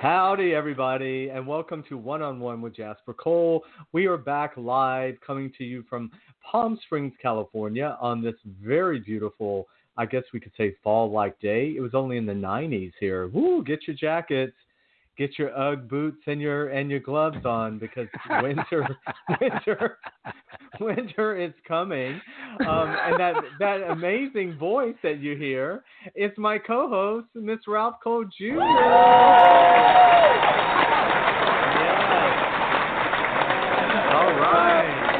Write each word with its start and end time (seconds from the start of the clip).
Howdy, 0.00 0.54
everybody, 0.54 1.28
and 1.28 1.46
welcome 1.46 1.84
to 1.90 1.98
One 1.98 2.22
on 2.22 2.40
One 2.40 2.62
with 2.62 2.74
Jasper 2.74 3.12
Cole. 3.12 3.62
We 3.92 4.06
are 4.06 4.16
back 4.16 4.54
live, 4.56 5.16
coming 5.20 5.52
to 5.58 5.64
you 5.64 5.84
from 5.90 6.10
Palm 6.50 6.78
Springs, 6.86 7.12
California, 7.20 7.98
on 8.00 8.22
this 8.22 8.36
very 8.64 8.98
beautiful, 8.98 9.68
I 9.98 10.06
guess 10.06 10.22
we 10.32 10.40
could 10.40 10.54
say 10.56 10.74
fall 10.82 11.10
like 11.10 11.38
day. 11.38 11.74
It 11.76 11.82
was 11.82 11.92
only 11.92 12.16
in 12.16 12.24
the 12.24 12.32
90s 12.32 12.92
here. 12.98 13.28
Woo, 13.28 13.62
get 13.62 13.86
your 13.86 13.94
jackets, 13.94 14.54
get 15.16 15.38
your 15.38 15.56
UGG 15.56 15.88
boots 15.88 16.22
and 16.26 16.40
your 16.40 16.68
and 16.68 16.90
your 16.90 17.00
gloves 17.00 17.44
on 17.44 17.78
because 17.78 18.08
winter 18.42 18.86
winter 19.40 19.98
winter 20.80 21.36
is 21.36 21.52
coming. 21.66 22.20
Um, 22.60 22.94
and 23.06 23.20
that 23.20 23.34
that 23.58 23.82
amazing 23.90 24.56
voice 24.58 24.94
that 25.02 25.18
you 25.20 25.36
hear 25.36 25.82
is 26.14 26.30
my 26.36 26.58
co-host, 26.58 27.28
Miss 27.34 27.60
Ralph 27.66 27.96
Cole 28.02 28.24
Jr. 28.24 28.44
Yes. 28.44 28.60
All 34.12 34.34
right. 34.34 35.10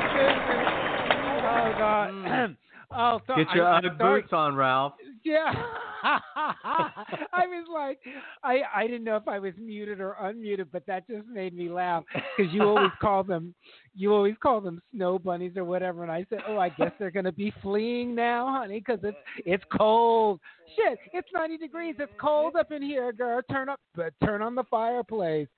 Oh 1.43 1.73
God. 1.79 2.57
oh, 2.93 3.21
so 3.27 3.37
Get 3.37 3.47
your 3.55 3.67
I, 3.67 3.79
I'm 3.79 3.99
boots 3.99 4.33
on, 4.33 4.55
Ralph. 4.55 4.95
Yeah. 5.25 5.53
I 6.03 7.47
was 7.47 7.67
like, 7.73 7.99
I 8.43 8.61
I 8.75 8.87
didn't 8.87 9.05
know 9.05 9.17
if 9.17 9.29
I 9.29 9.39
was 9.39 9.53
muted 9.59 10.01
or 10.01 10.17
unmuted, 10.23 10.69
but 10.73 10.87
that 10.87 11.07
just 11.07 11.27
made 11.27 11.55
me 11.55 11.69
laugh 11.69 12.05
because 12.37 12.53
you 12.53 12.63
always 12.63 12.91
call 13.01 13.23
them, 13.23 13.55
you 13.95 14.15
always 14.15 14.35
call 14.43 14.61
them 14.61 14.81
snow 14.95 15.19
bunnies 15.19 15.53
or 15.57 15.65
whatever, 15.65 16.03
and 16.03 16.11
I 16.11 16.25
said, 16.31 16.41
oh, 16.49 16.59
I 16.59 16.71
guess 16.71 16.93
they're 16.99 17.11
gonna 17.11 17.33
be 17.33 17.53
fleeing 17.63 18.15
now, 18.15 18.49
honey, 18.49 18.79
because 18.79 19.01
it's 19.03 19.19
it's 19.45 19.65
cold. 19.77 20.41
Shit, 20.77 20.99
it's 21.13 21.29
90 21.35 21.59
degrees. 21.59 21.97
It's 21.99 22.13
cold 22.21 22.57
up 22.57 22.73
in 22.73 22.81
here, 22.83 23.13
girl. 23.13 23.43
Turn 23.51 23.69
up, 23.69 23.81
but 23.95 24.15
turn 24.25 24.41
on 24.41 24.55
the 24.55 24.65
fireplace. 24.71 25.49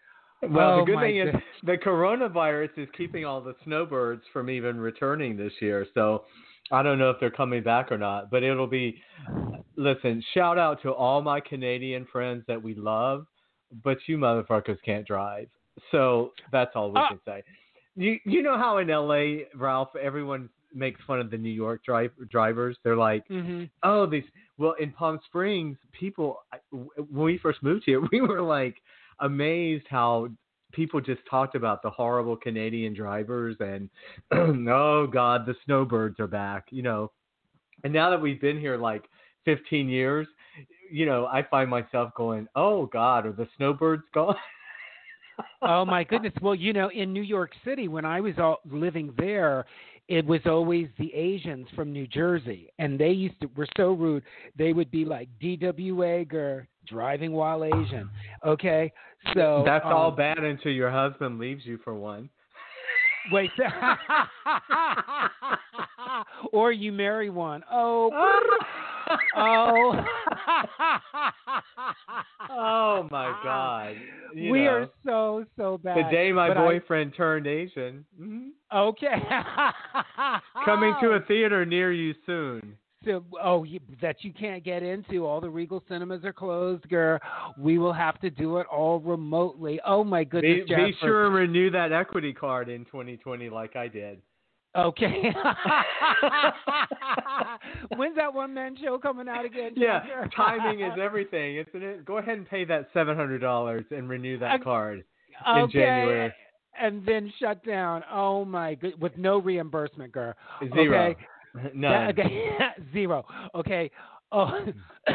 Well, 0.43 0.72
Oh, 0.72 0.78
the 0.81 0.87
good 0.87 1.00
thing 1.00 1.19
is 1.19 1.34
the 1.62 1.76
coronavirus 1.76 2.70
is 2.76 2.88
keeping 2.97 3.25
all 3.25 3.41
the 3.41 3.54
snowbirds 3.64 4.22
from 4.32 4.50
even 4.50 4.81
returning 4.81 5.37
this 5.37 5.53
year. 5.60 5.87
So 5.94 6.25
I 6.71 6.83
don't 6.83 6.99
know 6.99 7.11
if 7.11 7.19
they're 7.21 7.31
coming 7.31 7.62
back 7.62 7.91
or 7.93 7.99
not, 7.99 8.31
but 8.31 8.43
it'll 8.43 8.67
be. 8.67 9.00
Listen, 9.77 10.23
shout 10.34 10.59
out 10.59 10.83
to 10.83 10.93
all 10.93 11.23
my 11.23 11.41
Canadian 11.41 12.06
friends 12.12 12.45
that 12.47 12.62
we 12.62 12.75
love, 12.75 13.27
but 13.83 13.97
you 14.06 14.19
motherfuckers 14.19 14.77
can't 14.84 15.06
drive. 15.06 15.49
So 15.91 16.33
that's 16.50 16.73
all 16.75 16.91
we 16.93 17.00
Ah. 17.00 17.09
can 17.09 17.21
say. 17.25 17.43
You 17.97 18.19
you 18.25 18.43
know 18.43 18.56
how 18.59 18.78
in 18.78 18.89
LA, 18.89 19.45
Ralph, 19.55 19.95
everyone 19.97 20.49
makes 20.75 21.00
fun 21.06 21.21
of 21.21 21.31
the 21.31 21.37
New 21.39 21.50
York 21.50 21.84
drive, 21.84 22.11
drivers. 22.31 22.77
They're 22.84 22.97
like, 22.97 23.27
hmm 23.29 23.65
oh, 23.83 24.06
these. 24.06 24.25
Well, 24.59 24.73
in 24.79 24.93
Palm 24.93 25.19
Springs, 25.27 25.77
people 25.93 26.43
when 26.71 27.25
we 27.25 27.39
first 27.39 27.62
moved 27.62 27.84
here, 27.84 28.00
we 28.12 28.21
were 28.21 28.41
like 28.43 28.77
amazed 29.21 29.87
how 29.89 30.29
people 30.72 31.00
just 31.00 31.21
talked 31.28 31.55
about 31.55 31.83
the 31.83 31.91
horrible 31.91 32.37
Canadian 32.37 32.94
drivers 32.94 33.56
and 33.60 33.88
oh 34.69 35.06
God, 35.06 35.47
the 35.47 35.55
snowbirds 35.65 36.19
are 36.21 36.27
back, 36.27 36.66
you 36.71 36.83
know. 36.83 37.10
And 37.84 37.93
now 37.93 38.10
that 38.10 38.21
we've 38.21 38.41
been 38.41 38.59
here 38.59 38.77
like 38.77 39.05
15 39.44 39.88
years, 39.88 40.27
you 40.91 41.06
know, 41.06 41.27
I 41.27 41.43
find 41.43 41.69
myself 41.69 42.12
going, 42.16 42.47
oh 42.55 42.87
God, 42.87 43.27
are 43.27 43.32
the 43.32 43.49
snowbirds 43.56 44.05
gone? 44.15 44.37
oh 45.62 45.84
my 45.84 46.05
goodness. 46.05 46.32
Well, 46.41 46.55
you 46.55 46.72
know, 46.72 46.91
in 46.91 47.12
New 47.12 47.22
York 47.22 47.53
City, 47.65 47.88
when 47.88 48.05
I 48.05 48.21
was 48.21 48.34
all 48.38 48.61
living 48.71 49.12
there, 49.16 49.65
it 50.12 50.27
was 50.27 50.41
always 50.45 50.89
the 50.99 51.12
Asians 51.15 51.67
from 51.75 51.91
New 51.91 52.06
Jersey, 52.06 52.69
and 52.78 53.00
they 53.00 53.09
used 53.11 53.41
to 53.41 53.49
were 53.56 53.67
so 53.78 53.93
rude. 53.93 54.23
They 54.59 54.75
would 54.75 54.91
be 54.91 55.06
like 55.06 55.28
DWA 55.43 56.28
girl 56.28 56.62
driving 56.87 57.33
while 57.33 57.65
Asian. 57.65 58.11
Okay, 58.45 58.93
so 59.34 59.62
That's 59.65 59.87
all 59.87 60.11
um, 60.11 60.17
bad 60.17 60.37
until 60.39 60.73
your 60.73 60.91
husband 60.91 61.39
leaves 61.39 61.62
you 61.65 61.78
for 61.83 61.95
one. 61.95 62.28
Wait, 63.31 63.50
so- 63.56 63.65
or 66.53 66.73
you 66.73 66.93
marry 66.93 67.31
one. 67.31 67.62
Oh, 67.73 68.11
oh. 69.37 70.05
oh 72.50 73.09
my 73.11 73.39
God. 73.44 73.94
You 74.34 74.53
we 74.53 74.65
know, 74.65 74.71
are 74.71 74.89
so 75.05 75.44
so 75.56 75.79
bad. 75.79 75.99
the 75.99 76.11
day 76.11 76.33
my 76.33 76.49
But 76.49 76.56
I- 76.59 76.67
boyfriend 76.67 77.14
turned 77.17 77.47
Asian. 77.47 78.05
Okay. 78.75 79.07
Coming 80.65 80.95
to 81.03 81.13
a 81.13 81.21
theater 81.21 81.65
near 81.65 81.93
you 81.93 82.15
soon. 82.27 82.77
So, 83.05 83.25
oh, 83.43 83.65
you, 83.65 83.81
that 84.01 84.23
you 84.23 84.33
can't 84.33 84.65
get 84.65 84.83
into. 84.83 85.27
All 85.27 85.41
the 85.41 85.51
Regal 85.51 85.83
cinemas 85.89 86.25
are 86.25 86.33
closed, 86.33 86.89
girl. 86.89 87.19
We 87.59 87.79
will 87.79 87.93
have 87.93 88.21
to 88.21 88.31
do 88.31 88.59
it 88.59 88.67
all 88.71 89.01
remotely. 89.01 89.81
Oh 89.85 90.05
my 90.05 90.23
goodness, 90.23 90.69
Be, 90.69 90.75
be 90.75 90.95
sure 91.01 91.27
and 91.27 91.35
renew 91.35 91.71
that 91.71 91.93
equity 91.93 92.33
card 92.33 92.69
in 92.69 92.85
2020 92.85 93.51
like 93.51 93.75
I 93.75 93.89
did. 93.89 94.23
Okay. 94.77 95.23
When's 97.97 98.17
that 98.17 98.33
one 98.33 98.55
man 98.55 98.77
show 98.83 98.99
coming 98.99 99.29
out 99.29 99.45
again? 99.45 99.73
Yeah, 99.77 100.01
timing 100.35 100.81
is 100.81 100.93
everything, 101.01 101.57
isn't 101.57 101.83
it? 101.83 102.05
Go 102.05 102.19
ahead 102.19 102.39
and 102.39 102.49
pay 102.49 102.65
that 102.67 102.93
$700 102.95 103.91
and 103.91 104.09
renew 104.09 104.39
that 104.39 104.63
card 104.63 105.05
in 105.47 105.63
okay. 105.63 105.73
January. 105.73 106.33
And 106.81 107.05
then 107.07 107.33
shut 107.39 107.65
down. 107.65 108.03
Oh 108.11 108.45
my 108.45 108.75
good, 108.75 109.01
with 109.01 109.17
no 109.19 109.39
reimbursement, 109.39 110.13
girl. 110.13 110.35
Zero. 110.75 111.11
Okay. 111.11 111.21
None. 111.75 112.09
Okay. 112.11 112.49
Zero. 112.93 113.25
Okay. 113.55 113.91
Oh, 114.33 114.51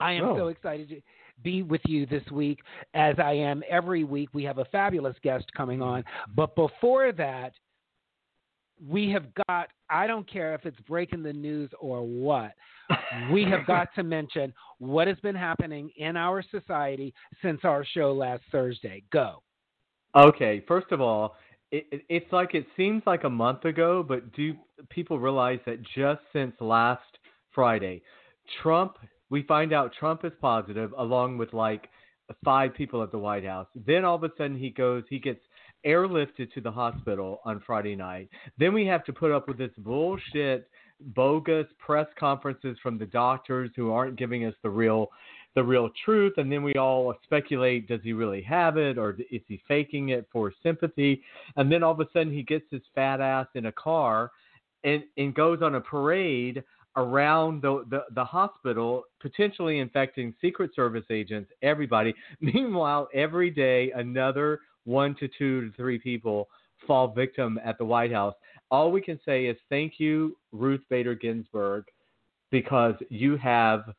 I 0.00 0.12
am 0.12 0.24
Oh. 0.24 0.36
so 0.36 0.48
excited. 0.48 0.88
to- 0.88 1.02
be 1.42 1.62
with 1.62 1.82
you 1.86 2.06
this 2.06 2.22
week 2.32 2.60
as 2.94 3.16
I 3.18 3.32
am 3.32 3.62
every 3.68 4.04
week. 4.04 4.30
We 4.32 4.42
have 4.44 4.56
a 4.56 4.64
fabulous 4.64 5.14
guest 5.22 5.44
coming 5.54 5.82
on. 5.82 6.02
But 6.34 6.56
before 6.56 7.12
that, 7.12 7.52
we 8.88 9.10
have 9.10 9.26
got, 9.46 9.68
I 9.90 10.06
don't 10.06 10.26
care 10.30 10.54
if 10.54 10.64
it's 10.64 10.80
breaking 10.88 11.22
the 11.22 11.34
news 11.34 11.70
or 11.78 12.02
what, 12.06 12.52
we 13.30 13.44
have 13.44 13.66
got 13.66 13.88
to 13.96 14.02
mention 14.02 14.52
what 14.78 15.08
has 15.08 15.18
been 15.20 15.34
happening 15.34 15.90
in 15.98 16.16
our 16.16 16.42
society 16.50 17.12
since 17.42 17.60
our 17.64 17.84
show 17.84 18.12
last 18.14 18.42
Thursday. 18.50 19.02
Go. 19.12 19.42
Okay, 20.16 20.64
first 20.66 20.92
of 20.92 21.02
all, 21.02 21.36
it, 21.70 21.86
it, 21.92 22.02
it's 22.08 22.32
like 22.32 22.54
it 22.54 22.66
seems 22.74 23.02
like 23.04 23.24
a 23.24 23.30
month 23.30 23.66
ago, 23.66 24.02
but 24.02 24.32
do 24.32 24.54
people 24.88 25.18
realize 25.18 25.58
that 25.66 25.82
just 25.94 26.22
since 26.32 26.54
last 26.58 27.02
Friday, 27.54 28.02
Trump, 28.62 28.96
we 29.28 29.42
find 29.42 29.74
out 29.74 29.92
Trump 29.98 30.24
is 30.24 30.32
positive 30.40 30.94
along 30.96 31.36
with 31.36 31.52
like 31.52 31.88
five 32.44 32.72
people 32.74 33.02
at 33.02 33.12
the 33.12 33.18
White 33.18 33.44
House. 33.44 33.66
Then 33.74 34.06
all 34.06 34.16
of 34.16 34.24
a 34.24 34.30
sudden 34.38 34.56
he 34.56 34.70
goes, 34.70 35.04
he 35.10 35.18
gets 35.18 35.40
airlifted 35.84 36.50
to 36.54 36.62
the 36.62 36.70
hospital 36.70 37.40
on 37.44 37.62
Friday 37.66 37.94
night. 37.94 38.30
Then 38.58 38.72
we 38.72 38.86
have 38.86 39.04
to 39.04 39.12
put 39.12 39.32
up 39.32 39.46
with 39.46 39.58
this 39.58 39.70
bullshit, 39.78 40.68
bogus 41.00 41.66
press 41.78 42.06
conferences 42.18 42.78
from 42.82 42.96
the 42.96 43.06
doctors 43.06 43.70
who 43.76 43.92
aren't 43.92 44.16
giving 44.16 44.46
us 44.46 44.54
the 44.62 44.70
real 44.70 45.08
the 45.56 45.64
real 45.64 45.90
truth 46.04 46.34
and 46.36 46.52
then 46.52 46.62
we 46.62 46.74
all 46.74 47.12
speculate 47.24 47.88
does 47.88 48.00
he 48.04 48.12
really 48.12 48.42
have 48.42 48.76
it 48.76 48.96
or 48.96 49.16
is 49.32 49.40
he 49.48 49.60
faking 49.66 50.10
it 50.10 50.28
for 50.30 50.52
sympathy 50.62 51.20
and 51.56 51.72
then 51.72 51.82
all 51.82 51.92
of 51.92 52.00
a 52.00 52.06
sudden 52.12 52.32
he 52.32 52.44
gets 52.44 52.64
his 52.70 52.82
fat 52.94 53.20
ass 53.20 53.46
in 53.54 53.66
a 53.66 53.72
car 53.72 54.30
and, 54.84 55.02
and 55.16 55.34
goes 55.34 55.62
on 55.62 55.74
a 55.74 55.80
parade 55.80 56.62
around 56.96 57.62
the, 57.62 57.84
the, 57.90 58.04
the 58.14 58.24
hospital, 58.24 59.04
potentially 59.20 59.78
infecting 59.78 60.34
Secret 60.40 60.74
Service 60.74 61.04
agents, 61.10 61.50
everybody. 61.62 62.14
Meanwhile, 62.40 63.08
every 63.14 63.50
day, 63.50 63.92
another 63.94 64.60
one 64.84 65.14
to 65.16 65.28
two 65.38 65.62
to 65.62 65.76
three 65.76 65.98
people 65.98 66.48
fall 66.86 67.08
victim 67.08 67.60
at 67.64 67.78
the 67.78 67.84
White 67.84 68.12
House. 68.12 68.34
All 68.70 68.90
we 68.90 69.00
can 69.00 69.20
say 69.24 69.46
is 69.46 69.56
thank 69.68 69.94
you, 69.98 70.36
Ruth 70.52 70.82
Bader 70.88 71.14
Ginsburg, 71.14 71.84
because 72.50 72.94
you 73.08 73.36
have, 73.36 73.92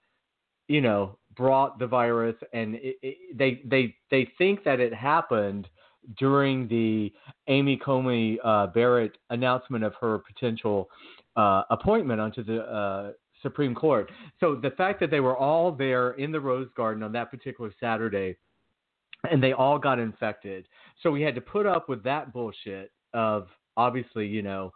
you 0.67 0.81
know, 0.81 1.17
brought 1.37 1.79
the 1.79 1.87
virus, 1.87 2.35
and 2.53 2.75
it, 2.75 2.97
it, 3.01 3.37
they 3.37 3.61
they 3.65 3.95
they 4.11 4.29
think 4.37 4.63
that 4.63 4.79
it 4.79 4.93
happened 4.93 5.69
during 6.17 6.67
the 6.67 7.13
Amy 7.47 7.77
Coney 7.77 8.39
uh, 8.43 8.67
Barrett 8.67 9.17
announcement 9.29 9.83
of 9.83 9.93
her 9.99 10.19
potential 10.19 10.89
uh, 11.35 11.63
appointment 11.69 12.19
onto 12.19 12.43
the 12.43 12.61
uh, 12.61 13.11
Supreme 13.41 13.75
Court. 13.75 14.09
So 14.39 14.55
the 14.55 14.71
fact 14.71 14.99
that 15.01 15.11
they 15.11 15.19
were 15.19 15.37
all 15.37 15.71
there 15.71 16.11
in 16.11 16.31
the 16.31 16.39
Rose 16.39 16.69
Garden 16.75 17.03
on 17.03 17.11
that 17.11 17.29
particular 17.29 17.71
Saturday, 17.79 18.37
and 19.29 19.43
they 19.43 19.53
all 19.53 19.77
got 19.77 19.99
infected, 19.99 20.67
so 21.03 21.11
we 21.11 21.21
had 21.21 21.35
to 21.35 21.41
put 21.41 21.65
up 21.65 21.87
with 21.89 22.03
that 22.03 22.33
bullshit 22.33 22.91
of 23.13 23.47
obviously, 23.77 24.25
you 24.25 24.41
know, 24.41 24.73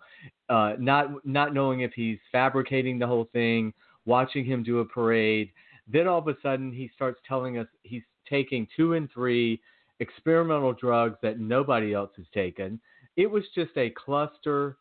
uh, 0.49 0.73
not 0.79 1.25
not 1.25 1.53
knowing 1.53 1.81
if 1.81 1.91
he's 1.93 2.19
fabricating 2.31 2.99
the 2.99 3.07
whole 3.07 3.27
thing, 3.33 3.73
watching 4.05 4.45
him 4.45 4.63
do 4.63 4.79
a 4.79 4.85
parade. 4.85 5.49
Then 5.87 6.07
all 6.07 6.19
of 6.19 6.27
a 6.27 6.35
sudden 6.41 6.71
he 6.71 6.89
starts 6.95 7.19
telling 7.27 7.57
us 7.57 7.67
he's 7.83 8.03
taking 8.29 8.67
two 8.75 8.93
and 8.93 9.09
three 9.11 9.61
experimental 9.99 10.73
drugs 10.73 11.17
that 11.21 11.39
nobody 11.39 11.93
else 11.93 12.11
has 12.17 12.25
taken. 12.33 12.79
It 13.17 13.29
was 13.29 13.43
just 13.53 13.71
a 13.77 13.89
cluster 13.91 14.77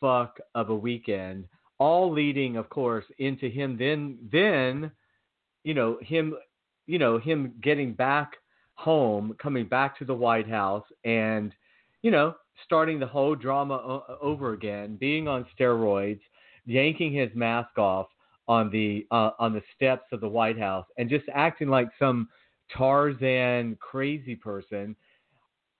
fuck 0.00 0.38
of 0.54 0.70
a 0.70 0.74
weekend, 0.74 1.46
all 1.78 2.10
leading, 2.12 2.56
of 2.56 2.68
course, 2.68 3.04
into 3.18 3.48
him 3.48 3.76
then 3.78 4.18
then, 4.30 4.90
you 5.64 5.74
know, 5.74 5.98
him 6.02 6.34
you 6.86 6.98
know, 6.98 7.18
him 7.18 7.54
getting 7.62 7.94
back 7.94 8.32
home, 8.74 9.34
coming 9.40 9.66
back 9.66 9.98
to 9.98 10.04
the 10.04 10.14
White 10.14 10.48
House 10.48 10.84
and, 11.04 11.54
you 12.02 12.10
know, 12.10 12.34
starting 12.64 12.98
the 12.98 13.06
whole 13.06 13.34
drama 13.34 13.74
o- 13.74 14.18
over 14.20 14.52
again, 14.52 14.96
being 14.96 15.26
on 15.26 15.46
steroids, 15.58 16.20
yanking 16.66 17.12
his 17.12 17.30
mask 17.34 17.78
off 17.78 18.08
on 18.48 18.70
the 18.70 19.06
uh, 19.10 19.30
on 19.38 19.52
the 19.52 19.62
steps 19.74 20.04
of 20.12 20.20
the 20.20 20.28
White 20.28 20.58
House 20.58 20.86
and 20.98 21.08
just 21.08 21.24
acting 21.34 21.68
like 21.68 21.88
some 21.98 22.28
Tarzan 22.76 23.76
crazy 23.80 24.36
person. 24.36 24.96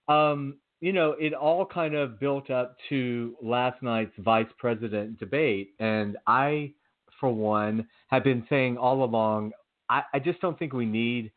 Um, 0.09 0.57
you 0.81 0.93
know, 0.93 1.13
it 1.13 1.33
all 1.33 1.65
kind 1.65 1.95
of 1.95 2.21
built 2.21 2.51
up 2.51 2.77
to 2.91 3.35
last 3.43 3.83
night's 3.83 4.13
vice 4.19 4.49
president 4.59 5.19
debate. 5.19 5.71
And 5.79 6.19
I, 6.27 6.73
for 7.19 7.33
one, 7.33 7.89
have 8.09 8.23
been 8.23 8.45
saying 8.51 8.77
all 8.77 9.03
along, 9.03 9.53
I, 9.89 10.03
I 10.13 10.19
just 10.19 10.41
don't 10.41 10.59
think 10.59 10.75
we 10.75 10.85
need 10.85 11.33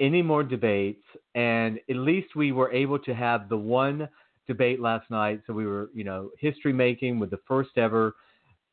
any 0.00 0.22
more 0.22 0.42
debates. 0.42 1.04
And 1.34 1.80
at 1.90 1.96
least 1.96 2.34
we 2.34 2.52
were 2.52 2.72
able 2.72 2.98
to 3.00 3.14
have 3.14 3.48
the 3.48 3.58
one 3.58 4.08
debate 4.46 4.80
last 4.80 5.10
night. 5.10 5.42
So 5.46 5.52
we 5.52 5.66
were, 5.66 5.90
you 5.92 6.04
know, 6.04 6.30
history 6.38 6.72
making 6.72 7.18
with 7.18 7.30
the 7.30 7.40
first 7.46 7.76
ever 7.76 8.14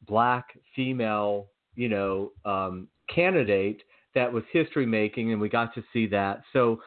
black 0.07 0.45
female, 0.75 1.47
you 1.75 1.89
know, 1.89 2.31
um, 2.45 2.87
candidate 3.13 3.81
that 4.13 4.31
was 4.31 4.43
history 4.51 4.85
making, 4.85 5.31
and 5.31 5.41
we 5.41 5.49
got 5.49 5.73
to 5.75 5.83
see 5.91 6.07
that. 6.07 6.41
So, 6.53 6.81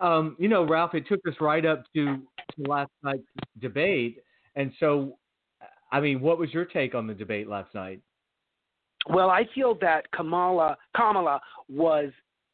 um, 0.00 0.36
you 0.38 0.48
know, 0.48 0.66
Ralph, 0.66 0.94
it 0.94 1.06
took 1.08 1.20
us 1.26 1.34
right 1.40 1.64
up 1.64 1.84
to, 1.94 2.16
to 2.16 2.70
last 2.70 2.90
night's 3.02 3.22
debate, 3.60 4.18
and 4.56 4.72
so, 4.78 5.16
I 5.92 6.00
mean, 6.00 6.20
what 6.20 6.38
was 6.38 6.52
your 6.52 6.64
take 6.64 6.94
on 6.94 7.06
the 7.06 7.14
debate 7.14 7.48
last 7.48 7.74
night? 7.74 8.00
Well, 9.08 9.30
I 9.30 9.46
feel 9.54 9.76
that 9.80 10.10
Kamala 10.12 10.76
Kamala 10.96 11.40
was 11.68 12.10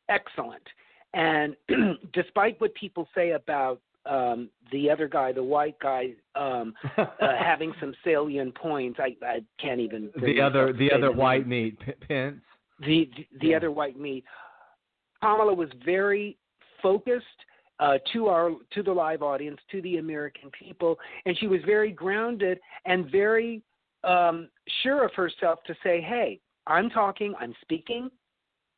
excellent, 0.08 0.62
and 1.14 1.56
despite 2.12 2.60
what 2.60 2.74
people 2.74 3.08
say 3.14 3.32
about 3.32 3.80
um, 4.06 4.48
the 4.72 4.90
other 4.90 5.08
guy, 5.08 5.32
the 5.32 5.42
white 5.42 5.78
guy, 5.80 6.14
um, 6.34 6.74
uh, 6.96 7.06
having 7.38 7.72
some 7.80 7.94
salient 8.04 8.54
points, 8.54 8.98
I, 9.00 9.16
I 9.24 9.40
can't 9.60 9.80
even. 9.80 10.10
The 10.22 10.40
other, 10.40 10.72
the 10.72 10.90
other 10.92 11.12
white 11.12 11.46
meat, 11.46 11.78
P- 11.80 11.92
Pence 12.06 12.40
the 12.80 13.10
the, 13.16 13.38
the 13.40 13.48
yeah. 13.48 13.56
other 13.56 13.70
white 13.70 13.98
meat. 13.98 14.24
Kamala 15.20 15.54
was 15.54 15.68
very 15.84 16.38
focused 16.82 17.24
uh, 17.78 17.98
to 18.12 18.28
our 18.28 18.52
to 18.72 18.82
the 18.82 18.92
live 18.92 19.22
audience, 19.22 19.58
to 19.70 19.82
the 19.82 19.98
American 19.98 20.50
people, 20.58 20.98
and 21.26 21.36
she 21.38 21.46
was 21.46 21.60
very 21.66 21.92
grounded 21.92 22.58
and 22.86 23.10
very 23.10 23.62
um, 24.04 24.48
sure 24.82 25.04
of 25.04 25.12
herself 25.14 25.60
to 25.66 25.74
say, 25.82 26.00
"Hey, 26.00 26.40
I'm 26.66 26.90
talking, 26.90 27.34
I'm 27.38 27.54
speaking. 27.62 28.10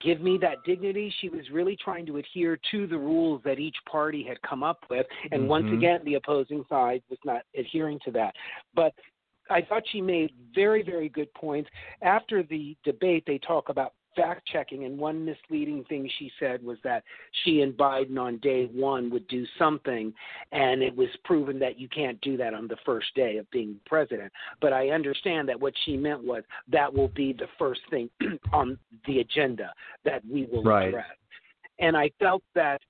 Give 0.03 0.21
me 0.21 0.39
that 0.39 0.59
dignity." 0.65 1.13
She 1.21 1.29
was 1.29 1.49
really 1.51 1.77
trying 1.77 2.07
to 2.07 2.17
adhere 2.19 2.59
to 2.71 2.87
the 2.87 2.99
rules 2.99 3.43
that 3.45 3.59
each 3.59 3.77
party 3.91 4.23
had 4.23 4.41
come 4.43 4.63
up 4.63 4.85
with, 4.91 5.07
and 5.31 5.43
mm-hmm. 5.43 5.49
once 5.49 5.73
again, 5.73 6.01
the 6.05 6.15
opposing 6.15 6.65
side 6.69 7.03
was 7.09 7.19
not 7.25 7.43
adhering 7.57 7.99
to 8.05 8.11
that. 8.13 8.35
But 8.75 8.93
I 9.51 9.63
thought 9.63 9.83
she 9.91 10.01
made 10.01 10.33
very, 10.55 10.83
very 10.83 11.09
good 11.09 11.33
points. 11.35 11.69
After 12.01 12.43
the 12.43 12.77
debate, 12.85 13.25
they 13.27 13.39
talk 13.39 13.69
about 13.69 13.93
fact 14.17 14.47
checking, 14.47 14.85
and 14.85 14.99
one 14.99 15.25
misleading 15.25 15.85
thing 15.85 16.09
she 16.19 16.31
said 16.39 16.63
was 16.63 16.79
that 16.85 17.05
she 17.45 17.61
and 17.61 17.75
Biden 17.75 18.19
on 18.19 18.39
day 18.39 18.67
one 18.73 19.11
would 19.11 19.27
do 19.29 19.45
something, 19.59 20.13
and 20.53 20.83
it 20.83 20.95
was 20.95 21.09
proven 21.25 21.59
that 21.59 21.79
you 21.79 21.89
can't 21.89 22.21
do 22.21 22.37
that 22.37 22.55
on 22.55 22.69
the 22.69 22.77
first 22.85 23.15
day 23.15 23.37
of 23.39 23.51
being 23.51 23.77
president. 23.87 24.33
But 24.61 24.73
I 24.73 24.91
understand 24.91 25.49
that 25.49 25.61
what 25.61 25.75
she 25.85 25.97
meant 25.97 26.23
was 26.23 26.43
that 26.71 26.93
will 26.93 27.09
be 27.09 27.33
the 27.33 27.49
first 27.59 27.81
thing 27.91 28.09
on 28.53 28.79
the 29.07 29.21
agenda 29.21 29.73
that 30.05 30.23
we 30.27 30.47
will 30.47 30.63
right. 30.63 30.89
address. 30.89 31.07
And 31.79 31.97
I 31.97 32.11
felt 32.21 32.43
that 32.55 32.81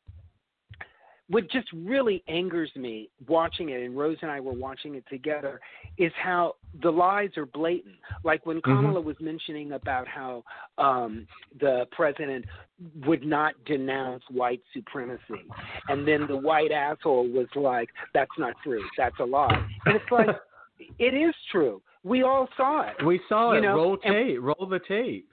what 1.32 1.50
just 1.50 1.66
really 1.72 2.22
angers 2.28 2.70
me 2.76 3.08
watching 3.26 3.70
it, 3.70 3.80
and 3.82 3.96
Rose 3.96 4.18
and 4.20 4.30
I 4.30 4.38
were 4.38 4.52
watching 4.52 4.96
it 4.96 5.04
together, 5.08 5.60
is 5.96 6.12
how 6.22 6.56
the 6.82 6.90
lies 6.90 7.30
are 7.38 7.46
blatant. 7.46 7.94
Like 8.22 8.44
when 8.44 8.58
mm-hmm. 8.58 8.70
Kamala 8.70 8.98
mm-hmm. 8.98 9.06
was 9.06 9.16
mentioning 9.18 9.72
about 9.72 10.06
how 10.06 10.44
um, 10.76 11.26
the 11.58 11.86
president 11.90 12.44
would 13.06 13.24
not 13.24 13.54
denounce 13.64 14.22
white 14.30 14.60
supremacy, 14.74 15.46
and 15.88 16.06
then 16.06 16.26
the 16.26 16.36
white 16.36 16.70
asshole 16.70 17.28
was 17.28 17.48
like, 17.56 17.88
"That's 18.12 18.30
not 18.36 18.52
true. 18.62 18.84
That's 18.98 19.18
a 19.18 19.24
lie." 19.24 19.66
And 19.86 19.96
it's 19.96 20.12
like, 20.12 20.28
it 20.98 21.14
is 21.14 21.34
true. 21.50 21.80
We 22.04 22.24
all 22.24 22.46
saw 22.58 22.82
it. 22.82 23.02
We 23.06 23.20
saw 23.30 23.52
it. 23.52 23.62
Know? 23.62 23.74
Roll 23.74 23.96
tape. 23.96 24.36
And, 24.36 24.44
roll 24.44 24.68
the 24.68 24.80
tape 24.86 25.28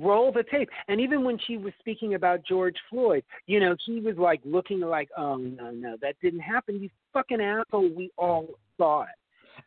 roll 0.00 0.32
the 0.32 0.44
tape. 0.50 0.68
And 0.88 1.00
even 1.00 1.24
when 1.24 1.38
she 1.46 1.56
was 1.56 1.72
speaking 1.78 2.14
about 2.14 2.44
George 2.46 2.76
Floyd, 2.90 3.24
you 3.46 3.60
know, 3.60 3.76
he 3.84 4.00
was 4.00 4.16
like 4.16 4.40
looking 4.44 4.80
like, 4.80 5.08
oh 5.16 5.36
no, 5.36 5.70
no, 5.70 5.96
that 6.00 6.16
didn't 6.22 6.40
happen. 6.40 6.80
You 6.80 6.90
fucking 7.12 7.40
asshole. 7.40 7.90
We 7.94 8.10
all 8.16 8.48
saw 8.76 9.02
it. 9.02 9.08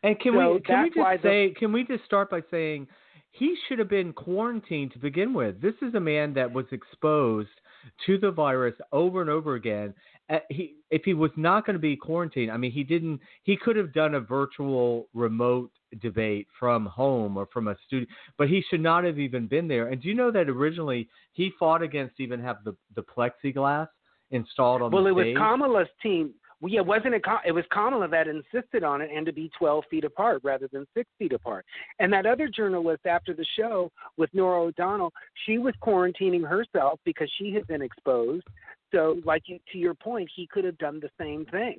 And 0.02 0.18
can 0.20 0.34
so 0.34 0.54
we 0.54 0.60
can 0.60 0.82
we 0.82 0.90
just 0.90 1.22
say 1.22 1.48
the, 1.48 1.54
can 1.54 1.72
we 1.72 1.84
just 1.84 2.04
start 2.04 2.30
by 2.30 2.40
saying 2.50 2.86
he 3.30 3.56
should 3.68 3.78
have 3.78 3.88
been 3.88 4.12
quarantined 4.12 4.92
to 4.92 4.98
begin 4.98 5.32
with. 5.32 5.60
This 5.60 5.74
is 5.82 5.94
a 5.94 6.00
man 6.00 6.34
that 6.34 6.52
was 6.52 6.66
exposed 6.72 7.48
to 8.06 8.18
the 8.18 8.30
virus 8.30 8.74
over 8.92 9.20
and 9.20 9.30
over 9.30 9.54
again 9.54 9.94
Uh, 10.30 10.38
he 10.50 10.76
if 10.90 11.02
he 11.04 11.14
was 11.14 11.30
not 11.36 11.64
going 11.64 11.74
to 11.74 11.80
be 11.80 11.96
quarantined, 11.96 12.50
I 12.50 12.56
mean, 12.56 12.70
he 12.70 12.84
didn't. 12.84 13.20
He 13.44 13.56
could 13.56 13.76
have 13.76 13.92
done 13.92 14.14
a 14.14 14.20
virtual 14.20 15.08
remote 15.14 15.70
debate 16.00 16.46
from 16.58 16.86
home 16.86 17.36
or 17.36 17.46
from 17.52 17.68
a 17.68 17.76
studio, 17.86 18.06
but 18.36 18.48
he 18.48 18.62
should 18.68 18.82
not 18.82 19.04
have 19.04 19.18
even 19.18 19.46
been 19.46 19.68
there. 19.68 19.88
And 19.88 20.02
do 20.02 20.08
you 20.08 20.14
know 20.14 20.30
that 20.30 20.48
originally 20.48 21.08
he 21.32 21.52
fought 21.58 21.82
against 21.82 22.20
even 22.20 22.40
have 22.40 22.58
the 22.64 22.76
the 22.94 23.02
plexiglass 23.02 23.88
installed 24.30 24.82
on 24.82 24.90
well, 24.90 25.04
the 25.04 25.14
Well, 25.14 25.24
it 25.24 25.28
was? 25.30 25.38
Kamala's 25.38 25.88
team. 26.02 26.34
Well, 26.60 26.72
yeah, 26.72 26.80
wasn't 26.80 27.14
it? 27.14 27.22
It 27.46 27.52
was 27.52 27.64
Kamala 27.70 28.08
that 28.08 28.26
insisted 28.26 28.82
on 28.82 29.00
it 29.00 29.10
and 29.14 29.24
to 29.26 29.32
be 29.32 29.50
12 29.58 29.84
feet 29.90 30.04
apart 30.04 30.40
rather 30.42 30.68
than 30.72 30.86
six 30.92 31.08
feet 31.18 31.32
apart. 31.32 31.64
And 32.00 32.12
that 32.12 32.26
other 32.26 32.48
journalist 32.48 33.06
after 33.06 33.32
the 33.32 33.46
show 33.56 33.92
with 34.16 34.28
Norah 34.34 34.62
O'Donnell, 34.62 35.12
she 35.46 35.58
was 35.58 35.74
quarantining 35.80 36.46
herself 36.46 36.98
because 37.04 37.30
she 37.38 37.52
had 37.52 37.66
been 37.68 37.82
exposed. 37.82 38.44
So, 38.92 39.20
like 39.24 39.42
you, 39.46 39.58
to 39.72 39.78
your 39.78 39.94
point, 39.94 40.28
he 40.34 40.48
could 40.48 40.64
have 40.64 40.78
done 40.78 40.98
the 41.00 41.10
same 41.20 41.44
thing. 41.46 41.78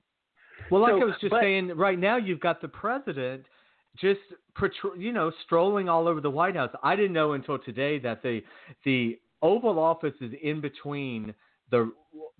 Well, 0.72 0.82
like 0.82 0.92
So, 0.92 1.02
I 1.02 1.06
was 1.06 1.16
just 1.20 1.32
but- 1.32 1.42
saying, 1.42 1.70
right 1.76 2.00
now 2.00 2.18
you've 2.18 2.40
got 2.40 2.62
the 2.62 2.68
president 2.68 3.46
just 4.00 4.20
you 4.98 5.12
know 5.12 5.32
strolling 5.46 5.90
all 5.90 6.08
over 6.08 6.22
the 6.22 6.30
White 6.30 6.56
House. 6.56 6.70
I 6.84 6.96
didn't 6.96 7.14
know 7.14 7.34
until 7.34 7.58
today 7.58 8.00
that 8.00 8.22
the 8.22 8.44
the 8.86 9.20
Oval 9.42 9.80
Office 9.80 10.14
is 10.22 10.32
in 10.42 10.62
between 10.62 11.34
the 11.72 11.92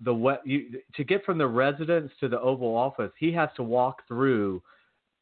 the 0.02 0.38
you 0.44 0.80
to 0.94 1.04
get 1.04 1.24
from 1.24 1.38
the 1.38 1.46
residence 1.46 2.10
to 2.20 2.28
the 2.28 2.40
Oval 2.40 2.76
Office. 2.76 3.12
He 3.18 3.32
has 3.32 3.48
to 3.56 3.62
walk 3.62 4.02
through 4.08 4.62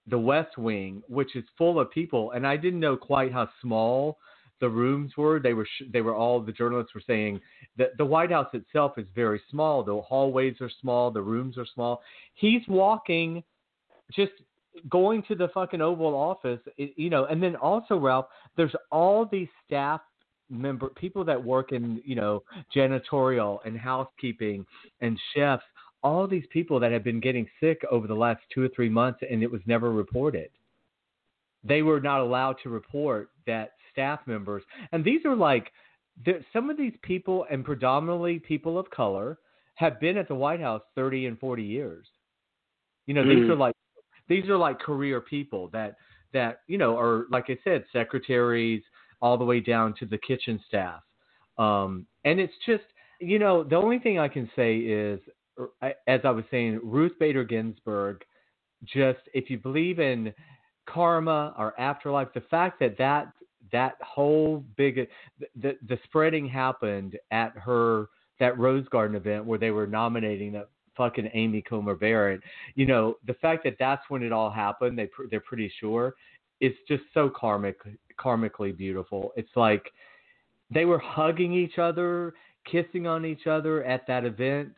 the 0.07 0.19
West 0.19 0.57
Wing, 0.57 1.03
which 1.09 1.37
is 1.37 1.45
full 1.57 1.79
of 1.79 1.91
people, 1.91 2.31
and 2.33 2.47
I 2.47 2.57
didn't 2.57 2.81
know 2.81 2.97
quite 2.97 3.33
how 3.33 3.49
small 3.61 4.19
the 4.61 4.69
rooms 4.69 5.13
were. 5.17 5.41
They 5.41 5.55
were 5.55 5.67
they 5.93 6.01
were 6.01 6.15
all 6.15 6.41
the 6.41 6.53
journalists 6.53 6.95
were 6.95 7.03
saying 7.07 7.41
that 7.77 7.97
the 7.99 8.05
White 8.05 8.31
House 8.31 8.49
itself 8.53 8.99
is 8.99 9.07
very 9.15 9.41
small. 9.51 9.83
The 9.83 10.01
hallways 10.01 10.57
are 10.61 10.71
small, 10.81 11.11
the 11.11 11.23
rooms 11.23 11.59
are 11.59 11.67
small. 11.75 12.03
He's 12.35 12.63
walking, 12.69 13.43
just 14.13 14.33
going 14.89 15.23
to 15.25 15.35
the 15.35 15.49
fucking 15.49 15.81
Oval 15.81 16.15
Office, 16.15 16.61
you 16.77 17.11
know. 17.11 17.25
And 17.27 17.43
then 17.43 17.57
also, 17.57 17.97
Ralph, 17.97 18.27
there's 18.57 18.75
all 18.91 19.27
these 19.27 19.49
staff 19.67 20.01
member 20.51 20.89
people 20.89 21.25
that 21.25 21.43
work 21.43 21.73
in 21.73 22.01
you 22.05 22.15
know 22.15 22.43
janitorial 22.75 23.59
and 23.65 23.79
housekeeping 23.79 24.67
and 25.01 25.19
chefs. 25.35 25.65
All 26.03 26.29
these 26.29 26.47
people 26.53 26.79
that 26.79 26.93
have 26.93 27.03
been 27.03 27.19
getting 27.19 27.49
sick 27.61 27.83
over 27.91 28.07
the 28.07 28.15
last 28.15 28.41
two 28.55 28.63
or 28.63 28.69
three 28.69 28.89
months, 28.89 29.21
and 29.29 29.43
it 29.43 29.51
was 29.51 29.61
never 29.67 29.91
reported 29.91 30.51
they 31.65 31.83
were 31.83 32.01
not 32.01 32.21
allowed 32.21 32.57
to 32.63 32.69
report 32.69 33.31
that 33.47 33.73
staff 33.93 34.21
members, 34.27 34.63
and 34.93 35.05
these 35.05 35.25
are 35.25 35.35
like 35.37 35.73
some 36.53 36.69
of 36.71 36.77
these 36.77 36.95
people, 37.03 37.47
and 37.51 37.65
predominantly 37.65 38.39
people 38.41 38.79
of 38.79 38.91
color, 38.91 39.39
have 39.75 40.01
been 40.01 40.17
at 40.17 40.27
the 40.27 40.35
White 40.35 40.61
House 40.61 40.83
30 40.97 41.27
and 41.27 41.39
40 41.39 41.63
years. 41.63 42.07
You 43.07 43.15
know, 43.15 43.23
these 43.25 43.45
Mm. 43.45 43.51
are 43.51 43.57
like 43.57 43.75
these 44.29 44.49
are 44.49 44.57
like 44.57 44.79
career 44.79 45.21
people 45.21 45.69
that 45.69 45.97
that 46.33 46.61
you 46.67 46.79
know 46.79 46.99
are 46.99 47.27
like 47.31 47.49
I 47.49 47.59
said, 47.65 47.85
secretaries 47.93 48.83
all 49.21 49.37
the 49.37 49.45
way 49.45 49.61
down 49.61 49.95
to 49.99 50.07
the 50.07 50.19
kitchen 50.19 50.61
staff. 50.67 51.03
Um, 51.59 52.07
and 52.25 52.39
it's 52.39 52.55
just 52.67 52.85
you 53.21 53.39
know 53.39 53.65
the 53.65 53.77
only 53.77 53.99
thing 53.99 54.19
I 54.19 54.29
can 54.29 54.51
say 54.55 54.77
is, 54.77 55.21
er, 55.59 55.95
as 56.07 56.21
I 56.25 56.31
was 56.31 56.45
saying, 56.51 56.81
Ruth 56.83 57.13
Bader 57.19 57.45
Ginsburg. 57.45 58.25
Just 58.85 59.19
if 59.35 59.51
you 59.51 59.59
believe 59.59 59.99
in 59.99 60.33
karma 60.89 61.53
or 61.59 61.79
afterlife, 61.81 62.29
the 62.33 62.43
fact 62.43 62.79
that 62.79 62.97
that 62.99 63.33
that 63.73 63.97
whole 64.01 64.65
big 64.77 65.09
the 65.61 65.77
the 65.89 65.99
spreading 66.05 66.49
happened 66.49 67.19
at 67.31 67.53
her 67.57 68.07
that 68.41 68.59
Rose 68.59 68.87
Garden 68.89 69.17
event 69.17 69.45
where 69.45 69.59
they 69.59 69.71
were 69.71 69.87
nominating 69.87 70.53
that 70.53 70.69
fucking 70.97 71.31
Amy 71.35 71.63
Coney 71.63 71.95
Barrett. 71.95 72.41
You 72.75 72.87
know, 72.87 73.17
the 73.27 73.35
fact 73.35 73.65
that 73.65 73.77
that's 73.79 74.03
when 74.09 74.23
it 74.23 74.33
all 74.33 74.51
happened, 74.51 74.99
they 74.99 75.09
they're 75.31 75.41
pretty 75.41 75.73
sure, 75.81 76.15
it's 76.61 76.79
just 76.87 77.03
so 77.15 77.31
karmic 77.31 77.77
karmically 78.19 78.77
beautiful. 78.77 79.33
It's 79.37 79.57
like 79.57 79.91
they 80.71 80.85
were 80.85 80.99
hugging 80.99 81.53
each 81.53 81.79
other, 81.79 82.35
kissing 82.71 83.07
on 83.07 83.25
each 83.25 83.47
other 83.47 83.85
at 83.85 84.07
that 84.07 84.25
event 84.25 84.71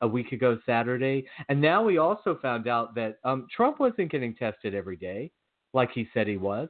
a 0.00 0.08
week 0.08 0.32
ago 0.32 0.58
Saturday, 0.66 1.24
and 1.48 1.60
now 1.60 1.82
we 1.82 1.98
also 1.98 2.38
found 2.42 2.66
out 2.66 2.94
that 2.94 3.18
um, 3.24 3.46
Trump 3.54 3.78
wasn't 3.78 4.10
getting 4.10 4.34
tested 4.34 4.74
every 4.74 4.96
day 4.96 5.30
like 5.74 5.90
he 5.92 6.08
said 6.12 6.26
he 6.26 6.36
was. 6.36 6.68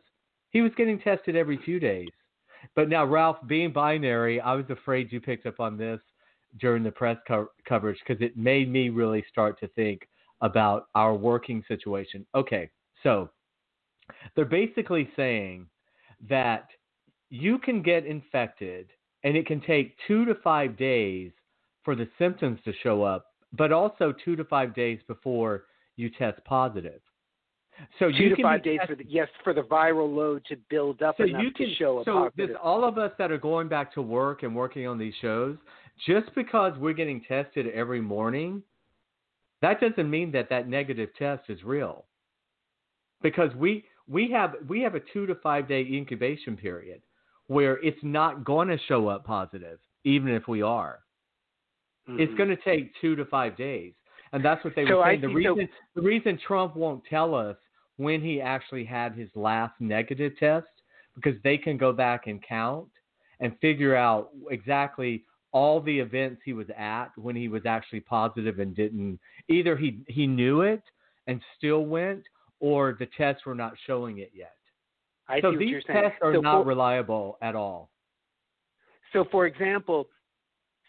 He 0.51 0.61
was 0.61 0.73
getting 0.77 1.01
tested 1.01 1.37
every 1.37 1.59
few 1.65 1.81
days. 1.81 2.09
But 2.77 2.89
now, 2.89 3.05
Ralph, 3.05 3.39
being 3.47 3.73
binary, 3.73 4.41
I 4.41 4.55
was 4.55 4.67
afraid 4.69 5.11
you 5.11 5.21
picked 5.21 5.47
up 5.47 5.61
on 5.61 5.77
this 5.77 6.01
during 6.61 6.83
the 6.83 6.91
press 6.91 7.17
co- 7.27 7.49
coverage 7.67 7.99
because 8.07 8.23
it 8.23 8.37
made 8.37 8.71
me 8.71 8.91
really 8.91 9.25
start 9.31 9.59
to 9.61 9.69
think 9.69 10.07
about 10.43 10.87
our 10.95 11.15
working 11.15 11.65
situation. 11.67 12.27
Okay, 12.35 12.71
so 13.03 13.31
they're 14.37 14.45
basically 14.45 15.11
saying 15.17 15.67
that 16.29 16.69
you 17.31 17.59
can 17.59 17.83
get 17.83 18.07
infected 18.07 18.89
and 19.25 19.37
it 19.37 19.47
can 19.47 19.61
take 19.61 19.97
two 20.07 20.25
to 20.25 20.35
five 20.37 20.77
days 20.77 21.31
for 21.85 21.95
the 21.95 22.09
symptoms 22.19 22.61
to 22.65 22.73
show 22.83 23.03
up, 23.03 23.27
but 23.53 23.73
also 23.73 24.15
two 24.25 24.37
to 24.37 24.45
five 24.45 24.75
days 24.75 25.01
before 25.07 25.65
you 25.97 26.11
test 26.11 26.43
positive. 26.45 27.01
So 27.99 28.11
Two 28.11 28.17
you 28.17 28.29
to 28.31 28.37
can 28.37 28.43
five 28.45 28.63
days 28.63 28.81
for 28.87 28.95
the 28.95 29.05
yes 29.09 29.29
for 29.43 29.55
the 29.55 29.63
viral 29.63 30.15
load 30.15 30.45
to 30.49 30.57
build 30.69 31.03
up 31.03 31.17
so 31.17 31.25
enough 31.25 31.43
you 31.43 31.51
can 31.53 31.69
to 31.69 31.75
show 31.75 32.01
a 32.01 32.05
so 32.05 32.13
positive. 32.13 32.49
this, 32.49 32.57
all 32.63 32.85
of 32.85 32.99
us 32.99 33.13
that 33.19 33.33
are 33.33 33.39
going 33.39 33.69
back 33.69 33.93
to 33.95 34.03
work 34.03 34.43
and 34.43 34.55
working 34.55 34.87
on 34.87 34.99
these 34.99 35.15
shows, 35.21 35.57
just 36.07 36.33
because 36.35 36.77
we're 36.79 36.93
getting 36.93 37.23
tested 37.23 37.67
every 37.69 38.01
morning, 38.01 38.63
that 39.63 39.81
doesn't 39.81 40.11
mean 40.11 40.31
that 40.33 40.51
that 40.51 40.69
negative 40.69 41.09
test 41.19 41.45
is 41.49 41.63
real. 41.65 42.05
Because 43.23 43.55
we 43.55 43.85
we 44.09 44.31
have 44.31 44.55
we 44.69 44.81
have 44.83 44.95
a 44.95 45.01
two 45.13 45.27
to 45.27 45.35
five 45.37 45.69
day 45.69 45.87
incubation 45.91 46.57
period 46.57 47.03
where 47.47 47.79
it's 47.85 48.03
not 48.03 48.45
going 48.45 48.69
to 48.69 48.79
show 48.89 49.09
up 49.09 49.25
positive, 49.25 49.79
even 50.05 50.29
if 50.31 50.47
we 50.49 50.63
are. 50.63 51.01
It's 52.09 52.33
Mhm. 52.33 52.37
going 52.37 52.49
to 52.49 52.57
take 52.57 52.95
two 53.01 53.15
to 53.17 53.25
five 53.27 53.57
days, 53.57 53.95
and 54.33 54.45
that's 54.45 54.65
what 54.65 54.75
they 54.75 54.87
So 54.87 54.97
were 54.99 55.05
I 55.05 55.11
saying. 55.11 55.21
The 55.21 55.27
see- 55.29 55.45
so- 55.45 55.55
reason 55.55 55.69
the 55.95 56.03
reason 56.03 56.39
Trump 56.39 56.75
won't 56.77 57.05
tell 57.05 57.35
us 57.35 57.57
when 57.97 58.21
he 58.21 58.41
actually 58.41 58.85
had 58.85 59.13
his 59.15 59.35
last 59.37 59.81
negative 59.81 60.37
test 60.39 60.67
because 61.15 61.41
they 61.43 61.59
can 61.59 61.77
go 61.77 61.93
back 61.93 62.27
and 62.27 62.43
count 62.43 62.89
and 63.41 63.57
figure 63.61 63.95
out 63.95 64.31
exactly 64.51 65.25
all 65.53 65.81
the 65.81 65.99
events 66.01 66.41
he 66.45 66.55
was 66.55 66.69
at 66.71 67.09
when 67.19 67.37
he 67.37 67.49
was 67.49 67.67
actually 67.67 68.01
positive 68.01 68.59
and 68.59 68.75
didn't 68.75 69.21
either 69.49 69.77
he 69.77 70.01
he 70.09 70.27
knew 70.27 70.63
it 70.63 70.83
and 71.27 71.41
still 71.57 71.85
went 71.85 72.25
or 72.63 72.97
the 72.99 73.09
tests 73.19 73.45
were 73.45 73.57
not 73.57 73.75
showing 73.87 74.19
it 74.19 74.31
yet. 74.33 74.55
I 75.29 75.41
so 75.41 75.51
see 75.51 75.57
what 75.57 75.59
these 75.59 75.71
you're 75.71 75.83
saying. 75.87 76.03
tests 76.03 76.19
are 76.23 76.33
so 76.35 76.41
not 76.41 76.63
for, 76.63 76.65
reliable 76.69 77.37
at 77.43 77.55
all. 77.57 77.91
so 79.13 79.25
for 79.31 79.47
example, 79.47 80.09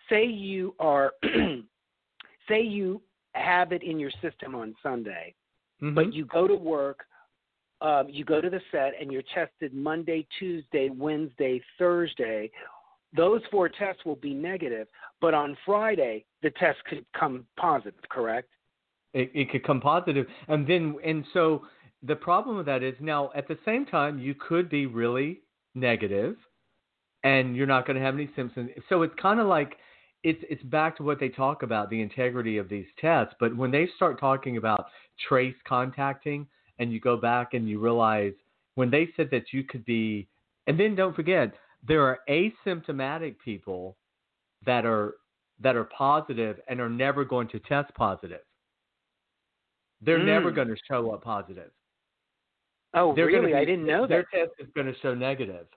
say 0.09 0.23
you 0.25 0.75
are 0.79 1.11
say 2.47 2.61
you 2.61 3.01
have 3.33 3.71
it 3.71 3.81
in 3.83 3.99
your 3.99 4.11
system 4.21 4.53
on 4.55 4.75
Sunday, 4.83 5.33
Mhm. 5.81 5.95
but 5.95 6.13
you 6.13 6.25
go 6.25 6.47
to 6.47 6.55
work, 6.55 7.05
um, 7.81 8.07
you 8.07 8.23
go 8.23 8.39
to 8.39 8.49
the 8.49 8.61
set, 8.71 8.93
and 8.99 9.11
you're 9.11 9.23
tested 9.33 9.73
Monday, 9.73 10.25
Tuesday, 10.37 10.89
Wednesday, 10.89 11.59
Thursday. 11.79 12.51
Those 13.15 13.41
four 13.51 13.67
tests 13.69 14.05
will 14.05 14.15
be 14.15 14.33
negative, 14.33 14.87
but 15.21 15.33
on 15.33 15.57
Friday 15.65 16.25
the 16.43 16.51
test 16.51 16.83
could 16.85 17.05
come 17.19 17.45
positive. 17.57 17.99
Correct? 18.09 18.49
It, 19.13 19.31
it 19.33 19.51
could 19.51 19.63
come 19.63 19.79
positive. 19.79 20.25
And 20.47 20.67
then 20.67 20.95
and 21.05 21.25
so 21.33 21.63
the 22.01 22.15
problem 22.15 22.57
with 22.57 22.65
that 22.65 22.83
is 22.83 22.95
now 22.99 23.31
at 23.35 23.47
the 23.47 23.57
same 23.65 23.85
time 23.85 24.19
you 24.19 24.35
could 24.35 24.69
be 24.69 24.85
really 24.85 25.41
negative 25.75 26.35
and 27.23 27.55
you're 27.55 27.67
not 27.67 27.87
going 27.87 27.97
to 27.97 28.03
have 28.03 28.15
any 28.15 28.29
symptoms. 28.35 28.71
So 28.89 29.03
it's 29.03 29.13
kind 29.21 29.39
of 29.39 29.47
like 29.47 29.77
it's 30.23 30.43
it's 30.49 30.63
back 30.63 30.97
to 30.97 31.03
what 31.03 31.19
they 31.19 31.29
talk 31.29 31.63
about 31.63 31.89
the 31.89 32.01
integrity 32.01 32.57
of 32.57 32.69
these 32.69 32.85
tests. 32.99 33.33
But 33.39 33.55
when 33.55 33.71
they 33.71 33.87
start 33.95 34.19
talking 34.19 34.57
about 34.57 34.87
trace 35.27 35.55
contacting 35.67 36.47
and 36.79 36.91
you 36.91 36.99
go 36.99 37.17
back 37.17 37.53
and 37.53 37.69
you 37.69 37.79
realize 37.79 38.33
when 38.75 38.89
they 38.89 39.09
said 39.15 39.29
that 39.31 39.53
you 39.53 39.63
could 39.63 39.85
be 39.85 40.27
and 40.67 40.79
then 40.79 40.95
don't 40.95 41.15
forget 41.15 41.53
there 41.87 42.03
are 42.03 42.19
asymptomatic 42.29 43.35
people 43.43 43.97
that 44.65 44.85
are 44.85 45.15
that 45.61 45.75
are 45.75 45.83
positive 45.85 46.59
and 46.67 46.79
are 46.79 46.89
never 46.89 47.23
going 47.23 47.47
to 47.49 47.59
test 47.59 47.93
positive 47.95 48.41
they're 50.05 50.23
never 50.23 50.51
Mm. 50.51 50.55
going 50.55 50.67
to 50.69 50.75
show 50.87 51.11
up 51.11 51.23
positive. 51.23 51.71
Oh, 52.93 53.15
They're 53.15 53.25
really? 53.25 53.53
I 53.55 53.65
didn't 53.65 53.85
know 53.85 54.05
their 54.07 54.25
that. 54.31 54.37
test 54.37 54.51
is 54.59 54.67
going 54.75 54.87
to 54.87 54.99
show 54.99 55.15
negative. 55.15 55.67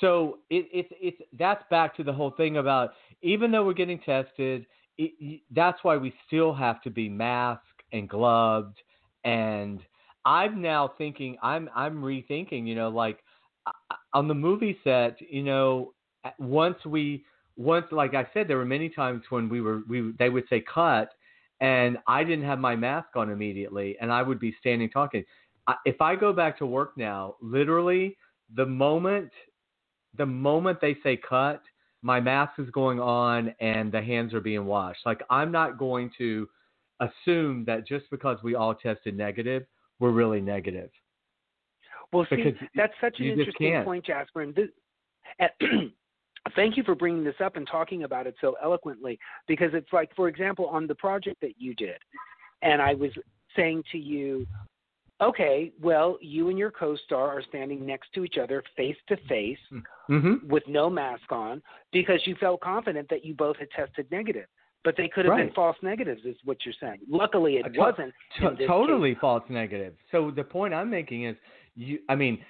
So 0.00 0.38
it, 0.50 0.66
it's 0.72 0.88
it's 1.00 1.20
that's 1.38 1.62
back 1.70 1.96
to 1.96 2.04
the 2.04 2.12
whole 2.12 2.30
thing 2.32 2.58
about 2.58 2.92
even 3.22 3.50
though 3.50 3.64
we're 3.64 3.72
getting 3.74 3.98
tested, 4.00 4.66
it, 4.98 5.40
that's 5.54 5.78
why 5.82 5.96
we 5.96 6.12
still 6.26 6.52
have 6.54 6.80
to 6.82 6.90
be 6.90 7.08
masked 7.08 7.82
and 7.92 8.08
gloved. 8.08 8.76
And 9.24 9.80
I'm 10.24 10.60
now 10.62 10.92
thinking 10.98 11.36
I'm 11.42 11.68
I'm 11.74 12.02
rethinking. 12.02 12.66
You 12.66 12.74
know, 12.74 12.88
like 12.88 13.18
on 14.12 14.28
the 14.28 14.34
movie 14.34 14.78
set, 14.84 15.16
you 15.20 15.42
know, 15.42 15.92
once 16.38 16.76
we 16.86 17.24
once 17.56 17.86
like 17.90 18.14
I 18.14 18.26
said, 18.32 18.46
there 18.48 18.58
were 18.58 18.64
many 18.66 18.88
times 18.88 19.22
when 19.30 19.48
we 19.48 19.60
were 19.60 19.82
we 19.88 20.12
they 20.18 20.28
would 20.30 20.44
say 20.48 20.62
cut, 20.72 21.10
and 21.60 21.98
I 22.06 22.24
didn't 22.24 22.44
have 22.44 22.58
my 22.58 22.76
mask 22.76 23.08
on 23.16 23.30
immediately, 23.30 23.96
and 24.00 24.12
I 24.12 24.22
would 24.22 24.38
be 24.38 24.54
standing 24.60 24.90
talking. 24.90 25.24
I, 25.66 25.74
if 25.84 26.00
I 26.00 26.16
go 26.16 26.32
back 26.32 26.58
to 26.58 26.66
work 26.66 26.96
now, 26.96 27.36
literally 27.40 28.16
the 28.54 28.66
moment 28.66 29.30
the 30.16 30.26
moment 30.26 30.80
they 30.80 30.96
say 31.02 31.16
cut, 31.16 31.62
my 32.02 32.20
mask 32.20 32.52
is 32.58 32.70
going 32.70 33.00
on 33.00 33.54
and 33.60 33.92
the 33.92 34.00
hands 34.00 34.32
are 34.34 34.40
being 34.40 34.64
washed. 34.64 35.00
Like 35.04 35.22
I'm 35.30 35.52
not 35.52 35.78
going 35.78 36.10
to 36.18 36.48
assume 37.00 37.64
that 37.66 37.86
just 37.86 38.06
because 38.10 38.38
we 38.42 38.54
all 38.54 38.74
tested 38.74 39.16
negative, 39.16 39.64
we're 40.00 40.10
really 40.10 40.40
negative. 40.40 40.90
Well, 42.12 42.26
see, 42.30 42.54
that's 42.74 42.94
such 43.00 43.20
an 43.20 43.26
interesting 43.26 43.84
point, 43.84 44.06
Jasper. 44.06 44.40
And 44.40 44.54
this, 44.54 44.68
thank 46.54 46.76
you 46.76 46.82
for 46.82 46.94
bringing 46.94 47.24
this 47.24 47.34
up 47.42 47.56
and 47.56 47.66
talking 47.66 48.04
about 48.04 48.26
it 48.26 48.34
so 48.40 48.56
eloquently. 48.62 49.18
Because 49.46 49.70
it's 49.74 49.92
like, 49.92 50.14
for 50.14 50.28
example, 50.28 50.66
on 50.66 50.86
the 50.86 50.94
project 50.94 51.40
that 51.40 51.54
you 51.58 51.74
did, 51.74 51.98
and 52.62 52.80
I 52.82 52.94
was 52.94 53.10
saying 53.56 53.82
to 53.92 53.98
you, 53.98 54.46
okay, 55.20 55.72
well, 55.80 56.18
you 56.20 56.48
and 56.48 56.58
your 56.58 56.70
co-star 56.70 57.28
are 57.28 57.42
standing 57.48 57.84
next 57.84 58.12
to 58.14 58.24
each 58.24 58.36
other, 58.38 58.62
face 58.76 58.96
to 59.08 59.16
face, 59.28 59.58
with 60.48 60.62
no 60.68 60.88
mask 60.88 61.30
on, 61.30 61.60
because 61.92 62.20
you 62.24 62.36
felt 62.36 62.60
confident 62.60 63.08
that 63.10 63.24
you 63.24 63.34
both 63.34 63.56
had 63.56 63.68
tested 63.70 64.06
negative. 64.10 64.46
But 64.84 64.96
they 64.96 65.08
could 65.08 65.24
have 65.24 65.36
been 65.36 65.50
false 65.54 65.76
negatives, 65.82 66.22
is 66.24 66.36
what 66.44 66.58
you're 66.64 66.74
saying. 66.80 67.00
Luckily, 67.10 67.56
it 67.56 67.66
Uh, 67.66 67.68
to- 67.70 67.78
wasn't. 67.80 68.14
To- 68.40 68.66
totally 68.66 69.14
case. 69.14 69.20
false 69.20 69.42
negative. 69.50 69.94
So 70.12 70.30
the 70.30 70.44
point 70.44 70.72
I'm 70.72 70.88
making 70.88 71.24
is, 71.24 71.36
you. 71.74 71.98
I 72.08 72.14
mean, 72.14 72.44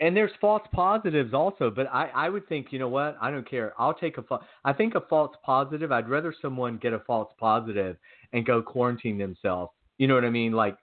and 0.00 0.16
there's 0.16 0.32
false 0.40 0.62
positives 0.72 1.34
also. 1.34 1.70
But 1.70 1.86
I, 1.92 2.10
I 2.14 2.28
would 2.28 2.48
think, 2.48 2.68
you 2.70 2.78
know 2.78 2.88
what? 2.88 3.16
I 3.20 3.30
don't 3.30 3.48
care. 3.48 3.72
I'll 3.78 3.94
take 3.94 4.18
a. 4.18 4.24
I 4.64 4.72
think 4.72 4.94
a 4.94 5.00
false 5.02 5.34
positive. 5.44 5.92
I'd 5.92 6.08
rather 6.08 6.34
someone 6.42 6.78
get 6.78 6.92
a 6.92 7.00
false 7.00 7.32
positive 7.38 7.96
and 8.32 8.44
go 8.46 8.62
quarantine 8.62 9.18
themselves. 9.18 9.72
You 9.98 10.08
know 10.08 10.14
what 10.14 10.24
I 10.24 10.30
mean? 10.30 10.52
Like, 10.52 10.76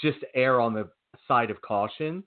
just 0.00 0.18
err 0.34 0.60
on 0.60 0.74
the 0.74 0.88
side 1.26 1.50
of 1.50 1.60
caution. 1.62 2.22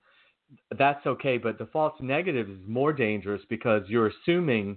That's 0.78 1.04
okay. 1.06 1.38
But 1.38 1.58
the 1.58 1.66
false 1.66 1.94
negative 2.00 2.48
is 2.48 2.58
more 2.66 2.92
dangerous 2.92 3.42
because 3.48 3.82
you're 3.88 4.08
assuming 4.08 4.76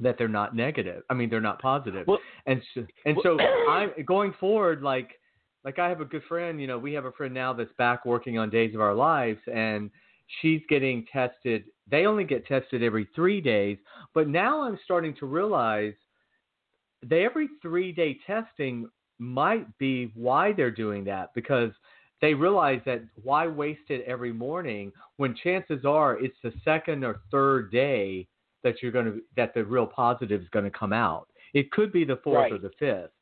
that 0.00 0.16
they're 0.18 0.28
not 0.28 0.54
negative. 0.54 1.02
I 1.10 1.14
mean, 1.14 1.30
they're 1.30 1.40
not 1.40 1.60
positive. 1.60 2.06
Well- 2.06 2.20
and 2.46 2.62
so, 2.74 2.86
and 3.04 3.16
so 3.22 3.38
I'm 3.70 3.90
going 4.04 4.34
forward. 4.38 4.82
Like, 4.82 5.10
like 5.64 5.78
I 5.78 5.88
have 5.88 6.00
a 6.00 6.04
good 6.04 6.22
friend. 6.28 6.60
You 6.60 6.66
know, 6.66 6.78
we 6.78 6.92
have 6.92 7.04
a 7.06 7.12
friend 7.12 7.34
now 7.34 7.52
that's 7.52 7.72
back 7.76 8.04
working 8.06 8.38
on 8.38 8.50
Days 8.50 8.74
of 8.74 8.80
Our 8.80 8.94
Lives, 8.94 9.40
and 9.52 9.90
she's 10.40 10.62
getting 10.68 11.06
tested. 11.12 11.64
They 11.90 12.06
only 12.06 12.24
get 12.24 12.46
tested 12.46 12.82
every 12.82 13.08
three 13.14 13.40
days, 13.40 13.78
but 14.14 14.28
now 14.28 14.62
I'm 14.62 14.78
starting 14.84 15.14
to 15.16 15.26
realize 15.26 15.94
they 17.04 17.24
every 17.24 17.48
three 17.62 17.92
day 17.92 18.18
testing 18.26 18.88
might 19.18 19.66
be 19.78 20.12
why 20.14 20.52
they're 20.52 20.70
doing 20.70 21.04
that 21.04 21.32
because 21.34 21.70
they 22.20 22.34
realize 22.34 22.80
that 22.86 23.02
why 23.22 23.46
waste 23.46 23.90
it 23.90 24.04
every 24.06 24.32
morning 24.32 24.92
when 25.16 25.34
chances 25.42 25.84
are 25.84 26.18
it's 26.22 26.36
the 26.42 26.52
second 26.64 27.04
or 27.04 27.20
third 27.30 27.70
day 27.70 28.26
that 28.62 28.82
you're 28.82 28.92
going 28.92 29.06
to 29.06 29.20
that 29.36 29.54
the 29.54 29.64
real 29.64 29.86
positive 29.86 30.40
is 30.42 30.48
going 30.50 30.64
to 30.64 30.70
come 30.76 30.92
out. 30.92 31.28
It 31.54 31.70
could 31.70 31.92
be 31.92 32.04
the 32.04 32.18
fourth 32.24 32.52
or 32.52 32.58
the 32.58 32.72
fifth, 32.78 33.12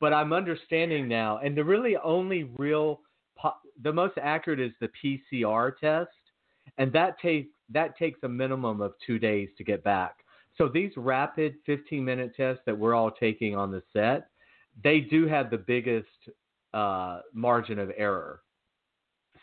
but 0.00 0.12
I'm 0.12 0.32
understanding 0.32 1.08
now, 1.08 1.38
and 1.38 1.56
the 1.56 1.64
really 1.64 1.96
only 1.96 2.44
real 2.58 3.00
po- 3.36 3.54
the 3.82 3.92
most 3.92 4.18
accurate 4.20 4.60
is 4.60 4.72
the 4.80 4.90
PCR 5.02 5.72
test, 5.78 6.10
and 6.78 6.92
that 6.92 7.18
takes 7.20 7.50
that 7.70 7.96
takes 7.98 8.18
a 8.22 8.28
minimum 8.28 8.80
of 8.80 8.94
two 9.06 9.18
days 9.18 9.48
to 9.58 9.64
get 9.64 9.84
back. 9.84 10.16
So 10.56 10.68
these 10.68 10.90
rapid 10.96 11.54
15 11.66 12.04
minute 12.04 12.32
tests 12.36 12.62
that 12.66 12.76
we're 12.76 12.94
all 12.94 13.10
taking 13.10 13.54
on 13.54 13.70
the 13.70 13.82
set, 13.92 14.28
they 14.82 15.00
do 15.00 15.26
have 15.28 15.50
the 15.50 15.58
biggest 15.58 16.08
uh, 16.74 17.20
margin 17.32 17.78
of 17.78 17.90
error. 17.96 18.40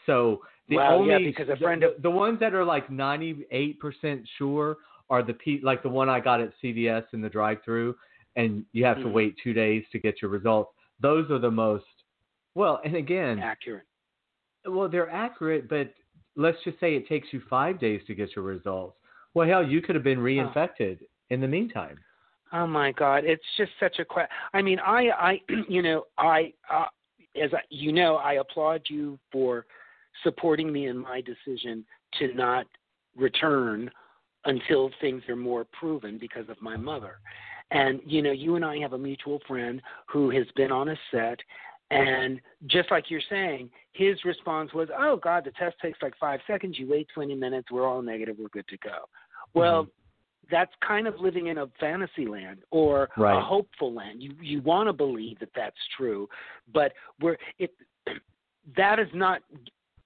So 0.06 0.42
the 0.70 0.77
Wow, 0.77 0.98
only 0.98 1.12
yeah, 1.12 1.18
because 1.20 1.50
a 1.50 1.58
friend 1.58 1.82
the, 1.84 1.89
of- 1.96 2.01
the 2.01 2.10
ones 2.12 2.39
that 2.39 2.54
are 2.54 2.65
like 2.65 2.89
98% 2.89 4.24
sure 4.38 4.77
are 5.10 5.22
the 5.24 5.36
like 5.62 5.84
the 5.84 5.89
one 5.89 6.10
I 6.10 6.20
got 6.20 6.42
at 6.42 6.51
CVS 6.63 7.06
in 7.13 7.22
the 7.22 7.30
drive-through, 7.30 7.96
and 8.36 8.65
you 8.74 8.84
have 8.86 8.98
to 8.98 9.06
Mhm. 9.06 9.13
wait 9.13 9.36
two 9.44 9.54
days 9.54 9.86
to 9.92 10.00
get 10.00 10.22
your 10.22 10.32
results. 10.32 10.74
Those 11.00 11.30
are 11.30 11.39
the 11.39 11.51
most 11.51 11.86
well, 12.56 12.82
and 12.84 12.96
again, 12.96 13.39
accurate. 13.39 13.86
well, 14.65 14.88
they're 14.89 15.10
accurate, 15.10 15.68
but 15.70 15.94
let's 16.36 16.58
just 16.63 16.80
say 16.80 16.95
it 16.95 17.08
takes 17.08 17.28
you 17.32 17.41
five 17.50 17.80
days 17.80 18.02
to 18.08 18.15
get 18.15 18.36
your 18.36 18.45
results. 18.45 18.98
Well, 19.34 19.48
hell, 19.48 19.65
you 19.65 19.82
could 19.82 19.95
have 19.95 20.04
been 20.04 20.19
reinfected 20.19 21.00
in 21.30 21.41
the 21.41 21.48
meantime. 21.48 21.98
Oh 22.54 22.67
my 22.67 22.91
God, 22.91 23.26
it's 23.26 23.43
just 23.58 23.71
such 23.80 24.00
a 24.00 24.06
que- 24.06 24.28
I 24.54 24.62
mean, 24.62 24.80
I, 24.80 25.10
I, 25.10 25.41
you 25.67 25.82
know, 25.82 26.06
I, 26.17 26.54
uh, 26.71 26.86
as 27.41 27.54
I, 27.54 27.60
you 27.69 27.91
know, 27.91 28.15
I 28.15 28.34
applaud 28.34 28.84
you 28.89 29.19
for 29.32 29.65
supporting 30.24 30.71
me 30.71 30.88
in 30.88 30.98
my 30.98 31.21
decision 31.21 31.86
to 32.19 32.34
not 32.34 32.65
return 33.17 33.91
until 34.45 34.89
things 35.02 35.24
are 35.28 35.36
more 35.36 35.65
proven 35.78 36.17
because 36.17 36.48
of 36.50 36.62
my 36.62 36.78
mother. 36.78 37.17
And 37.71 38.00
you 38.06 38.21
know, 38.21 38.32
you 38.32 38.56
and 38.56 38.63
I 38.63 38.78
have 38.78 38.93
a 38.93 38.98
mutual 38.98 39.41
friend 39.48 39.82
who 40.08 40.30
has 40.30 40.45
been 40.56 40.71
on 40.71 40.89
a 40.89 40.95
set, 41.12 41.39
and 41.91 42.41
just 42.67 42.89
like 42.91 43.10
you're 43.10 43.21
saying, 43.30 43.69
his 43.93 44.24
response 44.26 44.74
was, 44.74 44.89
"Oh 44.98 45.17
God, 45.17 45.45
the 45.45 45.52
test 45.52 45.76
takes 45.82 46.00
like 46.02 46.13
five 46.19 46.39
seconds. 46.48 46.80
You 46.80 46.88
wait 46.89 47.08
20 47.13 47.36
minutes. 47.36 47.69
We're 47.71 47.88
all 47.88 48.02
negative. 48.02 48.38
We're 48.39 48.50
good 48.50 48.67
to 48.69 48.78
go." 48.78 49.06
Well, 49.54 49.84
mm-hmm. 49.84 49.91
that's 50.50 50.71
kind 50.86 51.08
of 51.08 51.19
living 51.19 51.48
in 51.48 51.60
a 51.60 51.67
fantasy 51.80 52.26
land 52.26 52.63
or 52.71 53.10
Right. 53.17 53.38
a 53.38 53.41
hopeful 53.41 53.93
land. 53.93 54.24
You 54.24 54.34
you 54.41 54.62
want 54.62 54.88
to 54.88 54.93
believe 54.93 55.39
that 55.39 55.50
that's 55.56 55.78
true, 55.95 56.28
but 56.74 56.93
we're 57.21 57.38
it. 57.60 57.71
That 58.76 58.98
is 58.98 59.08
not. 59.13 59.43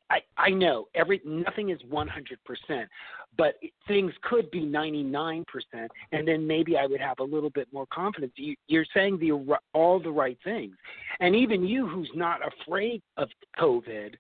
I 0.10 0.20
I 0.38 0.50
know 0.50 0.88
every 0.96 1.22
nothing 1.26 1.70
is 1.70 1.80
one 1.90 2.08
hundred 2.08 2.40
percent, 2.44 2.90
but 3.38 3.56
things 3.88 4.12
could 4.24 4.50
be 4.52 4.62
ninety 4.62 5.04
nine 5.04 5.46
percent, 5.48 5.92
and 6.12 6.28
then 6.28 6.46
maybe 6.46 6.78
I 6.78 6.86
would 6.86 7.02
have 7.02 7.20
a 7.20 7.24
little 7.24 7.50
bit 7.52 7.68
more 7.72 7.86
confidence. 7.94 8.34
You, 8.36 8.56
you're 8.68 8.86
saying 8.94 9.20
the 9.20 9.58
all 9.74 10.00
the 10.00 10.12
right 10.12 10.38
things, 10.44 10.76
and 11.20 11.36
even 11.36 11.66
you, 11.66 11.88
who's 11.88 12.10
not 12.16 12.40
afraid 12.46 13.02
of 13.18 13.30
COVID, 13.60 14.16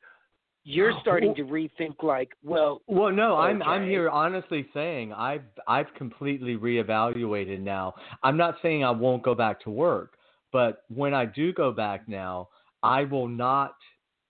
you're 0.63 0.91
oh, 0.91 0.99
starting 1.01 1.33
to 1.35 1.43
rethink. 1.43 2.03
Like, 2.03 2.29
well, 2.43 2.81
Well, 2.87 3.11
no, 3.11 3.37
I'm 3.37 3.63
I'm 3.63 3.87
here 3.87 4.09
honestly 4.09 4.67
saying 4.73 5.13
I've 5.13 5.43
I've 5.67 5.91
completely 5.97 6.55
reevaluated 6.55 7.61
now. 7.61 7.95
I'm 8.23 8.37
not 8.37 8.55
saying 8.61 8.83
I 8.83 8.91
won't 8.91 9.23
go 9.23 9.33
back 9.33 9.59
to 9.61 9.69
work, 9.69 10.13
but 10.51 10.83
when 10.93 11.13
I 11.13 11.25
do 11.25 11.53
go 11.53 11.71
back 11.71 12.07
now, 12.07 12.49
I 12.83 13.03
will 13.03 13.27
not 13.27 13.73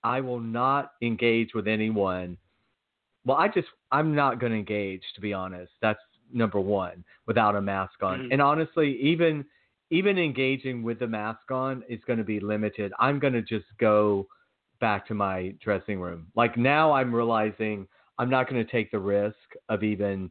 I 0.04 0.22
will 0.22 0.40
not 0.40 0.94
engage 1.02 1.54
with 1.54 1.68
anyone. 1.68 2.38
Well, 3.26 3.38
I 3.38 3.48
just 3.48 3.68
I'm 3.92 4.16
not 4.16 4.40
going 4.40 4.52
to 4.52 4.58
engage 4.58 5.04
to 5.16 5.22
be 5.22 5.34
honest. 5.34 5.72
That's 5.82 6.00
number 6.32 6.60
1 6.60 7.04
without 7.26 7.56
a 7.56 7.62
mask 7.62 8.02
on. 8.04 8.20
Mhm. 8.22 8.34
And 8.34 8.42
honestly, 8.42 8.98
even 9.02 9.46
even 9.92 10.18
engaging 10.20 10.84
with 10.84 11.00
the 11.00 11.08
mask 11.08 11.50
on 11.52 11.84
is 11.90 12.00
going 12.06 12.20
to 12.20 12.26
be 12.26 12.40
limited. 12.40 12.94
I'm 13.00 13.18
going 13.20 13.34
to 13.34 13.42
just 13.42 13.66
go 13.80 14.28
back 14.80 15.08
to 15.08 15.14
my 15.16 15.56
dressing 15.60 16.00
room. 16.00 16.28
Like 16.36 16.58
now 16.58 16.92
I'm 16.92 17.14
realizing 17.14 17.88
I'm 18.20 18.30
not 18.30 18.50
going 18.50 18.64
to 18.64 18.72
take 18.72 18.92
the 18.92 19.00
risk 19.00 19.36
of 19.68 19.84
even, 19.84 20.30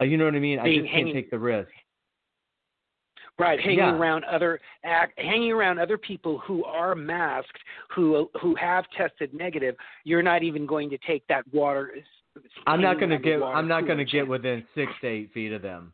uh, 0.00 0.04
you 0.04 0.16
know 0.16 0.24
what 0.24 0.34
I 0.34 0.40
mean? 0.40 0.58
I 0.58 0.64
Being 0.64 0.82
just 0.82 0.92
can't 0.94 1.12
take 1.12 1.30
the 1.30 1.38
risk. 1.38 1.70
Right, 3.38 3.58
hanging 3.58 3.78
Yeah. 3.78 3.96
around 3.96 4.24
other 4.24 4.60
act, 4.84 5.18
hanging 5.18 5.52
around 5.52 5.78
other 5.78 5.96
people 5.96 6.38
who 6.38 6.64
are 6.64 6.94
masked, 6.94 7.58
who 7.90 8.30
who 8.40 8.54
have 8.56 8.84
tested 8.90 9.32
negative. 9.32 9.74
You're 10.04 10.22
not 10.22 10.42
even 10.42 10.66
going 10.66 10.90
to 10.90 10.98
take 10.98 11.26
that 11.28 11.46
water. 11.52 11.94
I'm 12.66 12.80
not 12.80 12.98
going 12.98 13.10
to 13.10 13.18
get. 13.18 13.42
I'm 13.42 13.68
not 13.68 13.86
going 13.86 13.98
to 13.98 14.04
get 14.04 14.26
within 14.28 14.64
six 14.74 14.92
to 15.00 15.06
eight 15.06 15.32
feet 15.32 15.52
of 15.52 15.62
them. 15.62 15.92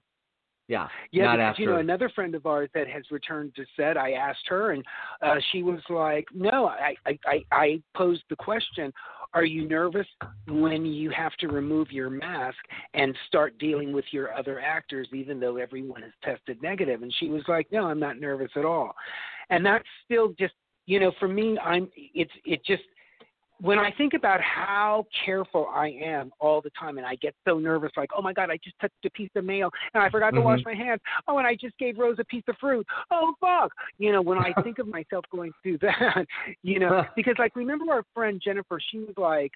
Yeah. 0.68 0.86
Yeah, 1.12 1.24
not 1.24 1.36
because 1.36 1.50
after. 1.50 1.62
you 1.62 1.68
know 1.70 1.76
another 1.78 2.10
friend 2.10 2.34
of 2.34 2.44
ours 2.44 2.68
that 2.74 2.88
has 2.88 3.02
returned 3.10 3.54
to 3.56 3.64
set. 3.74 3.96
I 3.96 4.12
asked 4.12 4.46
her, 4.48 4.72
and 4.72 4.84
uh, 5.22 5.36
she 5.50 5.62
was 5.62 5.80
like, 5.88 6.26
"No." 6.34 6.66
I, 6.66 6.94
I 7.06 7.18
I 7.24 7.44
I 7.50 7.82
posed 7.96 8.24
the 8.28 8.36
question: 8.36 8.92
Are 9.34 9.44
you 9.44 9.68
nervous 9.68 10.06
when 10.48 10.86
you 10.86 11.10
have 11.10 11.32
to 11.36 11.48
remove 11.48 11.92
your 11.92 12.08
mask 12.08 12.58
and 12.94 13.14
start 13.26 13.58
dealing 13.58 13.92
with 13.92 14.06
your 14.10 14.32
other 14.34 14.58
actors, 14.60 15.08
even 15.12 15.38
though 15.38 15.56
everyone 15.56 16.02
has 16.02 16.12
tested 16.24 16.62
negative? 16.62 17.02
And 17.02 17.12
she 17.18 17.28
was 17.28 17.42
like, 17.46 17.70
"No, 17.70 17.86
I'm 17.86 18.00
not 18.00 18.18
nervous 18.18 18.50
at 18.56 18.64
all." 18.64 18.94
And 19.50 19.64
that's 19.64 19.88
still 20.04 20.28
just 20.38 20.54
you 20.86 20.98
know 20.98 21.12
for 21.18 21.28
me, 21.28 21.58
I'm 21.58 21.90
it's 21.94 22.32
it 22.44 22.64
just 22.64 22.84
when 23.60 23.78
I 23.78 23.90
think 23.90 24.14
about 24.14 24.40
how 24.40 25.06
careful 25.24 25.68
I 25.72 25.88
am 26.02 26.30
all 26.40 26.60
the 26.60 26.70
time, 26.78 26.98
and 26.98 27.06
I 27.06 27.16
get 27.16 27.34
so 27.46 27.58
nervous, 27.58 27.90
like, 27.96 28.10
oh 28.16 28.22
my 28.22 28.32
God, 28.32 28.50
I 28.50 28.58
just 28.62 28.78
touched 28.80 28.94
a 29.04 29.10
piece 29.10 29.30
of 29.34 29.44
mail 29.44 29.70
and 29.94 30.02
I 30.02 30.10
forgot 30.10 30.30
to 30.30 30.40
wash 30.40 30.60
mm-hmm. 30.60 30.78
my 30.78 30.84
hands. 30.84 31.00
Oh, 31.26 31.38
and 31.38 31.46
I 31.46 31.54
just 31.54 31.76
gave 31.78 31.98
Rose 31.98 32.16
a 32.18 32.24
piece 32.24 32.44
of 32.48 32.56
fruit. 32.60 32.86
Oh, 33.10 33.34
fuck. 33.40 33.72
You 33.98 34.12
know, 34.12 34.22
when 34.22 34.38
I 34.38 34.52
think 34.62 34.78
of 34.78 34.86
myself 34.86 35.24
going 35.32 35.52
through 35.62 35.78
that, 35.82 36.26
you 36.62 36.78
know, 36.78 37.04
because 37.16 37.34
like, 37.38 37.56
remember 37.56 37.92
our 37.92 38.04
friend 38.14 38.40
Jennifer, 38.42 38.80
she 38.90 38.98
was 38.98 39.14
like, 39.16 39.52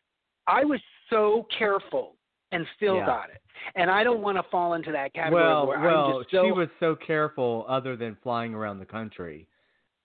I 0.47 0.65
was 0.65 0.81
so 1.09 1.47
careful 1.57 2.17
and 2.51 2.67
still 2.77 2.97
Yeah. 2.97 3.07
got 3.07 3.31
it. 3.31 3.41
And 3.77 3.91
I 3.91 4.03
don't 4.03 4.23
want 4.23 4.37
to 4.39 4.43
fall 4.51 4.75
into 4.75 4.91
that 4.93 5.15
category 5.15 5.43
well, 5.43 5.67
where 5.67 5.81
well, 5.81 6.05
I'm 6.05 6.23
just 6.23 6.31
so 6.33 6.45
she 6.45 6.53
was 6.53 6.69
so 6.81 6.97
careful, 6.97 7.65
other 7.69 7.97
than 7.97 8.17
flying 8.23 8.55
around 8.55 8.79
the 8.79 8.87
country. 8.87 9.47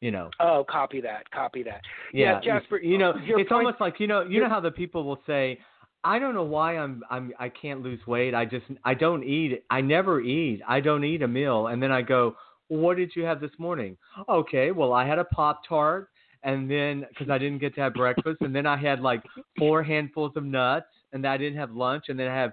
You 0.01 0.11
know. 0.11 0.29
Oh, 0.39 0.63
copy 0.69 1.01
that. 1.01 1.29
Copy 1.31 1.63
that. 1.63 1.81
Yeah, 2.13 2.39
Yeah, 2.43 2.59
Jasper, 2.59 2.77
You, 2.77 2.91
you 2.91 2.97
know, 2.99 3.13
it's 3.15 3.49
point- 3.49 3.51
almost 3.51 3.81
like 3.81 3.99
you 3.99 4.07
know, 4.07 4.21
you 4.21 4.39
know 4.41 4.49
how 4.49 4.59
the 4.59 4.71
people 4.71 5.03
will 5.03 5.21
say, 5.25 5.59
"I 6.03 6.19
don't 6.19 6.35
know 6.35 6.43
why 6.43 6.77
I'm 6.77 7.03
I'm 7.09 7.33
I 7.39 7.49
can't 7.49 7.81
lose 7.81 7.99
weight. 8.05 8.35
I 8.35 8.45
just 8.45 8.65
I 8.83 8.93
don't 8.93 9.23
eat. 9.23 9.63
I 9.71 9.81
never 9.81 10.21
eat. 10.21 10.61
I 10.67 10.79
don't 10.81 11.03
eat 11.03 11.23
a 11.23 11.27
meal." 11.27 11.67
And 11.67 11.81
then 11.81 11.91
I 11.91 12.03
go, 12.03 12.35
"What 12.67 12.97
did 12.97 13.15
you 13.15 13.23
have 13.23 13.41
this 13.41 13.51
morning?" 13.57 13.97
Okay, 14.29 14.71
well 14.71 14.93
I 14.93 15.03
had 15.05 15.17
a 15.17 15.25
pop 15.25 15.61
tart, 15.67 16.09
and 16.43 16.69
then 16.69 17.05
because 17.09 17.31
I 17.31 17.39
didn't 17.39 17.57
get 17.57 17.73
to 17.75 17.81
have 17.81 17.95
breakfast, 17.95 18.41
and 18.41 18.55
then 18.55 18.67
I 18.67 18.77
had 18.77 19.01
like 19.01 19.23
four 19.57 19.81
handfuls 19.81 20.33
of 20.35 20.43
nuts, 20.43 20.85
and 21.11 21.25
I 21.25 21.37
didn't 21.37 21.57
have 21.57 21.71
lunch, 21.71 22.05
and 22.09 22.19
then 22.19 22.27
I 22.27 22.35
have 22.35 22.51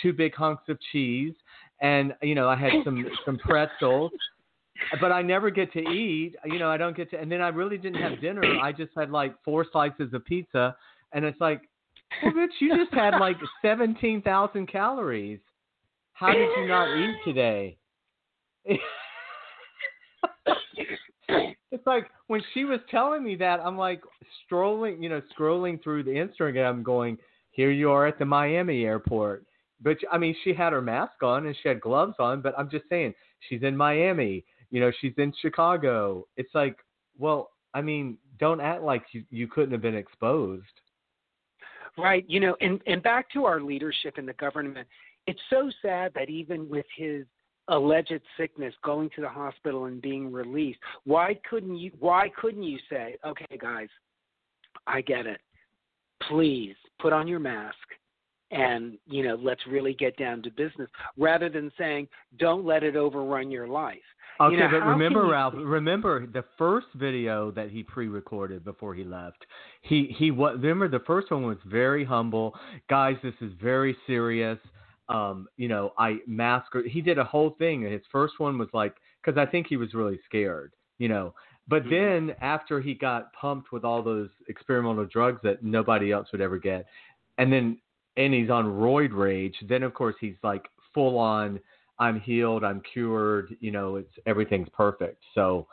two 0.00 0.14
big 0.14 0.34
hunks 0.34 0.62
of 0.70 0.78
cheese, 0.92 1.34
and 1.82 2.14
you 2.22 2.34
know 2.34 2.48
I 2.48 2.56
had 2.56 2.72
some 2.84 3.06
some 3.26 3.36
pretzels 3.38 4.12
but 5.00 5.12
I 5.12 5.22
never 5.22 5.50
get 5.50 5.72
to 5.74 5.80
eat. 5.80 6.34
You 6.44 6.58
know, 6.58 6.68
I 6.68 6.76
don't 6.76 6.96
get 6.96 7.10
to, 7.10 7.20
and 7.20 7.30
then 7.30 7.40
I 7.40 7.48
really 7.48 7.78
didn't 7.78 8.02
have 8.02 8.20
dinner. 8.20 8.42
I 8.60 8.72
just 8.72 8.90
had 8.96 9.10
like 9.10 9.34
four 9.44 9.66
slices 9.70 10.12
of 10.12 10.24
pizza, 10.24 10.76
and 11.12 11.24
it's 11.24 11.40
like, 11.40 11.62
well, 12.22 12.32
bitch, 12.32 12.48
you 12.60 12.76
just 12.76 12.92
had 12.92 13.18
like 13.18 13.36
seventeen 13.62 14.22
thousand 14.22 14.66
calories. 14.66 15.40
How 16.12 16.32
did 16.32 16.48
you 16.56 16.68
not 16.68 16.96
eat 16.96 17.16
today? 17.24 17.76
it's 21.70 21.86
like 21.86 22.10
when 22.26 22.42
she 22.52 22.64
was 22.64 22.80
telling 22.90 23.24
me 23.24 23.36
that, 23.36 23.60
I'm 23.60 23.78
like 23.78 24.02
strolling, 24.44 25.02
you 25.02 25.08
know, 25.08 25.22
scrolling 25.38 25.82
through 25.82 26.02
the 26.04 26.10
Instagram, 26.10 26.82
going, 26.82 27.16
here 27.52 27.70
you 27.70 27.90
are 27.90 28.06
at 28.06 28.18
the 28.18 28.24
Miami 28.24 28.84
airport. 28.84 29.44
But 29.82 29.96
I 30.12 30.18
mean, 30.18 30.36
she 30.44 30.52
had 30.52 30.72
her 30.72 30.82
mask 30.82 31.22
on 31.22 31.46
and 31.46 31.56
she 31.62 31.68
had 31.68 31.80
gloves 31.80 32.16
on, 32.18 32.42
but 32.42 32.54
I'm 32.58 32.68
just 32.70 32.84
saying, 32.88 33.14
she's 33.48 33.62
in 33.62 33.76
Miami 33.76 34.44
you 34.70 34.80
know 34.80 34.90
she's 35.00 35.14
in 35.18 35.32
chicago 35.40 36.26
it's 36.36 36.54
like 36.54 36.76
well 37.18 37.50
i 37.74 37.80
mean 37.80 38.16
don't 38.38 38.60
act 38.60 38.82
like 38.82 39.04
you, 39.12 39.24
you 39.30 39.46
couldn't 39.46 39.72
have 39.72 39.82
been 39.82 39.96
exposed 39.96 40.80
Right. 41.96 42.24
You 42.28 42.40
know, 42.40 42.56
and, 42.60 42.80
and 42.86 43.02
back 43.02 43.30
to 43.32 43.44
our 43.44 43.60
leadership 43.60 44.18
in 44.18 44.26
the 44.26 44.32
government, 44.34 44.86
it's 45.26 45.40
so 45.50 45.70
sad 45.82 46.12
that 46.14 46.30
even 46.30 46.68
with 46.68 46.86
his 46.96 47.24
alleged 47.68 48.20
sickness 48.36 48.74
going 48.82 49.10
to 49.14 49.20
the 49.20 49.28
hospital 49.28 49.84
and 49.84 50.00
being 50.00 50.32
released, 50.32 50.78
why 51.04 51.38
couldn't 51.48 51.76
you 51.76 51.90
why 51.98 52.30
couldn't 52.40 52.62
you 52.62 52.78
say, 52.88 53.16
Okay 53.26 53.58
guys, 53.58 53.88
I 54.86 55.00
get 55.02 55.26
it. 55.26 55.40
Please 56.28 56.74
put 57.00 57.12
on 57.12 57.28
your 57.28 57.40
mask 57.40 57.76
and, 58.50 58.98
you 59.06 59.22
know, 59.22 59.36
let's 59.40 59.64
really 59.68 59.94
get 59.94 60.16
down 60.16 60.42
to 60.42 60.50
business 60.50 60.90
rather 61.16 61.48
than 61.48 61.70
saying, 61.78 62.08
Don't 62.38 62.64
let 62.64 62.82
it 62.82 62.96
overrun 62.96 63.50
your 63.50 63.68
life. 63.68 63.98
Okay, 64.40 64.54
You 64.54 64.60
know, 64.60 64.68
but 64.70 64.86
remember, 64.86 65.24
you- 65.24 65.32
Ralph. 65.32 65.54
Remember 65.56 66.26
the 66.26 66.44
first 66.56 66.86
video 66.94 67.50
that 67.50 67.70
he 67.70 67.82
pre-recorded 67.82 68.64
before 68.64 68.94
he 68.94 69.04
left. 69.04 69.44
He 69.82 70.06
he 70.18 70.30
what? 70.30 70.54
Remember 70.54 70.88
the 70.88 71.04
first 71.04 71.30
one 71.30 71.42
was 71.42 71.58
very 71.66 72.04
humble, 72.04 72.54
guys. 72.88 73.16
This 73.22 73.34
is 73.40 73.52
very 73.60 73.96
serious. 74.06 74.58
Um, 75.08 75.48
you 75.56 75.68
know, 75.68 75.92
I 75.98 76.20
mask. 76.26 76.72
He 76.88 77.00
did 77.02 77.18
a 77.18 77.24
whole 77.24 77.50
thing. 77.58 77.84
and 77.84 77.92
His 77.92 78.02
first 78.10 78.38
one 78.38 78.56
was 78.58 78.68
like 78.72 78.94
because 79.22 79.36
I 79.36 79.44
think 79.44 79.66
he 79.66 79.76
was 79.76 79.92
really 79.92 80.18
scared. 80.24 80.72
You 80.98 81.08
know, 81.08 81.34
but 81.68 81.84
Mhm. 81.84 81.90
then 81.90 82.36
after 82.40 82.80
he 82.80 82.94
got 82.94 83.32
pumped 83.34 83.72
with 83.72 83.84
all 83.84 84.02
those 84.02 84.30
experimental 84.48 85.04
drugs 85.06 85.40
that 85.42 85.62
nobody 85.62 86.12
else 86.12 86.30
would 86.32 86.40
ever 86.40 86.58
get, 86.58 86.86
and 87.38 87.52
then 87.52 87.78
and 88.16 88.32
he's 88.34 88.50
on 88.50 88.64
roid 88.66 89.10
rage, 89.12 89.58
then 89.68 89.82
of 89.82 89.92
course 89.94 90.16
he's 90.20 90.36
like 90.42 90.68
full 90.94 91.18
on. 91.18 91.60
I'm 92.00 92.18
healed. 92.20 92.64
I'm 92.64 92.82
cured. 92.92 93.56
You 93.60 93.70
know, 93.70 93.96
it's 93.96 94.12
everything's 94.26 94.68
perfect. 94.70 95.22
So, 95.34 95.66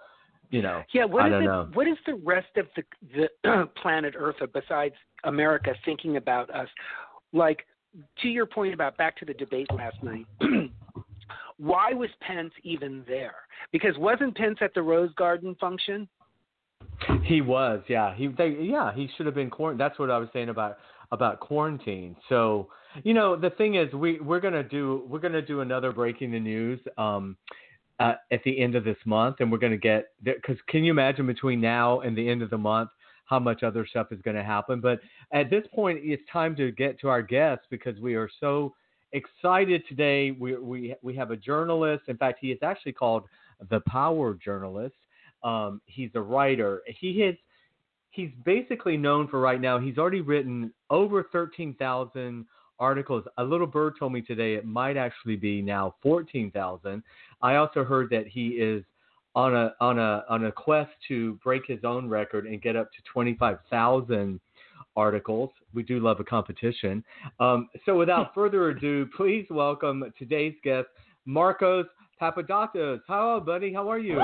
you 0.51 0.61
know, 0.61 0.83
Yeah, 0.93 1.05
what 1.05 1.23
I 1.23 1.27
is 1.27 1.31
don't 1.31 1.43
it, 1.43 1.45
know. 1.45 1.69
what 1.73 1.87
is 1.87 1.97
the 2.05 2.15
rest 2.15 2.55
of 2.57 2.67
the 2.75 3.27
the 3.43 3.69
planet 3.81 4.13
Earth 4.17 4.35
besides 4.53 4.95
America 5.23 5.73
thinking 5.85 6.17
about 6.17 6.49
us? 6.51 6.67
Like 7.33 7.65
to 8.21 8.27
your 8.27 8.45
point 8.45 8.73
about 8.73 8.97
back 8.97 9.17
to 9.17 9.25
the 9.25 9.33
debate 9.33 9.67
last 9.73 9.97
night. 10.03 10.27
why 11.57 11.93
was 11.93 12.09
Pence 12.21 12.51
even 12.63 13.03
there? 13.07 13.35
Because 13.71 13.97
wasn't 13.97 14.35
Pence 14.35 14.57
at 14.61 14.73
the 14.73 14.81
Rose 14.81 15.11
Garden 15.15 15.55
function? 15.59 16.07
He 17.23 17.41
was, 17.41 17.81
yeah. 17.87 18.15
He, 18.15 18.27
they, 18.27 18.49
yeah, 18.61 18.93
he 18.93 19.09
should 19.15 19.25
have 19.25 19.35
been 19.35 19.49
quarantined. 19.49 19.79
That's 19.79 19.99
what 19.99 20.09
I 20.09 20.17
was 20.17 20.29
saying 20.33 20.49
about 20.49 20.77
about 21.11 21.39
quarantine. 21.39 22.15
So, 22.29 22.67
you 23.03 23.13
know, 23.13 23.35
the 23.35 23.51
thing 23.51 23.75
is, 23.75 23.91
we 23.93 24.19
we're 24.19 24.39
gonna 24.39 24.63
do 24.63 25.05
we're 25.07 25.19
gonna 25.19 25.41
do 25.41 25.61
another 25.61 25.91
breaking 25.91 26.31
the 26.31 26.39
news 26.39 26.79
um, 26.97 27.37
uh, 27.99 28.13
at 28.31 28.43
the 28.43 28.59
end 28.59 28.75
of 28.75 28.83
this 28.83 28.97
month, 29.05 29.37
and 29.39 29.51
we're 29.51 29.57
gonna 29.57 29.77
get 29.77 30.09
because 30.23 30.57
can 30.67 30.83
you 30.83 30.91
imagine 30.91 31.27
between 31.27 31.61
now 31.61 32.01
and 32.01 32.17
the 32.17 32.27
end 32.27 32.41
of 32.41 32.49
the 32.49 32.57
month 32.57 32.89
how 33.25 33.39
much 33.39 33.61
other 33.61 33.85
stuff 33.85 34.11
is 34.11 34.21
going 34.21 34.37
to 34.37 34.43
happen? 34.43 34.79
But 34.79 34.99
at 35.33 35.49
this 35.49 35.63
point, 35.73 35.99
it's 36.01 36.23
time 36.31 36.55
to 36.55 36.71
get 36.71 36.99
to 37.01 37.09
our 37.09 37.21
guests 37.21 37.65
because 37.69 37.99
we 37.99 38.15
are 38.15 38.29
so 38.39 38.73
excited 39.13 39.83
today. 39.87 40.31
We 40.31 40.57
we 40.57 40.95
we 41.01 41.15
have 41.15 41.31
a 41.31 41.37
journalist. 41.37 42.03
In 42.07 42.17
fact, 42.17 42.39
he 42.41 42.51
is 42.51 42.59
actually 42.63 42.93
called 42.93 43.23
the 43.69 43.81
Power 43.81 44.33
Journalist. 44.33 44.95
Um, 45.43 45.81
he's 45.85 46.09
a 46.15 46.21
writer. 46.21 46.81
He 46.87 47.19
has 47.21 47.35
he's 48.17 48.31
basically 48.43 48.97
known 48.97 49.27
for 49.29 49.39
right 49.39 49.61
now. 49.61 49.79
He's 49.79 49.97
already 49.97 50.21
written 50.21 50.73
over 50.89 51.29
thirteen 51.31 51.75
thousand 51.75 52.45
articles. 52.79 53.23
A 53.37 53.43
little 53.43 53.67
bird 53.67 53.93
told 53.97 54.11
me 54.11 54.21
today 54.21 54.55
it 54.55 54.65
might 54.65 54.97
actually 54.97 55.37
be 55.37 55.61
now 55.61 55.95
fourteen 56.01 56.51
thousand. 56.51 57.03
I 57.41 57.55
also 57.55 57.85
heard 57.85 58.09
that 58.09 58.27
he 58.27 58.47
is 58.47 58.83
on 59.35 59.55
a 59.55 59.73
on 59.79 59.99
a 59.99 60.25
on 60.27 60.45
a 60.45 60.51
quest 60.51 60.89
to 61.07 61.35
break 61.43 61.61
his 61.67 61.85
own 61.85 62.09
record 62.09 62.47
and 62.47 62.61
get 62.61 62.75
up 62.75 62.91
to 62.91 62.97
twenty 63.13 63.35
five 63.35 63.59
thousand 63.69 64.41
articles. 64.97 65.51
We 65.75 65.83
do 65.83 65.99
love 65.99 66.19
a 66.19 66.23
competition. 66.23 67.03
Um, 67.39 67.69
so 67.85 67.95
without 67.95 68.33
further 68.35 68.69
ado, 68.69 69.07
please 69.15 69.45
welcome 69.51 70.03
today's 70.17 70.55
guest, 70.63 70.87
Markos 71.27 71.85
Papadakis. 72.19 72.99
Hello, 73.07 73.39
buddy. 73.39 73.71
How 73.71 73.89
are 73.91 73.99
you? 73.99 74.19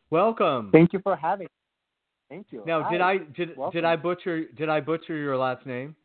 Welcome. 0.10 0.70
Thank 0.72 0.94
you 0.94 1.00
for 1.04 1.16
having. 1.16 1.46
me. 1.46 1.50
Thank 2.30 2.48
you. 2.52 2.64
Now, 2.66 2.90
did 2.90 3.02
I 3.02 3.18
did 3.18 3.50
did 3.72 3.86
I 3.86 3.96
butcher 3.96 4.46
did 4.46 4.70
I 4.70 4.80
butcher 4.80 5.16
your 5.16 5.38
last 5.38 5.66
name? 5.66 5.96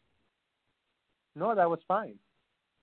No, 1.34 1.54
that 1.54 1.68
was 1.68 1.80
fine. 1.88 2.14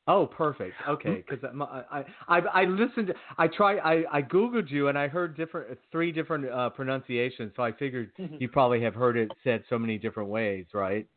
Oh, 0.07 0.25
perfect. 0.25 0.73
Okay, 0.87 1.23
because 1.29 1.43
I, 1.43 1.83
I 1.91 2.03
I 2.27 2.39
I 2.39 2.65
listened. 2.65 3.13
I 3.37 3.47
tried. 3.47 3.77
I 3.79 4.03
I 4.11 4.21
googled 4.21 4.71
you 4.71 4.87
and 4.87 4.97
I 4.97 5.07
heard 5.07 5.37
different 5.37 5.77
three 5.91 6.11
different 6.11 6.49
uh, 6.49 6.69
pronunciations. 6.71 7.53
So 7.55 7.63
I 7.63 7.71
figured 7.71 8.11
Mhm. 8.19 8.41
you 8.41 8.49
probably 8.49 8.81
have 8.81 8.95
heard 8.95 9.17
it 9.17 9.31
said 9.43 9.63
so 9.69 9.77
many 9.77 9.97
different 9.97 10.29
ways, 10.29 10.65
right? 10.73 11.07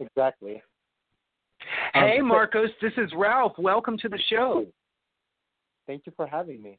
Exactly. 0.00 0.62
Hey 1.94 2.18
Um, 2.20 2.28
Markos, 2.28 2.70
this 2.80 2.92
is 2.96 3.12
Ralph. 3.14 3.56
Welcome 3.58 3.96
to 3.98 4.08
the 4.08 4.18
show. 4.28 4.66
Thank 5.86 6.06
you 6.06 6.12
for 6.16 6.26
having 6.26 6.62
me. 6.62 6.78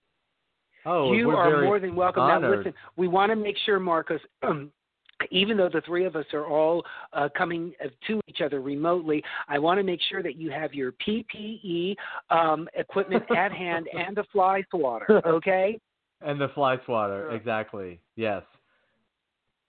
Oh, 0.86 1.13
you 1.13 1.28
we're 1.28 1.63
more 1.63 1.80
than 1.80 1.96
welcome. 1.96 2.28
Now, 2.28 2.39
listen, 2.39 2.74
we 2.98 3.08
want 3.08 3.32
to 3.32 3.36
make 3.36 3.56
sure, 3.65 3.80
Markos, 3.80 4.19
um, 4.41 4.72
even 5.32 5.58
though 5.58 5.69
the 5.69 5.82
three 5.82 6.06
of 6.06 6.15
us 6.15 6.26
are 6.34 6.46
all 6.46 6.84
uh, 7.13 7.30
coming 7.38 7.74
uh, 7.84 7.88
to 8.08 8.19
each 8.28 8.41
other 8.41 8.62
remotely, 8.62 9.24
I 9.48 9.60
want 9.60 9.80
to 9.80 9.84
make 9.84 10.02
sure 10.10 10.22
that 10.24 10.36
you 10.36 10.52
have 10.52 10.74
your 10.74 10.93
PPE 11.06 11.96
um, 12.30 12.67
equipment 12.74 13.24
at 13.36 13.52
hand 13.63 13.88
and 13.93 14.17
a 14.17 14.24
fly 14.32 14.63
swatter. 14.69 15.22
Okay. 15.28 15.80
And 16.26 16.39
the 16.39 16.48
fly 16.56 16.78
swatter, 16.86 17.26
Sure. 17.28 17.36
exactly. 17.36 18.00
Yes. 18.15 18.43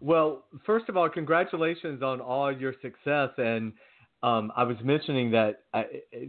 well, 0.00 0.44
first 0.66 0.88
of 0.88 0.96
all, 0.96 1.08
congratulations 1.08 2.02
on 2.02 2.20
all 2.20 2.50
your 2.50 2.74
success. 2.82 3.30
And 3.38 3.74
um, 4.24 4.52
I 4.56 4.64
was 4.64 4.76
mentioning 4.82 5.30
that 5.30 5.62
uh, 5.72 5.84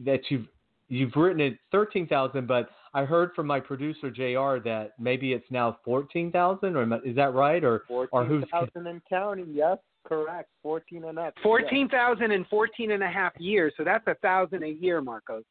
that 0.06 0.20
you've 0.30 0.46
you've 0.88 1.16
written 1.16 1.42
it 1.42 1.58
thirteen 1.72 2.08
thousand, 2.08 2.48
but 2.48 2.70
I 2.96 3.06
heard 3.06 3.32
from 3.36 3.48
my 3.48 3.60
producer 3.60 4.12
Jr. 4.12 4.64
that 4.70 4.92
maybe 5.00 5.34
it's 5.34 5.50
now 5.50 5.78
fourteen 5.84 6.32
thousand, 6.32 6.76
or 6.76 6.84
is 7.06 7.16
that 7.16 7.34
right? 7.34 7.64
Or 7.64 7.84
or 7.90 8.08
Fourteen 8.08 8.42
who's 8.42 8.50
thousand 8.52 8.88
and 8.88 9.02
counting. 9.10 9.48
Yes, 9.50 9.78
correct. 10.06 10.50
Fourteen 10.62 11.06
and 11.06 11.18
up. 11.18 11.34
Yes. 11.36 11.44
14,000 11.44 12.32
and 12.32 12.46
14 12.48 12.92
and 12.92 13.02
a 13.04 13.08
half 13.10 13.34
years. 13.40 13.74
So 13.78 13.84
that's 13.84 14.06
a 14.08 14.16
thousand 14.16 14.64
a 14.64 14.68
year, 14.70 15.02
Markos. 15.02 15.44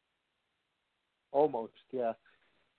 Almost. 1.31 1.73
Yeah. 1.91 2.13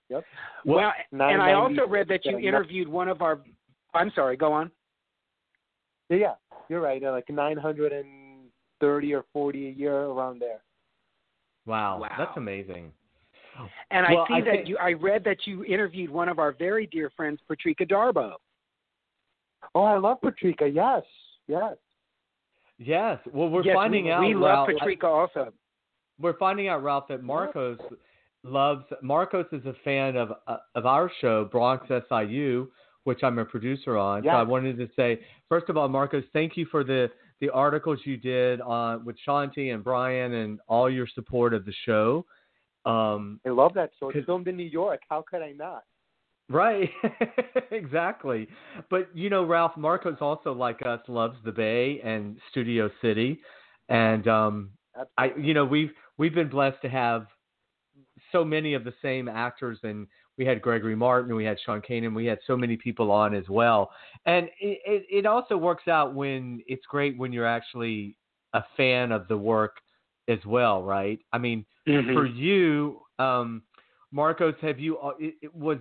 Yep. 0.09 0.23
Well, 0.65 0.91
and 1.11 1.21
I 1.41 1.53
also 1.53 1.87
read 1.87 2.07
that 2.09 2.25
you 2.25 2.37
interviewed 2.39 2.87
one 2.87 3.07
of 3.07 3.21
our. 3.21 3.41
I'm 3.93 4.11
sorry. 4.15 4.37
Go 4.37 4.51
on. 4.53 4.71
Yeah, 6.09 6.17
yeah, 6.17 6.33
you're 6.69 6.81
right. 6.81 7.03
Uh, 7.03 7.11
like 7.11 7.29
nine 7.29 7.57
hundred 7.57 7.91
and 7.91 8.45
thirty 8.79 9.13
or 9.13 9.25
forty 9.33 9.67
a 9.67 9.71
year 9.71 9.95
around 9.95 10.39
there. 10.39 10.61
wow, 11.65 11.99
Wow. 11.99 12.09
that's 12.17 12.37
amazing. 12.37 12.91
And 13.91 14.05
Well, 14.09 14.23
I 14.23 14.27
see 14.27 14.33
I 14.35 14.41
that 14.41 14.51
think- 14.51 14.67
you. 14.67 14.77
I 14.77 14.93
read 14.93 15.23
that 15.23 15.45
you 15.45 15.63
interviewed 15.65 16.09
one 16.09 16.29
of 16.29 16.39
our 16.39 16.51
very 16.51 16.87
dear 16.87 17.09
friends, 17.11 17.39
Patrika 17.49 17.85
Darbo. 17.85 18.33
Oh, 19.73 19.83
I 19.83 19.97
love 19.97 20.21
Patrika. 20.21 20.67
Yes, 20.73 21.03
yes. 21.47 21.75
Yes. 22.77 23.19
Well, 23.31 23.49
we're 23.49 23.63
yes, 23.63 23.73
finding 23.75 24.05
we, 24.05 24.11
out. 24.11 24.21
we 24.21 24.33
love 24.33 24.67
Ralph, 24.67 24.69
Patrika 24.69 25.05
also. 25.07 25.53
We're 26.19 26.37
finding 26.37 26.67
out, 26.67 26.83
Ralph, 26.83 27.07
that 27.09 27.23
Markos 27.23 27.77
loves. 28.43 28.85
Markos 29.03 29.45
is 29.53 29.65
a 29.65 29.73
fan 29.83 30.15
of 30.17 30.33
uh, 30.47 30.57
of 30.75 30.85
our 30.85 31.09
show, 31.21 31.45
Bronx 31.45 31.87
SIU, 31.87 32.69
which 33.05 33.23
I'm 33.23 33.39
a 33.39 33.45
producer 33.45 33.97
on. 33.97 34.23
So 34.23 34.29
I 34.29 34.43
wanted 34.43 34.77
to 34.77 34.89
say, 34.95 35.21
first 35.49 35.69
of 35.69 35.77
all, 35.77 35.87
Markos, 35.89 36.23
thank 36.33 36.57
you 36.57 36.65
for 36.65 36.83
the 36.83 37.09
the 37.41 37.49
articles 37.49 37.99
you 38.05 38.17
did 38.17 38.61
on 38.61 39.03
with 39.03 39.17
Shanti 39.27 39.73
and 39.73 39.83
Brian 39.83 40.33
and 40.33 40.59
all 40.67 40.89
your 40.89 41.07
support 41.07 41.53
of 41.53 41.65
the 41.65 41.73
show. 41.85 42.25
Um, 42.85 43.39
I 43.45 43.49
love 43.49 43.73
that 43.73 43.91
show. 43.99 44.09
It's 44.09 44.25
filmed 44.25 44.47
in 44.47 44.55
New 44.55 44.63
York. 44.63 45.01
How 45.09 45.23
could 45.27 45.41
I 45.41 45.51
not? 45.51 45.83
Right, 46.47 46.89
exactly. 47.71 48.47
But 48.89 49.09
you 49.15 49.29
know, 49.29 49.43
Ralph 49.43 49.73
Markos 49.77 50.21
also 50.21 50.53
like 50.53 50.85
us 50.85 50.99
loves 51.07 51.37
the 51.43 51.51
Bay 51.51 51.99
and 52.03 52.37
Studio 52.51 52.89
City, 53.01 53.39
and 53.89 54.27
um, 54.27 54.69
I, 55.17 55.31
you 55.39 55.55
know, 55.55 55.65
we've 55.65 55.89
we've 56.17 56.35
been 56.35 56.49
blessed 56.49 56.81
to 56.83 56.89
have 56.89 57.25
so 58.31 58.45
many 58.45 58.75
of 58.75 58.83
the 58.83 58.93
same 59.01 59.27
actors, 59.27 59.79
and 59.81 60.05
we 60.37 60.45
had 60.45 60.61
Gregory 60.61 60.95
Martin, 60.95 61.35
we 61.35 61.45
had 61.45 61.57
Sean 61.65 61.81
Kanan, 61.81 62.13
we 62.13 62.25
had 62.25 62.37
so 62.45 62.55
many 62.55 62.77
people 62.77 63.09
on 63.09 63.33
as 63.33 63.49
well, 63.49 63.89
and 64.27 64.45
it, 64.61 64.79
it, 64.85 65.05
it 65.09 65.25
also 65.25 65.57
works 65.57 65.87
out 65.87 66.13
when 66.13 66.61
it's 66.67 66.85
great 66.85 67.17
when 67.17 67.33
you're 67.33 67.47
actually 67.47 68.17
a 68.53 68.63
fan 68.77 69.11
of 69.11 69.27
the 69.27 69.37
work 69.37 69.77
as 70.27 70.39
well, 70.45 70.83
right? 70.83 71.19
I 71.33 71.37
mean, 71.37 71.65
Mhm. 71.87 72.13
for 72.13 72.25
you, 72.25 73.01
um, 73.19 73.63
Markos, 74.13 74.57
have 74.59 74.79
you? 74.79 74.97
It, 75.19 75.35
it 75.41 75.55
was 75.55 75.79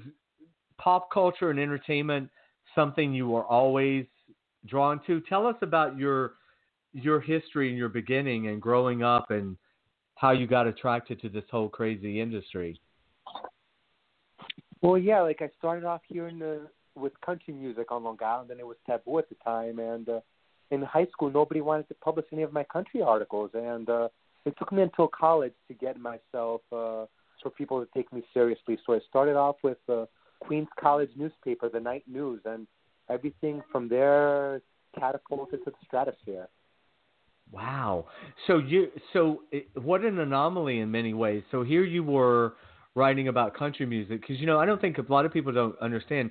pop 0.77 1.11
culture 1.11 1.51
and 1.51 1.59
entertainment 1.59 2.31
something 2.75 3.15
you 3.15 3.29
were 3.29 3.45
always 3.45 4.07
drawn 4.67 5.01
to? 5.07 5.21
Tell 5.23 5.47
us 5.47 5.57
about 5.63 5.97
your 5.97 6.35
your 6.93 7.21
history 7.21 7.69
and 7.69 7.77
your 7.77 7.89
beginning 7.89 8.47
and 8.47 8.63
growing 8.63 9.03
up 9.03 9.33
and 9.33 9.57
how 10.15 10.31
you 10.31 10.47
got 10.47 10.69
attracted 10.69 11.21
to 11.21 11.29
this 11.29 11.45
whole 11.51 11.69
crazy 11.69 12.21
industry. 12.21 12.81
Well, 14.81 14.97
yeah, 14.97 15.21
like 15.23 15.43
I 15.43 15.51
started 15.59 15.85
off 15.85 16.03
here 16.07 16.29
in 16.29 16.39
the 16.39 16.69
with 16.95 17.19
country 17.21 17.53
music 17.53 17.91
on 17.91 18.05
Long 18.05 18.19
Island, 18.23 18.51
and 18.53 18.61
it 18.61 18.67
was 18.67 18.77
taboo 18.87 19.19
at 19.19 19.29
the 19.29 19.35
time. 19.37 19.81
And 19.81 20.09
uh, 20.09 20.21
in 20.71 20.83
high 20.83 21.07
school, 21.07 21.31
nobody 21.31 21.61
wanted 21.61 21.89
to 21.89 21.95
publish 21.95 22.27
any 22.33 22.43
of 22.43 22.53
my 22.53 22.63
country 22.65 23.03
articles, 23.03 23.51
and 23.55 23.89
uh, 23.91 24.09
it 24.45 24.55
took 24.59 24.73
me 24.73 24.83
until 24.83 25.09
college 25.09 25.55
to 25.69 25.75
get 25.75 25.99
myself 25.99 26.61
uh, 26.73 27.07
for 27.43 27.51
people 27.57 27.85
to 27.85 27.89
take 27.95 28.13
me 28.13 28.23
seriously. 28.33 28.79
So 28.87 28.95
I 28.95 29.01
started 29.09 29.37
off 29.37 29.57
with 29.63 29.79
uh, 29.89 30.07
Queens 30.41 30.69
College 30.81 31.11
newspaper, 31.17 31.69
the 31.69 31.81
Knight 31.81 32.05
News, 32.07 32.41
and 32.45 32.67
everything 33.11 33.63
from 33.71 33.89
there 33.89 34.61
catapulted 34.99 35.65
to 35.65 35.71
the 35.71 35.77
stratosphere. 35.87 36.49
Wow. 37.53 38.07
So 38.47 38.59
you 38.59 38.89
so 39.13 39.43
it, 39.53 39.69
what 39.75 40.03
an 40.03 40.19
anomaly 40.19 40.81
in 40.81 40.91
many 40.91 41.15
ways. 41.15 41.43
So 41.51 41.63
here 41.63 41.85
you 41.85 42.03
were 42.03 42.55
writing 42.95 43.29
about 43.29 43.55
country 43.57 43.87
music 43.87 44.21
because 44.21 44.41
you 44.41 44.47
know 44.47 44.59
I 44.59 44.67
don't 44.67 44.81
think 44.81 44.99
a 44.99 45.05
lot 45.13 45.27
of 45.27 45.33
people 45.33 45.53
don't 45.53 45.79
understand 45.81 46.31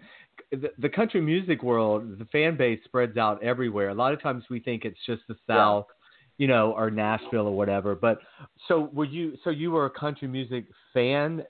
the, 0.52 0.70
the 0.80 0.90
country 0.90 1.22
music 1.22 1.62
world. 1.62 2.18
The 2.18 2.26
fan 2.26 2.58
base 2.58 2.80
spreads 2.86 3.18
out 3.18 3.44
everywhere. 3.44 3.90
A 3.90 3.94
lot 3.94 4.14
of 4.14 4.22
times 4.22 4.44
we 4.50 4.60
think 4.60 4.86
it's 4.86 5.00
just 5.06 5.22
the 5.28 5.36
South, 5.48 5.86
you 6.38 6.48
know, 6.48 6.72
or 6.72 6.90
Nashville 6.90 7.48
or 7.48 7.56
whatever. 7.56 7.96
But 7.96 8.20
so 8.68 8.90
were 8.94 9.06
you? 9.06 9.34
So 9.44 9.50
you 9.50 9.72
were 9.72 9.86
a 9.86 9.90
country 9.90 10.28
music 10.28 10.66
fan 10.94 11.44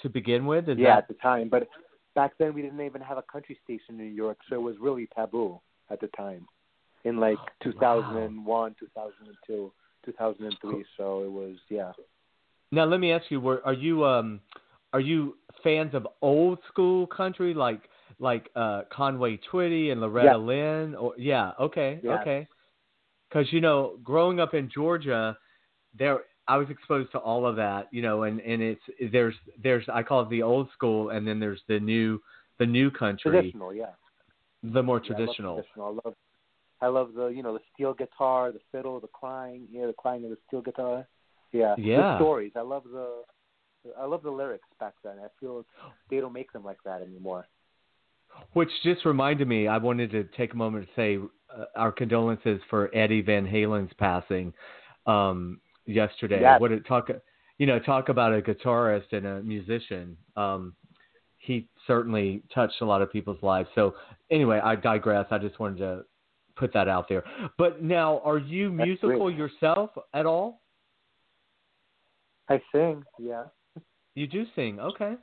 to 0.00 0.08
begin 0.08 0.46
with? 0.46 0.68
Is 0.68 0.78
yeah, 0.78 0.94
that 0.94 0.98
at 0.98 1.08
the 1.08 1.14
time, 1.14 1.48
but 1.48 1.68
back 2.14 2.32
then 2.38 2.54
we 2.54 2.62
didn't 2.62 2.80
even 2.80 3.00
have 3.00 3.18
a 3.18 3.24
country 3.30 3.58
station 3.64 3.90
in 3.90 3.98
New 3.98 4.04
York, 4.04 4.38
so 4.48 4.56
it 4.56 4.62
was 4.62 4.76
really 4.80 5.08
taboo 5.14 5.60
at 5.90 6.00
the 6.00 6.08
time. 6.08 6.46
In 7.04 7.16
like 7.16 7.38
2001, 7.62 8.76
2002, 8.78 9.72
2003, 10.04 10.84
so 10.98 11.22
it 11.22 11.30
was 11.32 11.56
yeah. 11.70 11.92
Now 12.72 12.84
let 12.84 13.00
me 13.00 13.10
ask 13.12 13.30
you: 13.30 13.40
Were 13.40 13.62
are 13.64 13.72
you 13.72 14.04
um 14.04 14.40
are 14.92 15.00
you 15.00 15.36
fans 15.62 15.94
of 15.94 16.06
old 16.20 16.58
school 16.68 17.06
country 17.06 17.54
like 17.54 17.88
like 18.18 18.50
uh 18.54 18.82
Conway 18.92 19.40
Twitty 19.50 19.92
and 19.92 20.00
Loretta 20.00 20.36
Yes. 20.36 20.38
Lynn? 20.38 20.94
Or 20.94 21.14
yeah, 21.16 21.52
okay, 21.58 22.00
Yes. 22.02 22.20
okay. 22.20 22.48
Because 23.30 23.52
you 23.52 23.60
know, 23.60 23.98
growing 24.02 24.40
up 24.40 24.54
in 24.54 24.68
Georgia, 24.72 25.36
there 25.96 26.20
I 26.48 26.56
was 26.56 26.68
exposed 26.68 27.12
to 27.12 27.18
all 27.18 27.46
of 27.46 27.56
that. 27.56 27.88
You 27.92 28.02
know, 28.02 28.24
and 28.24 28.40
and 28.40 28.60
it's 28.60 28.82
there's 29.12 29.34
there's 29.62 29.84
I 29.92 30.02
call 30.02 30.22
it 30.22 30.30
the 30.30 30.42
old 30.42 30.68
school, 30.72 31.10
and 31.10 31.26
then 31.26 31.38
there's 31.38 31.60
the 31.68 31.78
new 31.78 32.20
the 32.58 32.66
new 32.66 32.90
country, 32.90 33.30
Traditional, 33.30 33.72
yeah. 33.72 33.86
the 34.62 34.82
more 34.82 34.98
Yeah, 34.98 35.02
I 35.02 35.06
traditional. 35.06 35.54
traditional. 35.54 35.86
I 35.86 36.08
love, 36.08 36.14
I 36.82 36.86
love 36.88 37.14
the 37.14 37.26
you 37.28 37.42
know 37.42 37.54
the 37.54 37.60
steel 37.72 37.94
guitar, 37.94 38.52
the 38.52 38.60
fiddle, 38.72 39.00
the 39.00 39.08
crying, 39.08 39.66
yeah, 39.70 39.86
the 39.86 39.94
crying 39.94 40.24
of 40.24 40.30
the 40.30 40.38
steel 40.46 40.60
guitar. 40.60 41.06
Yeah, 41.52 41.74
Yeah. 41.78 41.96
The 42.02 42.16
stories. 42.18 42.52
I 42.54 42.60
love 42.60 42.84
the, 42.84 43.22
I 43.98 44.04
love 44.04 44.22
the 44.22 44.30
lyrics 44.30 44.68
back 44.78 44.94
then. 45.02 45.16
I 45.18 45.28
feel 45.40 45.64
they 46.10 46.20
don't 46.20 46.32
make 46.32 46.52
them 46.52 46.64
like 46.64 46.78
that 46.84 47.02
anymore. 47.02 47.46
Which 48.52 48.70
just 48.82 49.04
reminded 49.04 49.46
me, 49.46 49.68
I 49.68 49.78
wanted 49.78 50.10
to 50.10 50.24
take 50.36 50.54
a 50.54 50.56
moment 50.56 50.86
to 50.86 50.92
say 50.96 51.18
uh, 51.56 51.64
our 51.76 51.92
condolences 51.92 52.60
for 52.68 52.94
Eddie 52.94 53.22
Van 53.22 53.46
Halen's 53.46 53.92
passing 53.98 54.52
um, 55.06 55.60
yesterday. 55.86 56.40
Yes. 56.40 56.60
What 56.60 56.72
it 56.72 56.84
talk, 56.86 57.08
you 57.58 57.66
know, 57.66 57.78
talk 57.78 58.08
about 58.08 58.34
a 58.34 58.42
guitarist 58.42 59.12
and 59.12 59.26
a 59.26 59.42
musician. 59.42 60.16
Um, 60.36 60.74
he 61.38 61.68
certainly 61.86 62.42
touched 62.54 62.80
a 62.80 62.84
lot 62.84 63.02
of 63.02 63.12
people's 63.12 63.42
lives. 63.42 63.68
So 63.74 63.94
anyway, 64.30 64.60
I 64.62 64.74
digress. 64.74 65.26
I 65.30 65.38
just 65.38 65.58
wanted 65.58 65.78
to 65.78 66.02
put 66.56 66.72
that 66.74 66.88
out 66.88 67.08
there. 67.08 67.24
But 67.56 67.82
now, 67.82 68.20
are 68.24 68.38
you 68.38 68.76
That's 68.76 68.86
musical 68.86 69.26
great. 69.26 69.38
yourself 69.38 69.90
at 70.12 70.26
all? 70.26 70.60
I 72.48 72.60
sing, 72.72 73.04
yeah. 73.18 73.44
You 74.16 74.26
do 74.26 74.44
sing, 74.56 74.80
okay. 74.80 75.14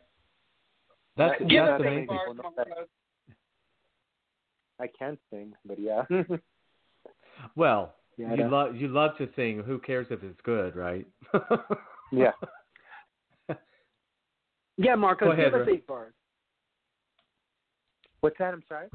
That's, 1.17 1.37
Give 1.41 1.65
that's 1.65 1.81
amazing. 1.81 2.05
bar, 2.07 2.19
People 2.27 2.35
know 2.35 2.53
that. 2.55 2.67
Markos. 2.67 2.87
I 4.79 4.87
can 4.87 5.17
sing, 5.29 5.53
but 5.65 5.79
yeah. 5.79 6.03
Well, 7.55 7.95
Yeah, 8.17 8.33
you 8.33 8.49
love 8.49 8.75
you 8.75 8.87
love 8.87 9.11
to 9.17 9.29
sing. 9.35 9.61
Who 9.65 9.79
cares 9.79 10.07
if 10.09 10.23
it's 10.23 10.39
good, 10.43 10.75
right? 10.75 11.05
yeah. 12.11 12.31
Yeah, 14.79 14.95
Markos, 14.95 15.19
Go 15.21 15.31
ahead, 15.31 15.51
give 15.51 15.61
us 15.61 15.67
eight 15.71 15.87
bars. 15.87 16.13
What's 18.21 18.37
that? 18.37 18.53
I'm 18.53 18.63
sorry. 18.67 18.87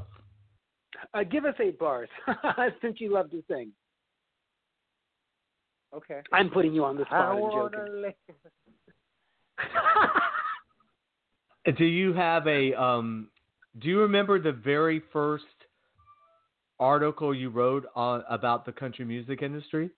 Uh, 1.12 1.24
give 1.24 1.44
us 1.44 1.54
eight 1.60 1.76
bars, 1.78 2.08
since 2.80 3.00
you 3.00 3.12
love 3.12 3.30
to 3.32 3.42
sing. 3.48 3.72
Okay. 5.94 6.20
I'm 6.32 6.50
putting 6.50 6.72
you 6.72 6.84
on 6.84 6.96
the 6.96 7.04
spot. 7.04 7.32
I'm 7.32 7.40
wanna 7.40 7.70
joking. 7.70 8.02
Do 11.76 11.84
you 11.84 12.12
have 12.12 12.46
a 12.46 12.74
um 12.80 13.28
do 13.78 13.88
you 13.88 14.00
remember 14.00 14.40
the 14.40 14.52
very 14.52 15.02
first 15.12 15.44
article 16.80 17.34
you 17.34 17.50
wrote 17.50 17.86
on 17.94 18.24
about 18.28 18.64
the 18.66 18.72
country 18.72 19.04
music 19.04 19.42
industry? 19.42 19.90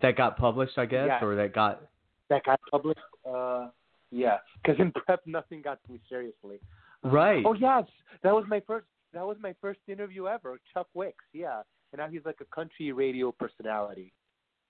That 0.00 0.16
got 0.16 0.36
published, 0.38 0.78
I 0.78 0.86
guess, 0.86 1.06
Yeah. 1.08 1.24
or 1.24 1.34
that 1.36 1.52
got 1.52 1.82
that 2.28 2.44
got 2.44 2.60
published. 2.70 3.00
Uh, 3.28 3.68
yeah, 4.10 4.38
because 4.62 4.78
in 4.78 4.92
prep 4.92 5.20
nothing 5.26 5.60
got 5.62 5.78
me 5.88 6.00
seriously. 6.08 6.60
right. 7.02 7.44
Oh 7.44 7.54
yes, 7.54 7.84
that 8.22 8.32
was 8.34 8.44
my 8.48 8.60
first. 8.60 8.86
That 9.12 9.26
was 9.26 9.36
my 9.40 9.54
first 9.60 9.80
interview 9.88 10.26
ever. 10.28 10.60
Chuck 10.72 10.86
Wicks, 10.94 11.24
yeah, 11.32 11.62
and 11.92 11.98
now 11.98 12.08
he's 12.08 12.24
like 12.24 12.36
a 12.40 12.44
country 12.54 12.92
radio 12.92 13.32
personality. 13.32 14.12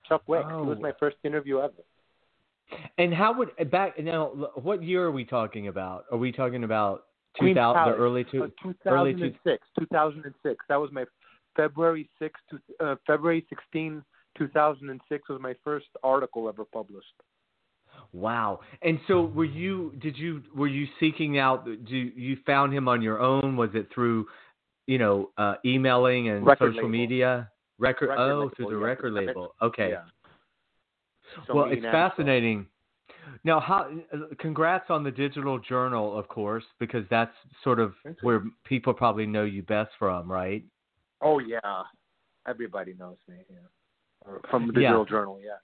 Chuck 0.08 0.22
Wicks. 0.28 0.46
He 0.48 0.54
was 0.54 0.78
Oh. 0.78 0.82
my 0.82 0.92
first 0.92 1.16
interview 1.24 1.58
ever. 1.60 1.82
And 2.96 3.12
how 3.12 3.32
would 3.34 3.50
back 3.70 3.98
now 3.98 4.28
what 4.54 4.82
year 4.82 5.04
are 5.04 5.10
we 5.10 5.24
talking 5.24 5.68
about? 5.68 6.04
Are 6.10 6.18
we 6.18 6.32
talking 6.32 6.64
about 6.64 7.06
Queens 7.36 7.56
2000 7.56 7.92
the 7.92 7.98
early 7.98 8.24
two, 8.24 8.44
Uh, 8.44 8.48
early 8.86 9.12
two, 9.12 9.20
2006. 9.20 9.66
2006. 9.78 10.64
That 10.68 10.76
was 10.76 10.90
my 10.92 11.04
February 11.56 12.08
6th. 12.20 12.40
To, 12.50 12.60
uh, 12.80 12.96
February 13.06 13.44
16, 13.48 14.02
2006 14.36 15.28
was 15.28 15.40
my 15.40 15.54
first 15.64 15.88
article 16.02 16.48
ever 16.48 16.64
published. 16.64 17.22
Wow. 18.12 18.60
And 18.82 19.00
so 19.06 19.24
were 19.24 19.44
you 19.44 19.92
did 19.98 20.16
you 20.16 20.42
were 20.54 20.66
you 20.68 20.86
seeking 21.00 21.38
out 21.38 21.64
do 21.64 21.96
you 21.96 22.36
found 22.46 22.72
him 22.72 22.88
on 22.88 23.02
your 23.02 23.20
own? 23.20 23.56
Was 23.56 23.70
it 23.74 23.88
through, 23.92 24.26
you 24.86 24.98
know, 24.98 25.30
uh 25.36 25.56
emailing 25.64 26.28
and 26.28 26.46
Record 26.46 26.70
social 26.70 26.76
label. 26.76 26.88
media? 26.88 27.50
Record, 27.78 28.08
Record 28.10 28.22
oh, 28.22 28.38
label, 28.38 28.50
through 28.56 28.66
the 28.66 28.78
yeah. 28.78 28.86
record 28.86 29.12
label. 29.12 29.54
Okay. 29.62 29.90
Yeah. 29.90 30.02
So 31.46 31.54
well, 31.54 31.64
it's 31.66 31.84
Angelo. 31.84 32.66
Now, 33.44 33.60
how? 33.60 33.90
Congrats 34.38 34.86
on 34.90 35.04
the 35.04 35.10
digital 35.10 35.58
journal, 35.58 36.18
of 36.18 36.28
course, 36.28 36.64
because 36.78 37.04
that's 37.10 37.34
sort 37.64 37.80
of 37.80 37.94
where 38.22 38.44
people 38.64 38.92
probably 38.94 39.26
know 39.26 39.44
you 39.44 39.62
best 39.62 39.90
from, 39.98 40.30
right? 40.30 40.64
Oh 41.20 41.38
yeah, 41.38 41.82
everybody 42.46 42.94
knows 42.98 43.16
me. 43.28 43.36
Yeah. 43.50 44.36
From 44.50 44.66
the 44.66 44.80
Yeah. 44.80 44.88
Digital 44.90 45.04
Journal, 45.04 45.40
yeah. 45.42 45.56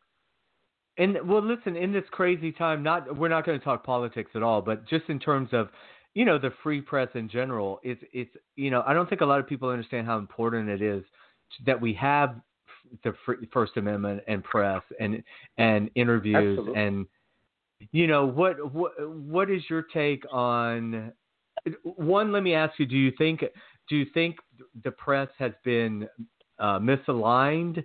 And 0.97 1.29
well, 1.29 1.43
listen, 1.43 1.77
in 1.77 1.93
this 1.93 2.05
crazy 2.11 2.53
time, 2.53 2.83
not 2.83 3.17
we're 3.17 3.29
not 3.29 3.45
going 3.45 3.59
to 3.59 3.65
talk 3.65 3.85
politics 3.85 4.31
at 4.35 4.43
all, 4.43 4.63
but 4.63 4.87
just 4.87 5.09
in 5.09 5.19
terms 5.19 5.49
of, 5.53 5.69
you 6.15 6.25
know, 6.25 6.39
the 6.39 6.53
free 6.63 6.81
press 6.81 7.09
in 7.15 7.29
general, 7.29 7.81
it's 7.83 8.03
it's 8.13 8.31
you 8.57 8.71
know, 8.71 8.83
I 8.87 8.95
don't 8.95 9.09
think 9.09 9.21
a 9.21 9.27
lot 9.27 9.41
of 9.41 9.47
people 9.49 9.69
understand 9.69 10.07
how 10.07 10.19
important 10.19 10.69
it 10.69 10.83
is 10.83 11.05
that 11.67 11.81
we 11.81 11.93
have 11.95 12.37
the 13.03 13.13
First 13.53 13.77
Amendment 13.77 14.23
and 14.29 14.45
press 14.45 14.83
and 15.01 15.23
and 15.59 15.91
interviews 15.97 16.59
Absolutely. 16.59 16.81
and 16.81 17.07
you 17.93 18.07
know 18.07 18.27
what 18.27 18.73
what 18.73 18.93
what 19.09 19.51
is 19.51 19.63
your 19.69 19.83
take 19.83 20.25
on 20.33 21.13
one? 21.83 22.33
Let 22.33 22.43
me 22.43 22.55
ask 22.55 22.79
you: 22.79 22.87
Do 22.87 22.97
you 22.97 23.13
think 23.17 23.45
do 23.89 23.97
you 23.97 24.07
think 24.15 24.37
the 24.83 24.91
press 24.91 25.29
has 25.39 25.53
been 25.65 26.09
uh, 26.59 26.79
misaligned 26.79 27.85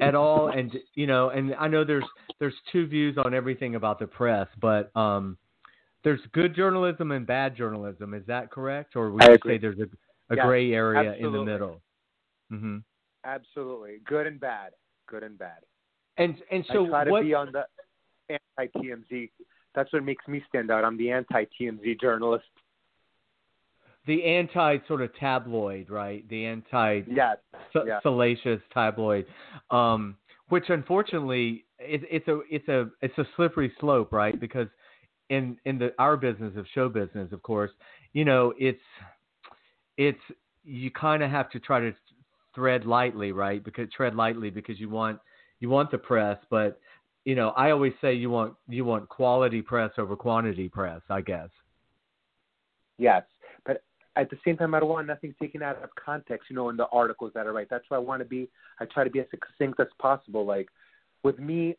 at 0.00 0.14
all? 0.14 0.48
And 0.48 0.72
you 0.94 1.06
know, 1.06 1.30
and 1.30 1.54
I 1.54 1.68
know 1.68 1.84
there's 1.84 2.04
there's 2.38 2.54
two 2.72 2.86
views 2.86 3.16
on 3.22 3.34
everything 3.34 3.74
about 3.74 3.98
the 3.98 4.06
press, 4.06 4.48
but 4.60 4.94
um, 4.96 5.36
there's 6.02 6.20
good 6.32 6.54
journalism 6.54 7.12
and 7.12 7.26
bad 7.26 7.56
journalism. 7.56 8.14
Is 8.14 8.24
that 8.26 8.50
correct, 8.50 8.96
or 8.96 9.10
would 9.10 9.24
you 9.26 9.38
say 9.46 9.58
there's 9.58 9.78
a, 9.78 10.32
a 10.32 10.36
Yes, 10.36 10.46
gray 10.46 10.72
area 10.72 11.14
in 11.14 11.22
the 11.22 11.28
absolutely. 11.28 11.52
middle? 11.52 11.82
hmm 12.50 12.78
Absolutely, 13.26 14.00
good 14.04 14.26
and 14.26 14.38
bad, 14.38 14.72
good 15.08 15.22
and 15.22 15.38
bad. 15.38 15.60
And 16.18 16.36
and 16.50 16.64
so 16.70 16.84
I 16.84 16.90
try 16.90 17.04
to 17.04 17.10
what? 17.10 17.22
be 17.22 17.34
on 17.34 17.52
the 17.52 17.64
anti 18.28 18.70
TMZ. 18.78 19.30
That's 19.74 19.92
what 19.92 20.04
makes 20.04 20.26
me 20.28 20.42
stand 20.48 20.70
out. 20.70 20.84
I'm 20.84 20.96
the 20.96 21.10
anti 21.10 21.44
TMZ 21.60 22.00
journalist. 22.00 22.44
the 24.06 24.22
anti 24.24 24.78
sort 24.86 25.00
of 25.00 25.14
tabloid, 25.16 25.90
right? 25.90 26.28
The 26.28 26.44
anti 26.44 27.02
Yes, 27.06 27.38
sa- 27.72 27.84
yeah. 27.84 28.00
salacious 28.02 28.60
tabloid, 28.72 29.26
um, 29.70 30.16
which 30.48 30.64
unfortunately 30.68 31.64
it, 31.78 32.02
it's 32.10 32.28
a 32.28 32.40
it's 32.50 32.68
a 32.68 32.90
it's 33.00 33.16
a 33.18 33.24
slippery 33.36 33.72
slope, 33.80 34.12
right? 34.12 34.38
Because 34.38 34.68
in 35.30 35.56
in 35.64 35.78
the 35.78 35.92
our 35.98 36.16
business 36.16 36.54
of 36.56 36.66
show 36.74 36.88
business, 36.88 37.32
of 37.32 37.42
course, 37.42 37.70
you 38.12 38.24
know 38.24 38.52
it's 38.58 38.80
it's 39.96 40.20
you 40.64 40.90
kind 40.90 41.22
of 41.22 41.30
have 41.30 41.50
to 41.50 41.60
try 41.60 41.80
to 41.80 41.92
thread 42.54 42.84
lightly, 42.84 43.32
right? 43.32 43.64
Because 43.64 43.88
tread 43.90 44.14
lightly 44.14 44.50
because 44.50 44.78
you 44.78 44.90
want 44.90 45.18
you 45.60 45.70
want 45.70 45.90
the 45.90 45.98
press, 45.98 46.38
but 46.50 46.78
you 47.24 47.34
know 47.34 47.50
I 47.50 47.70
always 47.70 47.92
say 48.00 48.14
you 48.14 48.30
want 48.30 48.54
you 48.68 48.84
want 48.84 49.08
quality 49.08 49.62
press 49.62 49.92
over 49.98 50.16
quantity 50.16 50.68
press, 50.68 51.00
I 51.10 51.20
guess. 51.20 51.48
Yes, 52.98 53.24
but 53.66 53.82
at 54.16 54.30
the 54.30 54.38
same 54.44 54.56
time, 54.56 54.74
I 54.74 54.80
don't 54.80 54.88
want 54.88 55.06
nothing 55.06 55.34
taken 55.40 55.62
out 55.62 55.82
of 55.82 55.90
context. 55.96 56.48
You 56.50 56.56
know, 56.56 56.68
in 56.68 56.76
the 56.76 56.86
articles 56.88 57.32
that 57.34 57.46
I 57.46 57.50
write. 57.50 57.68
That's 57.68 57.84
why 57.88 57.96
I 57.96 58.00
want 58.00 58.20
to 58.20 58.24
be. 58.24 58.48
I 58.80 58.84
try 58.84 59.04
to 59.04 59.10
be 59.10 59.20
as 59.20 59.26
succinct 59.30 59.80
as 59.80 59.88
possible. 59.98 60.44
Like 60.44 60.68
with 61.22 61.38
me, 61.38 61.76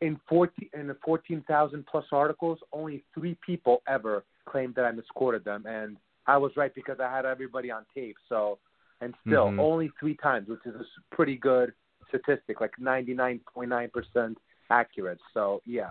in 0.00 0.20
fourteen 0.28 0.68
in 0.74 0.86
the 0.86 0.96
fourteen 1.04 1.42
thousand 1.48 1.86
plus 1.86 2.04
articles, 2.12 2.58
only 2.72 3.04
three 3.14 3.38
people 3.44 3.82
ever 3.88 4.24
claimed 4.46 4.74
that 4.74 4.84
I 4.84 4.92
misquoted 4.92 5.44
them, 5.44 5.64
and 5.66 5.96
I 6.26 6.36
was 6.36 6.52
right 6.56 6.74
because 6.74 6.98
I 7.00 7.10
had 7.10 7.24
everybody 7.24 7.70
on 7.70 7.86
tape. 7.94 8.16
So, 8.28 8.58
and 9.00 9.14
still, 9.26 9.46
Mhm. 9.46 9.58
only 9.58 9.88
three 9.98 10.16
times, 10.16 10.48
which 10.48 10.64
is 10.66 10.74
a 10.74 10.84
pretty 11.14 11.36
good 11.36 11.72
statistic, 12.08 12.60
like 12.60 12.78
ninety 12.78 13.14
nine 13.14 13.40
point 13.52 13.70
nine 13.70 13.90
percent 13.90 14.36
accurate. 14.70 15.18
So, 15.34 15.62
yeah. 15.66 15.90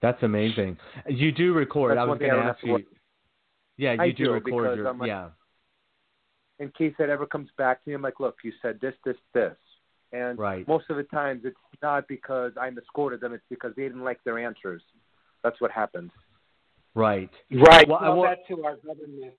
That's 0.00 0.22
amazing. 0.22 0.76
You 1.08 1.30
do 1.32 1.52
record. 1.54 1.96
That's 1.96 2.00
I 2.02 2.04
was 2.04 2.18
going 2.18 2.30
to 2.32 2.36
ask 2.38 2.46
have 2.46 2.60
to 2.60 2.66
you. 2.66 2.86
Yeah, 3.76 3.92
you 3.94 4.00
I 4.02 4.10
do, 4.10 4.24
do, 4.26 4.32
record 4.32 4.76
your 4.76 4.92
like- 4.92 5.06
yeah. 5.08 5.28
in 6.58 6.70
case 6.76 6.94
that 6.98 7.08
ever 7.08 7.26
comes 7.26 7.48
back 7.56 7.82
to 7.84 7.90
me, 7.90 7.94
I'm 7.94 8.02
like, 8.02 8.20
look, 8.20 8.36
you 8.44 8.52
said 8.60 8.78
this, 8.80 8.94
this, 9.04 9.16
this. 9.32 9.56
And 10.12 10.38
Right. 10.38 10.66
most 10.68 10.90
of 10.90 10.96
the 10.96 11.04
times 11.04 11.42
it's 11.44 11.56
not 11.82 12.06
because 12.06 12.52
I 12.60 12.68
misquoted 12.70 13.20
them, 13.20 13.32
it's 13.32 13.44
because 13.48 13.72
they 13.76 13.82
didn't 13.84 14.04
like 14.04 14.22
their 14.24 14.38
answers. 14.38 14.82
That's 15.42 15.58
what 15.60 15.70
happens. 15.70 16.10
Right. 16.94 17.30
Right. 17.50 17.88
Well, 17.88 17.98
I 17.98 18.04
Tell 18.06 18.16
wa- 18.16 18.26
that 18.28 18.46
to 18.48 18.64
our 18.64 18.76
government. 18.76 19.32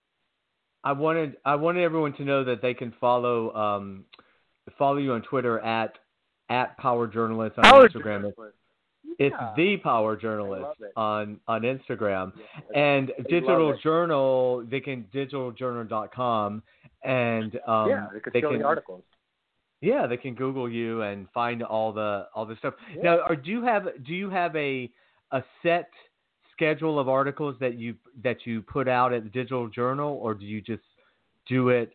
I 0.84 0.91
wanted 0.91 1.38
I 1.45 1.56
wanted 1.56 1.84
everyone 1.84 2.13
to 2.13 2.23
know 2.26 2.43
that 2.43 2.62
they 2.62 2.73
can 2.73 2.91
follow 2.99 3.54
um 3.54 4.06
follow 4.78 4.97
you 4.97 5.13
on 5.13 5.21
Twitter 5.21 5.60
at 5.60 5.93
at 6.54 6.78
Power 6.78 7.08
Journalist 7.08 7.58
on 7.58 7.63
Power 7.63 7.89
Instagram. 7.89 8.04
journalist. 8.04 8.39
It's 9.20 9.36
Yeah. 9.39 9.54
the 9.56 9.78
Power 9.78 10.13
I 10.18 10.22
Journalist 10.22 10.82
on 10.96 11.39
on 11.48 11.62
Instagram. 11.62 12.34
Yeah, 12.36 12.62
And 12.76 13.10
love 13.10 13.28
Digital. 13.28 13.78
Journal, 13.78 14.66
they 14.70 14.80
can 14.80 15.04
digitaljournal.com 15.13 16.63
and 17.04 17.60
um 17.68 17.89
yeah, 17.89 18.08
they 18.13 18.20
they 18.34 18.42
show 18.42 18.50
can 18.52 18.60
the 18.60 18.66
articles. 18.66 19.04
Yeah, 19.82 20.08
they 20.08 20.18
can 20.18 20.34
Google 20.34 20.70
you 20.70 21.02
and 21.02 21.28
find 21.32 21.62
all 21.62 21.92
the 21.92 22.28
all 22.34 22.46
the 22.46 22.56
stuff. 22.58 22.76
Yeah. 22.96 23.02
Now, 23.04 23.20
are, 23.22 23.36
do 23.36 23.52
you 23.52 23.62
have 23.63 23.88
do 24.06 24.13
you 24.13 24.30
have 24.30 24.56
a 24.56 24.89
a 25.32 25.44
set 25.62 25.89
schedule 26.54 27.00
of 27.00 27.10
articles 27.10 27.56
that 27.60 27.74
you 27.76 27.96
that 28.24 28.46
you 28.46 28.62
put 28.62 28.88
out 28.88 29.12
at 29.13 29.24
the 29.24 29.30
Digital 29.30 29.68
Journal, 29.68 30.18
or 30.22 30.34
do 30.34 30.46
you 30.46 30.62
just 30.62 30.84
do 31.48 31.70
it 31.70 31.94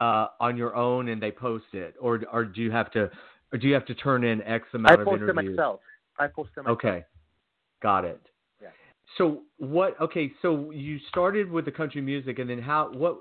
uh, 0.00 0.28
on 0.40 0.56
your 0.56 0.74
own 0.74 1.08
and 1.08 1.20
they 1.22 1.30
post 1.30 1.66
it, 1.74 1.94
or 2.00 2.22
or 2.32 2.44
do 2.46 2.62
you 2.62 2.70
have 2.70 2.90
to 2.92 3.10
or 3.52 3.58
do 3.58 3.66
you 3.68 3.74
have 3.74 3.86
to 3.86 3.94
turn 3.94 4.24
in 4.24 4.42
X 4.42 4.66
amount 4.74 5.00
of 5.00 5.06
interviews? 5.08 5.20
I 5.22 5.26
post 5.26 5.36
them 5.36 5.56
myself. 5.56 5.80
I 6.18 6.26
post 6.26 6.50
them 6.54 6.64
myself. 6.64 6.78
Okay, 6.78 7.04
got 7.82 8.04
it. 8.04 8.20
Yeah. 8.62 8.68
So 9.18 9.42
what? 9.58 10.00
Okay, 10.00 10.32
so 10.42 10.70
you 10.70 10.98
started 11.08 11.50
with 11.50 11.64
the 11.64 11.72
country 11.72 12.00
music, 12.00 12.38
and 12.38 12.48
then 12.48 12.60
how? 12.60 12.90
What? 12.92 13.20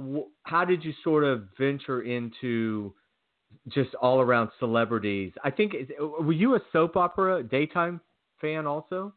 wh- 0.00 0.28
How 0.44 0.64
did 0.64 0.84
you 0.84 0.92
sort 1.02 1.24
of 1.24 1.48
venture 1.58 2.02
into 2.02 2.94
just 3.68 3.94
all 3.96 4.20
around 4.20 4.50
celebrities? 4.58 5.32
I 5.44 5.50
think 5.50 5.74
were 5.98 6.32
you 6.32 6.54
a 6.54 6.60
soap 6.72 6.96
opera 6.96 7.42
daytime 7.42 8.00
fan 8.40 8.66
also? 8.66 9.12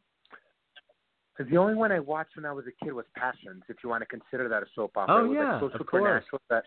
The 1.50 1.56
only 1.56 1.76
one 1.76 1.90
I 1.94 2.00
watched 2.00 2.36
when 2.36 2.46
I 2.46 2.52
was 2.52 2.66
a 2.68 2.84
kid 2.84 2.92
was 2.92 3.06
Passions, 3.16 3.64
if 3.70 3.78
you 3.82 3.90
want 3.90 4.02
to 4.02 4.06
consider 4.08 4.50
that 4.50 4.62
a 4.62 4.66
soap 4.76 4.98
opera. 4.98 5.16
Oh, 5.16 5.32
yeah, 5.32 5.54
like 5.54 5.72
so 5.72 5.80
of 5.80 5.88
course. 5.88 6.24
that 6.50 6.66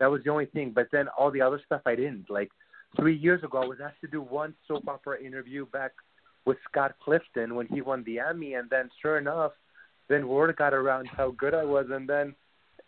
that 0.00 0.10
was 0.10 0.22
the 0.24 0.30
only 0.30 0.46
thing. 0.46 0.72
But 0.74 0.88
then 0.90 1.06
all 1.16 1.30
the 1.30 1.40
other 1.40 1.60
stuff 1.64 1.82
I 1.86 1.94
didn't. 1.94 2.28
Like 2.28 2.50
three 2.96 3.16
years 3.16 3.44
ago 3.44 3.62
I 3.62 3.66
was 3.66 3.78
asked 3.84 4.00
to 4.00 4.08
do 4.08 4.20
one 4.20 4.54
soap 4.66 4.88
opera 4.88 5.22
interview 5.22 5.66
back 5.66 5.92
with 6.46 6.56
Scott 6.68 6.94
Clifton 7.04 7.54
when 7.54 7.66
he 7.66 7.82
won 7.82 8.02
the 8.04 8.18
Emmy 8.18 8.54
and 8.54 8.68
then 8.70 8.90
sure 9.00 9.18
enough, 9.18 9.52
then 10.08 10.26
word 10.26 10.54
got 10.56 10.74
around 10.74 11.06
how 11.06 11.30
good 11.32 11.54
I 11.54 11.64
was 11.64 11.86
and 11.90 12.08
then 12.08 12.34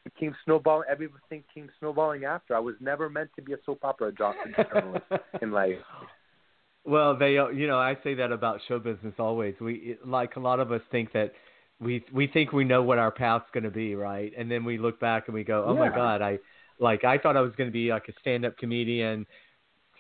it 0.05 0.13
came 0.19 0.35
snowballing 0.45 0.89
everything 0.91 1.45
came 1.55 1.71
snowballing 1.79 2.25
after. 2.25 2.57
I 2.57 2.61
was 2.61 2.75
never 2.81 3.09
meant 3.09 3.31
to 3.37 3.43
be 3.43 3.53
a 3.53 3.59
soap 3.65 3.85
opera 3.85 4.11
journalist 4.13 5.05
in 5.43 5.53
life. 5.53 5.77
Well, 6.85 7.17
they, 7.17 7.35
you 7.35 7.69
know, 7.69 7.79
I 7.79 7.97
say 8.03 8.15
that 8.15 8.33
about 8.33 8.59
show 8.67 8.81
business 8.81 9.15
always. 9.19 9.55
We 9.61 9.99
like 10.05 10.35
a 10.35 10.41
lot 10.41 10.59
of 10.59 10.73
us 10.73 10.81
think 10.91 11.13
that 11.13 11.33
we 11.81 12.05
we 12.13 12.27
think 12.27 12.53
we 12.53 12.65
know 12.65 12.83
what 12.83 12.99
our 12.99 13.13
path's 13.13 13.45
going 13.53 13.63
to 13.65 13.71
be, 13.71 13.95
right? 13.95 14.33
And 14.37 14.51
then 14.51 14.65
we 14.65 14.79
look 14.79 14.99
back 14.99 15.25
and 15.29 15.35
we 15.35 15.45
go, 15.45 15.65
"Oh 15.65 15.75
my 15.75 15.89
God, 15.89 16.23
I 16.23 16.41
like 16.83 17.05
I 17.05 17.17
thought 17.19 17.37
I 17.37 17.41
was 17.41 17.53
going 17.57 17.69
to 17.69 17.73
be 17.73 17.91
like 17.91 18.09
a 18.09 18.13
stand-up 18.21 18.59
comedian, 18.59 19.27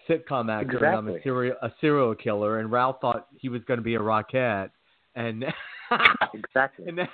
sitcom 0.09 0.51
actor, 0.51 0.85
and 0.85 0.97
I'm 0.97 1.09
a 1.09 1.23
serial 1.23 1.57
a 1.63 1.71
serial 1.81 2.15
killer." 2.15 2.59
And 2.59 2.71
Ralph 2.71 2.97
thought 3.01 3.29
he 3.39 3.49
was 3.49 3.63
going 3.67 3.79
to 3.79 3.85
be 3.85 3.95
a 3.95 4.01
rockette, 4.01 4.71
and 5.15 5.45
Exactly. 6.35 6.87
and 6.89 6.99
then, 6.99 7.09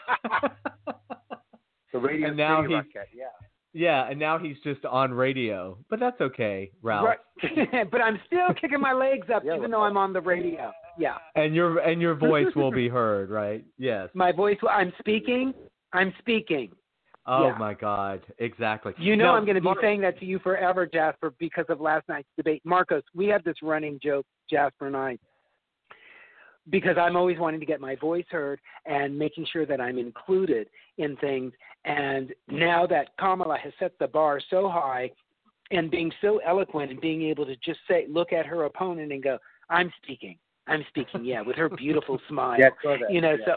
The 1.92 1.98
radio 1.98 2.28
and 2.28 2.36
now 2.36 2.62
City 2.62 2.74
he- 3.12 3.18
yeah. 3.18 3.24
yeah, 3.72 4.08
and 4.10 4.18
now 4.18 4.38
he's 4.38 4.56
just 4.62 4.84
on 4.84 5.12
radio, 5.12 5.78
but 5.90 5.98
that's 6.00 6.20
okay, 6.20 6.70
Ralph. 6.82 7.06
Right. 7.06 7.90
but 7.90 8.00
I'm 8.00 8.18
still 8.26 8.54
kicking 8.60 8.80
my 8.80 8.92
legs 8.92 9.28
up, 9.34 9.42
Yeah, 9.44 9.56
even 9.56 9.70
though 9.70 9.82
I'm 9.82 9.96
on 9.96 10.12
the 10.12 10.20
radio. 10.20 10.72
Yeah. 10.98 11.16
And 11.36 11.54
your 11.54 11.78
and 11.78 12.00
your 12.00 12.14
voice 12.14 12.54
will 12.56 12.72
be 12.72 12.88
heard, 12.98 13.30
right? 13.30 13.64
Yes. 13.78 14.08
My 14.14 14.32
voice. 14.32 14.58
I'm 14.68 14.92
speaking. 14.98 15.54
I'm 15.92 16.12
speaking. 16.18 16.70
Oh 17.30 17.48
Yeah. 17.48 17.58
my 17.58 17.74
God, 17.74 18.22
exactly. 18.38 18.94
You 18.96 19.14
know 19.14 19.24
Now, 19.24 19.34
I'm 19.36 19.44
going 19.44 19.56
to 19.56 19.60
be 19.60 19.66
Mar- 19.66 19.76
saying 19.82 20.00
that 20.00 20.18
to 20.18 20.24
you 20.24 20.38
forever, 20.38 20.86
Jasper, 20.86 21.34
because 21.38 21.66
of 21.68 21.78
last 21.78 22.08
night's 22.08 22.28
debate. 22.38 22.62
Markos, 22.64 23.02
we 23.14 23.26
have 23.26 23.44
this 23.44 23.56
running 23.62 24.00
joke, 24.02 24.24
Jasper 24.48 24.86
and 24.86 24.96
I, 24.96 25.18
because 26.70 26.96
I'm 26.96 27.16
always 27.16 27.38
wanting 27.38 27.60
to 27.60 27.66
get 27.66 27.82
my 27.82 27.96
voice 27.96 28.24
heard 28.30 28.60
and 28.86 29.16
making 29.16 29.44
sure 29.52 29.66
that 29.66 29.78
I'm 29.78 29.98
included 29.98 30.68
in 30.96 31.16
things. 31.16 31.52
And 31.84 32.34
now 32.48 32.86
that 32.86 33.14
Kamala 33.18 33.58
has 33.58 33.74
set 33.78 33.92
the 33.98 34.08
bar 34.08 34.40
so 34.48 34.70
high 34.70 35.10
and 35.70 35.90
being 35.90 36.10
so 36.22 36.38
eloquent 36.38 36.90
and 36.90 36.98
being 36.98 37.22
able 37.22 37.44
to 37.44 37.56
just 37.56 37.80
say, 37.86 38.06
look 38.08 38.32
at 38.32 38.46
her 38.46 38.64
opponent 38.64 39.12
and 39.12 39.22
go, 39.22 39.36
I'm 39.68 39.92
speaking. 40.02 40.38
I'm 40.66 40.84
speaking, 40.88 41.26
yeah, 41.26 41.42
with 41.42 41.56
her 41.56 41.68
beautiful 41.68 42.18
smile. 42.28 42.58
Yeah. 42.58 42.70
You 43.10 43.20
know, 43.20 43.36
yeah. 43.38 43.44
so 43.44 43.56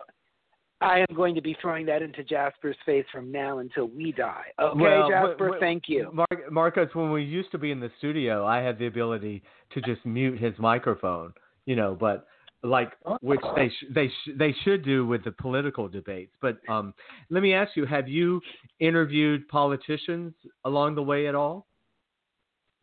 I 0.82 1.00
am 1.00 1.15
going 1.15 1.36
to 1.36 1.41
be 1.41 1.56
throwing 1.62 1.86
that 1.86 2.02
into 2.02 2.24
Jasper's 2.24 2.76
face 2.86 3.06
from 3.12 3.32
now 3.32 3.60
until 3.60 3.86
we 3.86 4.12
die. 4.12 4.46
Okay, 4.60 4.79
Well, 4.79 5.10
Jasper, 5.10 5.36
but- 5.38 5.50
but- 5.52 5.60
thank 5.60 5.88
you. 5.88 6.12
Mar- 6.12 6.27
Markos, 6.52 6.94
when 6.96 7.12
we 7.12 7.23
used 7.23 7.52
to 7.52 7.58
be 7.60 7.71
in 7.71 7.79
the 7.79 7.92
studio, 8.00 8.46
I 8.46 8.60
had 8.62 8.79
the 8.79 8.88
ability 8.88 9.44
to 9.71 9.82
just 9.82 10.04
mute 10.06 10.40
his 10.40 10.58
microphone, 10.58 11.34
you 11.65 11.75
know, 11.75 11.96
but 11.96 12.27
like 12.63 12.92
which 13.21 13.42
they 13.56 13.69
sh- 13.69 13.86
they 13.90 14.08
sh- 14.08 14.29
they 14.36 14.52
should 14.63 14.84
do 14.84 15.06
with 15.08 15.23
the 15.23 15.32
political 15.32 15.88
debates. 15.88 16.36
But 16.42 16.58
um, 16.69 16.94
let 17.32 17.42
me 17.42 17.54
ask 17.56 17.75
you: 17.75 17.86
Have 17.88 18.08
you 18.08 18.40
interviewed 18.79 19.48
politicians 19.48 20.34
along 20.65 20.94
the 20.96 21.02
way 21.04 21.27
at 21.27 21.34
all? 21.34 21.65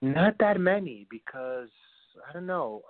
Not 0.02 0.36
that 0.38 0.58
many 0.60 1.06
because 1.10 1.68
I 2.28 2.32
don't 2.32 2.46
know. 2.46 2.82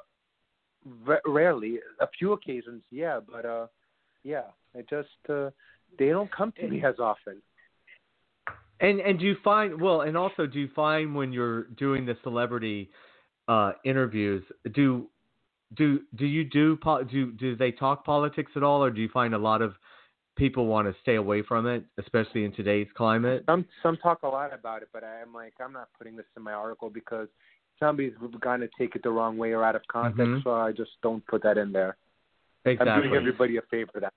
R- 1.07 1.21
rarely, 1.27 1.81
a 2.01 2.07
few 2.19 2.33
occasions, 2.33 2.83
yeah, 2.91 3.21
but 3.21 3.45
uh, 3.45 3.67
yeah, 4.25 4.45
I 4.79 4.83
just 4.89 5.09
uh, 5.29 5.51
they 5.99 6.09
don't 6.09 6.31
come 6.31 6.53
to 6.61 6.69
me 6.69 6.83
as 6.85 6.99
often. 6.99 7.43
And 8.81 9.01
and 9.01 9.19
do 9.19 9.27
you 9.27 9.37
find 9.43 9.81
well, 9.81 10.03
and 10.03 10.17
also 10.17 10.47
do 10.47 10.61
you 10.61 10.69
find 10.75 11.15
when 11.15 11.33
you're 11.33 11.65
doing 11.77 12.07
the 12.07 12.17
celebrity 12.23 12.91
uh, 13.49 13.73
interviews, 13.85 14.45
do 14.73 15.09
do 15.75 16.01
do 16.15 16.27
you 16.27 16.45
do 16.45 16.79
do 17.11 17.33
do 17.33 17.57
they 17.57 17.73
talk 17.73 18.05
politics 18.05 18.53
at 18.55 18.63
all, 18.63 18.83
or 18.83 18.91
do 18.91 19.01
you 19.01 19.09
find 19.09 19.35
a 19.35 19.39
lot 19.39 19.63
of 19.63 19.75
people 20.37 20.67
want 20.67 20.87
to 20.87 20.95
stay 21.03 21.17
away 21.17 21.43
from 21.43 21.67
it, 21.67 21.85
especially 21.99 22.45
in 22.45 22.53
today's 22.53 22.87
climate? 22.97 23.43
Some 23.47 23.67
some 23.83 23.97
talk 23.97 24.23
a 24.23 24.29
lot 24.29 24.55
about 24.55 24.83
it, 24.83 24.89
but 24.93 25.03
I'm 25.03 25.35
like 25.35 25.55
I'm 25.61 25.73
not 25.73 25.89
putting 25.99 26.17
this 26.17 26.27
in 26.37 26.43
my 26.45 26.53
article 26.53 26.89
because 26.89 27.27
somebody's 27.81 28.15
going 28.41 28.61
to 28.61 28.69
take 28.79 28.95
it 28.95 29.03
the 29.03 29.11
wrong 29.11 29.37
way 29.37 29.53
or 29.53 29.65
out 29.65 29.75
of 29.75 29.83
context, 29.89 30.21
Mhm. 30.21 30.45
so 30.45 30.55
I 30.55 30.71
just 30.71 30.93
don't 31.03 31.27
put 31.27 31.43
that 31.43 31.59
in 31.59 31.73
there. 31.73 31.97
Exactly. 32.65 32.93
I'm 32.93 33.03
doing 33.03 33.15
everybody 33.15 33.57
a 33.57 33.63
favor 33.63 33.99
that 34.01 34.13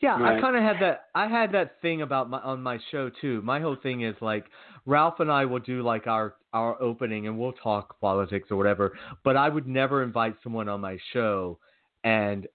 Yeah, 0.00 0.14
I 0.14 0.40
kind 0.40 0.56
of 0.56 0.62
had 0.62 0.76
that. 0.80 1.06
I 1.14 1.26
had 1.26 1.52
that 1.52 1.80
thing 1.82 2.02
about 2.02 2.30
my 2.30 2.38
on 2.40 2.62
my 2.62 2.78
show 2.90 3.10
too. 3.20 3.42
My 3.42 3.60
whole 3.60 3.76
thing 3.82 4.02
is 4.02 4.14
like 4.20 4.46
Ralph 4.86 5.20
and 5.20 5.30
I 5.30 5.44
will 5.44 5.58
do 5.58 5.82
like 5.82 6.06
our 6.06 6.34
our 6.52 6.80
opening 6.80 7.26
and 7.26 7.38
we'll 7.38 7.52
talk 7.54 7.98
politics 8.00 8.48
or 8.50 8.56
whatever. 8.56 8.96
But 9.24 9.36
I 9.36 9.48
would 9.48 9.66
never 9.66 10.02
invite 10.02 10.36
someone 10.42 10.68
on 10.68 10.80
my 10.80 10.98
show 11.12 11.58
and 12.04 12.46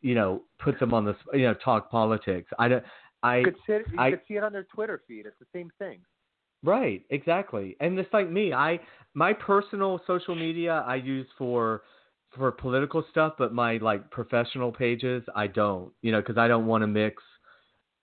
you 0.00 0.14
know 0.14 0.42
put 0.58 0.78
them 0.78 0.94
on 0.94 1.04
the 1.04 1.14
you 1.32 1.42
know 1.42 1.54
talk 1.54 1.90
politics. 1.90 2.50
I 2.58 2.68
don't. 2.68 2.84
I 3.22 3.38
You 3.38 3.44
could 3.44 3.56
see 3.66 3.72
it, 3.74 3.86
you 3.92 3.98
I- 4.00 4.10
could 4.10 4.20
see 4.26 4.34
it 4.34 4.42
on 4.42 4.52
their 4.52 4.64
Twitter 4.64 5.02
feed. 5.06 5.26
It's 5.26 5.38
the 5.38 5.46
same 5.52 5.70
thing. 5.78 6.00
Right, 6.64 7.02
exactly. 7.10 7.76
And 7.80 7.98
it's 7.98 8.12
like 8.12 8.30
me, 8.30 8.52
I 8.52 8.80
my 9.14 9.32
personal 9.32 10.00
social 10.06 10.34
media 10.34 10.84
I 10.86 10.94
use 10.96 11.26
for 11.36 11.82
for 12.36 12.50
political 12.52 13.04
stuff, 13.10 13.34
but 13.38 13.52
my 13.54 13.76
like 13.78 14.10
professional 14.10 14.72
pages 14.72 15.22
I 15.34 15.46
don't, 15.46 15.92
you 16.02 16.12
know, 16.12 16.22
cuz 16.22 16.38
I 16.38 16.48
don't 16.48 16.66
want 16.66 16.82
to 16.82 16.86
mix 16.86 17.22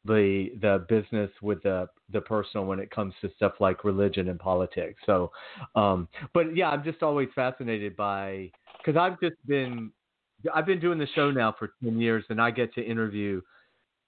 the 0.05 0.51
the 0.61 0.85
business 0.87 1.29
with 1.41 1.61
the 1.63 1.87
the 2.09 2.21
personal 2.21 2.65
when 2.65 2.79
it 2.79 2.89
comes 2.89 3.13
to 3.21 3.29
stuff 3.35 3.53
like 3.59 3.83
religion 3.83 4.29
and 4.29 4.39
politics. 4.39 5.01
So 5.05 5.31
um 5.75 6.07
but 6.33 6.55
yeah, 6.55 6.69
I'm 6.69 6.83
just 6.83 7.03
always 7.03 7.29
fascinated 7.35 7.95
by 7.95 8.51
cuz 8.85 8.95
I've 8.95 9.19
just 9.19 9.35
been 9.45 9.91
I've 10.53 10.65
been 10.65 10.79
doing 10.79 10.99
the 10.99 11.07
show 11.07 11.31
now 11.31 11.51
for 11.51 11.73
10 11.83 11.99
years 11.99 12.23
and 12.29 12.41
I 12.41 12.51
get 12.51 12.73
to 12.75 12.81
interview 12.83 13.41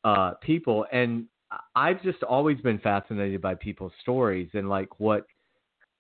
uh 0.03 0.35
people 0.35 0.85
and 0.91 1.27
I've 1.75 2.01
just 2.01 2.23
always 2.23 2.59
been 2.61 2.79
fascinated 2.79 3.41
by 3.41 3.55
people's 3.55 3.91
stories 4.01 4.49
and 4.53 4.69
like 4.69 4.99
what 4.99 5.25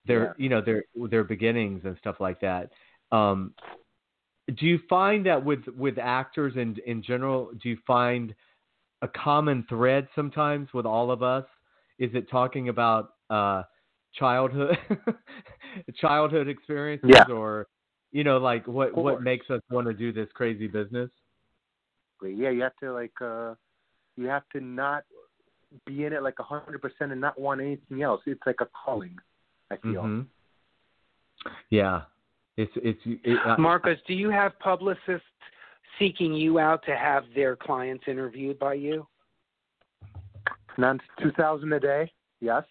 their 0.05 0.23
Yeah. 0.27 0.33
you 0.37 0.49
know 0.49 0.61
their 0.61 0.83
their 1.09 1.23
beginnings 1.25 1.81
and 1.85 1.97
stuff 1.97 2.19
like 2.19 2.39
that. 2.41 2.71
Um, 3.11 3.53
do 4.57 4.65
you 4.65 4.79
find 4.89 5.25
that 5.25 5.43
with 5.43 5.65
with 5.77 5.97
actors 5.97 6.53
and 6.55 6.79
in 6.79 7.01
general, 7.01 7.51
do 7.61 7.69
you 7.69 7.77
find 7.85 8.33
a 9.01 9.07
common 9.07 9.65
thread 9.69 10.07
sometimes 10.15 10.69
with 10.73 10.85
all 10.85 11.11
of 11.11 11.23
us? 11.23 11.45
Is 11.99 12.11
it 12.13 12.29
talking 12.29 12.69
about 12.69 13.13
uh, 13.29 13.63
childhood 14.13 14.77
childhood 15.95 16.47
experiences 16.47 17.09
Yeah. 17.13 17.33
or 17.33 17.67
you 18.11 18.23
know 18.23 18.37
like 18.37 18.67
what 18.67 18.95
what 18.95 19.21
makes 19.21 19.49
us 19.49 19.61
want 19.69 19.87
to 19.87 19.93
do 19.93 20.11
this 20.11 20.29
crazy 20.33 20.67
business? 20.67 21.09
Yeah, 22.21 22.49
you 22.49 22.61
have 22.61 22.75
to 22.81 22.91
like 22.91 23.19
uh 23.21 23.55
you 24.17 24.27
have 24.27 24.43
to 24.53 24.59
not 24.59 25.03
be 25.85 26.03
in 26.05 26.13
it 26.13 26.21
like 26.21 26.39
a 26.39 26.43
hundred 26.43 26.81
percent 26.81 27.11
and 27.11 27.21
not 27.21 27.39
want 27.39 27.61
anything 27.61 28.01
else. 28.01 28.21
It's 28.25 28.41
like 28.45 28.59
a 28.59 28.67
calling. 28.85 29.17
I 29.71 29.77
feel. 29.77 30.03
Mhm. 30.03 30.25
Yeah, 31.69 32.01
it's 32.57 32.71
it's 32.75 32.99
it, 33.05 33.37
I- 33.45 33.55
Markos, 33.57 33.97
do 34.07 34.13
you 34.13 34.29
have 34.29 34.57
publicists 34.59 35.25
seeking 35.99 36.33
you 36.33 36.59
out 36.59 36.83
to 36.85 36.95
have 36.95 37.23
their 37.35 37.55
clients 37.55 38.03
interviewed 38.07 38.59
by 38.59 38.73
you? 38.75 39.07
None 40.77 40.99
two 41.21 41.31
thousand 41.31 41.73
a 41.73 41.79
day. 41.79 42.11
Yes. 42.39 42.63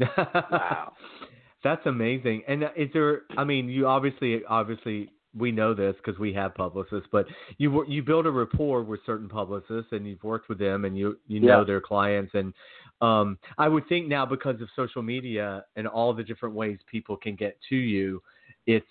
Wow. 0.00 0.92
That's 1.64 1.84
amazing. 1.86 2.42
And 2.46 2.64
uh, 2.64 2.68
is 2.76 2.88
there? 2.92 3.22
I 3.36 3.44
mean, 3.44 3.68
you 3.68 3.86
obviously, 3.86 4.42
obviously, 4.48 5.10
we 5.36 5.50
know 5.50 5.74
this 5.74 5.96
because 5.96 6.18
we 6.18 6.32
have 6.34 6.54
publicists. 6.54 7.08
But 7.10 7.26
you 7.58 7.84
you 7.86 8.02
build 8.02 8.26
a 8.26 8.30
rapport 8.30 8.82
with 8.82 9.00
certain 9.04 9.28
publicists, 9.28 9.92
and 9.92 10.06
you've 10.06 10.22
worked 10.22 10.48
with 10.48 10.58
them, 10.58 10.84
and 10.84 10.96
you 10.96 11.18
you 11.26 11.40
know 11.40 11.58
Yeah. 11.60 11.64
their 11.64 11.80
clients. 11.80 12.32
And 12.34 12.54
um, 13.00 13.38
I 13.58 13.68
would 13.68 13.86
think 13.88 14.06
now 14.08 14.24
because 14.24 14.60
of 14.60 14.68
social 14.76 15.02
media 15.02 15.64
and 15.76 15.86
all 15.86 16.12
the 16.14 16.24
different 16.24 16.54
ways 16.54 16.78
people 16.90 17.16
can 17.16 17.34
get 17.34 17.58
to 17.68 17.76
you, 17.76 18.22
it's 18.66 18.86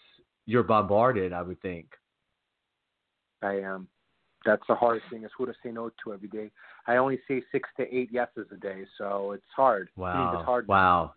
you're 0.46 0.64
bombarded. 0.64 1.34
I 1.34 1.42
would 1.42 1.62
think. 1.62 1.88
I 3.42 3.60
am. 3.60 3.88
That's 4.46 4.64
the 4.68 4.76
hardest 4.76 5.08
thing 5.10 5.24
is 5.24 5.32
who 5.38 5.46
to 5.46 5.54
say 5.64 5.72
no 5.72 5.90
to 6.04 6.14
every 6.14 6.28
day. 6.28 6.52
I 6.88 6.98
only 6.98 7.20
say 7.28 7.42
six 7.52 7.68
to 7.78 7.96
eight 7.96 8.12
yeses 8.12 8.48
a 8.52 8.58
day, 8.58 8.86
so 8.98 9.32
it's 9.32 9.44
hard. 9.56 9.90
Wow. 9.96 10.34
it's 10.36 10.46
hard. 10.46 10.68
Wow. 10.68 11.14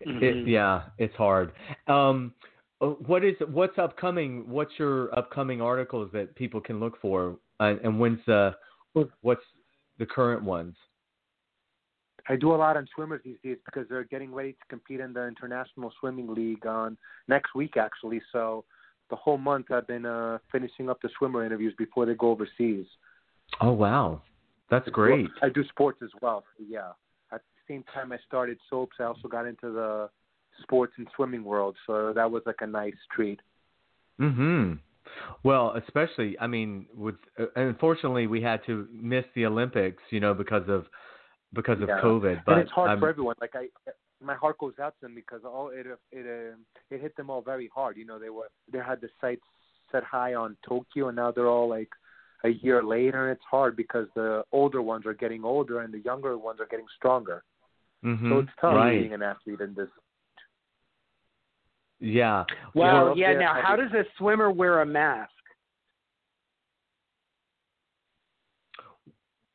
It, 0.00 0.36
Mhm. 0.36 0.46
yeah, 0.46 0.82
it's 0.98 1.14
hard. 1.14 1.52
Um, 1.86 2.34
uh, 2.80 2.88
what 3.06 3.24
is 3.24 3.38
what's 3.48 3.78
upcoming? 3.78 4.48
What's 4.48 4.78
your 4.78 5.16
upcoming 5.16 5.60
articles 5.62 6.10
that 6.12 6.34
people 6.34 6.60
can 6.60 6.80
look 6.80 7.00
for? 7.00 7.38
Uh, 7.60 7.76
and 7.82 7.98
when's 7.98 8.24
the 8.26 8.56
what's 8.92 9.44
the 9.98 10.06
current 10.06 10.42
ones? 10.42 10.76
I 12.28 12.36
do 12.36 12.54
a 12.54 12.56
lot 12.56 12.76
on 12.76 12.86
swimmers 12.94 13.20
these 13.24 13.36
days 13.42 13.58
because 13.64 13.88
they're 13.88 14.04
getting 14.04 14.32
ready 14.32 14.52
to 14.52 14.58
compete 14.68 15.00
in 15.00 15.12
the 15.12 15.26
International 15.26 15.92
Swimming 15.98 16.32
League 16.32 16.66
on 16.66 16.96
next 17.28 17.54
week 17.54 17.76
actually. 17.76 18.22
So 18.32 18.64
the 19.10 19.16
whole 19.16 19.38
month 19.38 19.70
I've 19.70 19.86
been 19.86 20.06
uh 20.06 20.38
finishing 20.50 20.88
up 20.88 21.00
the 21.02 21.10
swimmer 21.18 21.44
interviews 21.44 21.74
before 21.76 22.06
they 22.06 22.14
go 22.14 22.30
overseas. 22.30 22.86
Oh 23.60 23.72
wow, 23.72 24.22
that's 24.70 24.88
great. 24.88 25.28
I 25.42 25.48
do 25.48 25.64
sports 25.68 25.98
as 26.02 26.10
well. 26.20 26.44
So 26.56 26.64
yeah. 26.68 26.92
At 27.32 27.40
the 27.40 27.74
same 27.74 27.84
time 27.92 28.12
I 28.12 28.18
started 28.26 28.58
soaps, 28.70 28.96
I 29.00 29.04
also 29.04 29.28
got 29.28 29.46
into 29.46 29.72
the 29.72 30.08
sports 30.62 30.92
and 30.98 31.08
swimming 31.16 31.44
world. 31.44 31.76
So 31.86 32.12
that 32.14 32.30
was 32.30 32.42
like 32.46 32.60
a 32.60 32.66
nice 32.66 32.94
treat. 33.14 33.40
Hmm. 34.18 34.74
Well, 35.42 35.74
especially, 35.84 36.38
I 36.38 36.46
mean, 36.46 36.86
with 36.96 37.16
uh, 37.38 37.46
unfortunately 37.56 38.26
we 38.26 38.40
had 38.40 38.64
to 38.66 38.86
miss 38.92 39.24
the 39.34 39.46
Olympics, 39.46 40.02
you 40.10 40.20
know, 40.20 40.34
because 40.34 40.68
of 40.68 40.86
because 41.52 41.80
of 41.82 41.88
Yeah. 41.88 42.00
COVID. 42.00 42.42
But 42.44 42.52
and 42.52 42.62
it's 42.62 42.70
hard 42.70 42.90
I'm- 42.90 43.00
for 43.00 43.08
everyone. 43.08 43.36
Like 43.40 43.54
I, 43.54 43.68
my 44.20 44.34
heart 44.34 44.58
goes 44.58 44.78
out 44.80 44.94
to 45.00 45.06
them 45.06 45.14
because 45.14 45.42
all 45.44 45.70
it 45.70 45.86
it 46.12 46.26
uh, 46.26 46.56
it 46.90 47.00
hit 47.00 47.16
them 47.16 47.28
all 47.30 47.42
very 47.42 47.68
hard. 47.74 47.96
You 47.96 48.06
know, 48.06 48.18
they 48.18 48.30
were 48.30 48.48
they 48.72 48.78
had 48.78 49.00
the 49.00 49.08
sights 49.20 49.42
set 49.90 50.04
high 50.04 50.34
on 50.34 50.56
Tokyo, 50.66 51.08
and 51.08 51.16
now 51.16 51.30
they're 51.30 51.48
all 51.48 51.68
like 51.68 51.90
a 52.44 52.48
year 52.48 52.82
later. 52.82 53.28
And 53.28 53.36
it's 53.36 53.44
hard 53.50 53.76
because 53.76 54.06
the 54.14 54.44
older 54.52 54.80
ones 54.82 55.06
are 55.06 55.14
getting 55.14 55.44
older, 55.44 55.80
and 55.80 55.92
the 55.92 56.00
younger 56.00 56.38
ones 56.38 56.60
are 56.60 56.66
getting 56.70 56.86
stronger. 56.96 57.42
Mhm. 58.04 58.28
So 58.30 58.38
it's 58.40 58.50
tough 58.60 58.74
right. 58.74 58.98
being 59.00 59.12
an 59.12 59.22
athlete 59.22 59.60
in 59.60 59.74
this. 59.74 59.88
Yeah. 62.00 62.44
Well, 62.74 63.04
Well, 63.06 63.18
yeah. 63.18 63.30
yeah, 63.32 63.38
Now, 63.38 63.52
I 63.54 63.60
how 63.60 63.76
do. 63.76 63.82
does 63.88 63.92
a 63.92 64.04
swimmer 64.18 64.50
wear 64.50 64.80
a 64.82 64.86
mask? 64.86 65.30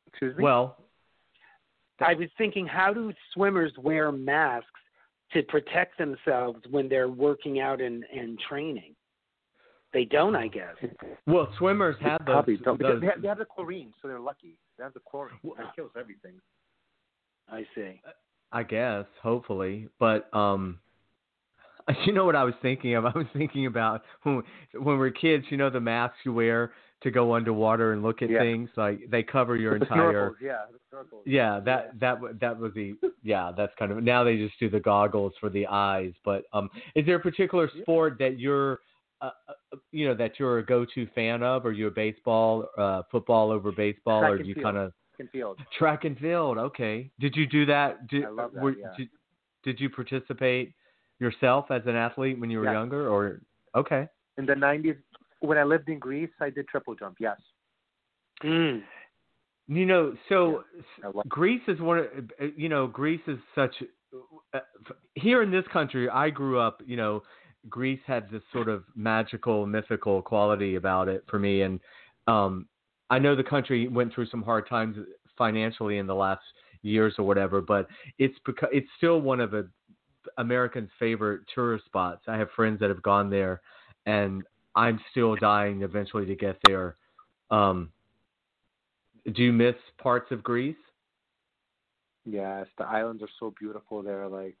Excuse 0.06 0.36
me. 0.36 0.42
Well, 0.44 0.77
I 2.00 2.14
was 2.14 2.28
thinking, 2.38 2.66
how 2.66 2.92
do 2.92 3.12
swimmers 3.32 3.72
wear 3.78 4.12
masks 4.12 4.68
to 5.32 5.42
protect 5.44 5.98
themselves 5.98 6.60
when 6.70 6.88
they're 6.88 7.08
working 7.08 7.60
out 7.60 7.80
and, 7.80 8.04
and 8.14 8.38
training? 8.48 8.94
They 9.92 10.04
don't, 10.04 10.36
I 10.36 10.48
guess. 10.48 10.74
well, 11.26 11.48
swimmers 11.58 11.96
have 12.00 12.24
those. 12.26 12.34
Probably 12.34 12.56
don't 12.58 12.78
because 12.78 12.94
those 12.94 13.00
they 13.00 13.06
have, 13.06 13.22
they 13.22 13.28
have 13.28 13.38
the 13.38 13.46
chlorine, 13.46 13.92
so 14.02 14.08
they're 14.08 14.20
lucky. 14.20 14.58
They 14.76 14.84
have 14.84 14.92
the 14.92 15.00
chlorine. 15.00 15.38
That 15.56 15.74
kills 15.74 15.90
everything. 15.98 16.34
I 17.48 17.64
see. 17.74 18.00
I 18.52 18.62
guess, 18.62 19.06
hopefully. 19.22 19.88
But 19.98 20.32
um 20.34 20.78
you 22.06 22.12
know 22.12 22.24
what 22.24 22.36
I 22.36 22.44
was 22.44 22.54
thinking 22.60 22.94
of? 22.94 23.06
I 23.06 23.12
was 23.14 23.26
thinking 23.32 23.66
about 23.66 24.02
when 24.22 24.42
when 24.74 24.98
we're 24.98 25.10
kids, 25.10 25.46
you 25.48 25.56
know 25.56 25.70
the 25.70 25.80
masks 25.80 26.18
you 26.24 26.32
wear 26.32 26.72
to 27.02 27.10
go 27.10 27.34
underwater 27.34 27.92
and 27.92 28.02
look 28.02 28.22
at 28.22 28.30
Yeah. 28.30 28.40
things 28.40 28.68
like 28.76 29.08
they 29.08 29.22
cover 29.22 29.56
your 29.56 29.78
the 29.78 29.84
entire 29.84 30.30
snorkels, 30.30 30.40
yeah, 30.40 30.56
snorkels. 30.92 31.22
yeah, 31.24 31.60
that 31.60 31.98
that 32.00 32.18
that 32.40 32.58
was 32.58 32.74
the 32.74 32.96
yeah, 33.22 33.52
that's 33.56 33.72
kind 33.78 33.92
of 33.92 34.02
now 34.02 34.24
they 34.24 34.36
just 34.36 34.58
do 34.58 34.68
the 34.68 34.80
goggles 34.80 35.32
for 35.38 35.48
the 35.48 35.66
eyes. 35.66 36.12
But 36.24 36.44
um, 36.52 36.68
is 36.94 37.06
there 37.06 37.16
a 37.16 37.20
particular 37.20 37.70
sport 37.82 38.16
that 38.18 38.38
you're, 38.40 38.80
uh, 39.20 39.30
uh, 39.48 39.76
you 39.92 40.08
know, 40.08 40.14
that 40.14 40.38
you're 40.40 40.58
a 40.58 40.66
go-to 40.66 41.06
fan 41.14 41.42
of? 41.42 41.64
Are 41.66 41.72
you 41.72 41.86
a 41.86 41.90
baseball, 41.90 42.66
uh, 42.76 43.02
football 43.10 43.50
over 43.50 43.70
baseball, 43.70 44.20
Track 44.22 44.32
or 44.32 44.38
do 44.38 44.44
you 44.48 44.54
kind 44.56 44.76
of 44.76 44.92
Track 45.16 45.20
and 45.20 45.30
field. 45.30 45.58
track 45.78 46.04
and 46.04 46.18
field? 46.18 46.58
Okay. 46.58 47.10
Did 47.20 47.36
you 47.36 47.46
do 47.46 47.64
that? 47.66 48.06
Did, 48.08 48.24
I 48.24 48.28
love 48.28 48.52
that, 48.54 48.62
were- 48.62 48.72
yeah. 48.76 48.86
did, 48.96 49.08
did 49.64 49.80
you 49.80 49.88
participate 49.90 50.72
yourself 51.20 51.70
as 51.70 51.82
an 51.86 51.96
athlete 51.96 52.38
when 52.40 52.50
you 52.50 52.58
were 52.58 52.64
Yes. 52.66 52.72
younger, 52.74 53.08
or 53.08 53.40
okay? 53.74 54.06
In 54.36 54.46
the 54.46 54.54
'90s, 54.54 54.96
when 55.40 55.58
I 55.58 55.64
lived 55.64 55.88
in 55.88 55.98
Greece, 55.98 56.30
I 56.40 56.50
did 56.50 56.68
triple 56.68 56.94
jump. 56.94 57.16
Yes. 57.20 57.38
Mm. 58.42 58.82
You 59.68 59.86
know, 59.86 60.14
so 60.28 60.64
love- 61.02 61.28
Greece 61.28 61.62
is 61.68 61.80
one 61.80 61.98
of 61.98 62.06
uh, 62.40 62.46
you 62.56 62.68
know 62.68 62.86
Greece 62.86 63.20
is 63.26 63.38
such 63.54 63.74
uh, 64.54 64.60
here 65.14 65.42
in 65.42 65.50
this 65.50 65.64
country. 65.72 66.08
I 66.08 66.30
grew 66.30 66.58
up, 66.58 66.80
you 66.86 66.96
know, 66.96 67.22
Greece 67.68 68.00
had 68.06 68.30
this 68.30 68.42
sort 68.52 68.68
of 68.68 68.84
magical, 68.96 69.66
mythical 69.66 70.22
quality 70.22 70.76
about 70.76 71.08
it 71.08 71.24
for 71.28 71.38
me, 71.38 71.62
and 71.62 71.80
um, 72.26 72.66
I 73.10 73.18
know 73.18 73.36
the 73.36 73.44
country 73.44 73.88
went 73.88 74.14
through 74.14 74.26
some 74.26 74.42
hard 74.42 74.68
times 74.68 74.96
financially 75.36 75.98
in 75.98 76.06
the 76.06 76.14
last 76.14 76.42
years 76.82 77.14
or 77.18 77.26
whatever. 77.26 77.60
But 77.60 77.88
it's 78.18 78.38
because 78.46 78.70
it's 78.72 78.88
still 78.96 79.20
one 79.20 79.40
of 79.40 79.52
a, 79.52 79.66
Americans' 80.38 80.90
favorite 80.98 81.42
tourist 81.54 81.84
spots. 81.84 82.22
I 82.26 82.36
have 82.38 82.48
friends 82.56 82.80
that 82.80 82.88
have 82.88 83.02
gone 83.02 83.28
there, 83.28 83.60
and 84.06 84.44
I'm 84.74 85.00
still 85.10 85.34
dying 85.36 85.82
eventually 85.82 86.26
to 86.26 86.34
get 86.34 86.58
there. 86.66 86.96
Um, 87.50 87.90
do 89.34 89.42
you 89.42 89.52
miss 89.52 89.74
parts 90.00 90.30
of 90.30 90.42
Greece? 90.42 90.76
Yes, 92.24 92.66
the 92.76 92.84
islands 92.84 93.22
are 93.22 93.28
so 93.40 93.54
beautiful 93.58 94.02
there. 94.02 94.28
Like, 94.28 94.56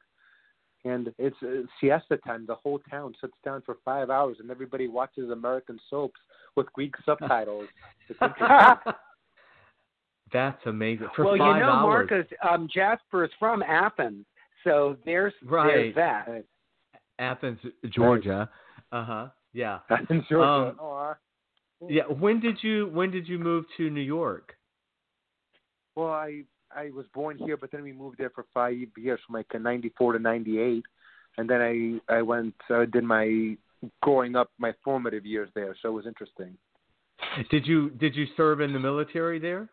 and 0.84 1.12
it's 1.18 1.36
uh, 1.42 1.62
siesta 1.80 2.16
time. 2.18 2.44
The 2.46 2.54
whole 2.54 2.78
town 2.90 3.14
sits 3.20 3.34
down 3.44 3.62
for 3.64 3.76
five 3.84 4.10
hours, 4.10 4.38
and 4.40 4.50
everybody 4.50 4.88
watches 4.88 5.30
American 5.30 5.78
soaps 5.90 6.20
with 6.56 6.72
Greek 6.72 6.94
subtitles. 7.04 7.68
That's 10.32 10.60
amazing. 10.66 11.08
For 11.16 11.24
well, 11.24 11.38
five 11.38 11.56
you 11.56 11.62
know, 11.62 11.70
hours. 11.70 12.08
Markos, 12.10 12.26
um, 12.48 12.68
Jasper 12.72 13.24
is 13.24 13.30
from 13.38 13.62
Athens, 13.62 14.26
so 14.64 14.96
there's 15.04 15.32
Right. 15.44 15.66
there's 15.66 15.94
that. 15.94 16.44
Athens, 17.18 17.58
Georgia. 17.90 18.48
Uh 18.92 19.04
huh. 19.04 19.28
Yeah. 19.58 19.80
in. 20.10 20.18
Um, 20.30 20.78
Aw. 20.78 21.14
Yeah. 21.88 22.04
When 22.04 22.38
did 22.38 22.58
you 22.62 22.88
When 22.88 23.10
did 23.10 23.26
you 23.26 23.38
move 23.38 23.64
to 23.76 23.90
New 23.90 24.00
York? 24.00 24.54
Well, 25.96 26.10
I 26.10 26.44
I 26.70 26.90
was 26.90 27.06
born 27.12 27.36
here, 27.38 27.56
but 27.56 27.72
then 27.72 27.82
we 27.82 27.92
moved 27.92 28.18
there 28.18 28.30
for 28.30 28.46
five 28.54 28.76
years, 28.96 29.18
from 29.26 29.34
like 29.34 29.46
'94 29.52 30.12
to 30.12 30.18
'98, 30.20 30.84
and 31.38 31.50
then 31.50 31.60
I 31.60 32.14
I 32.18 32.22
went 32.22 32.54
uh, 32.70 32.84
did 32.84 33.02
my 33.02 33.56
growing 34.00 34.36
up 34.36 34.50
my 34.58 34.72
formative 34.84 35.26
years 35.26 35.50
there, 35.56 35.74
so 35.82 35.88
it 35.88 35.92
was 35.92 36.06
interesting. 36.06 36.56
Did 37.50 37.66
you 37.66 37.90
Did 37.90 38.14
you 38.14 38.26
serve 38.36 38.60
in 38.60 38.72
the 38.72 38.78
military 38.78 39.40
there? 39.40 39.68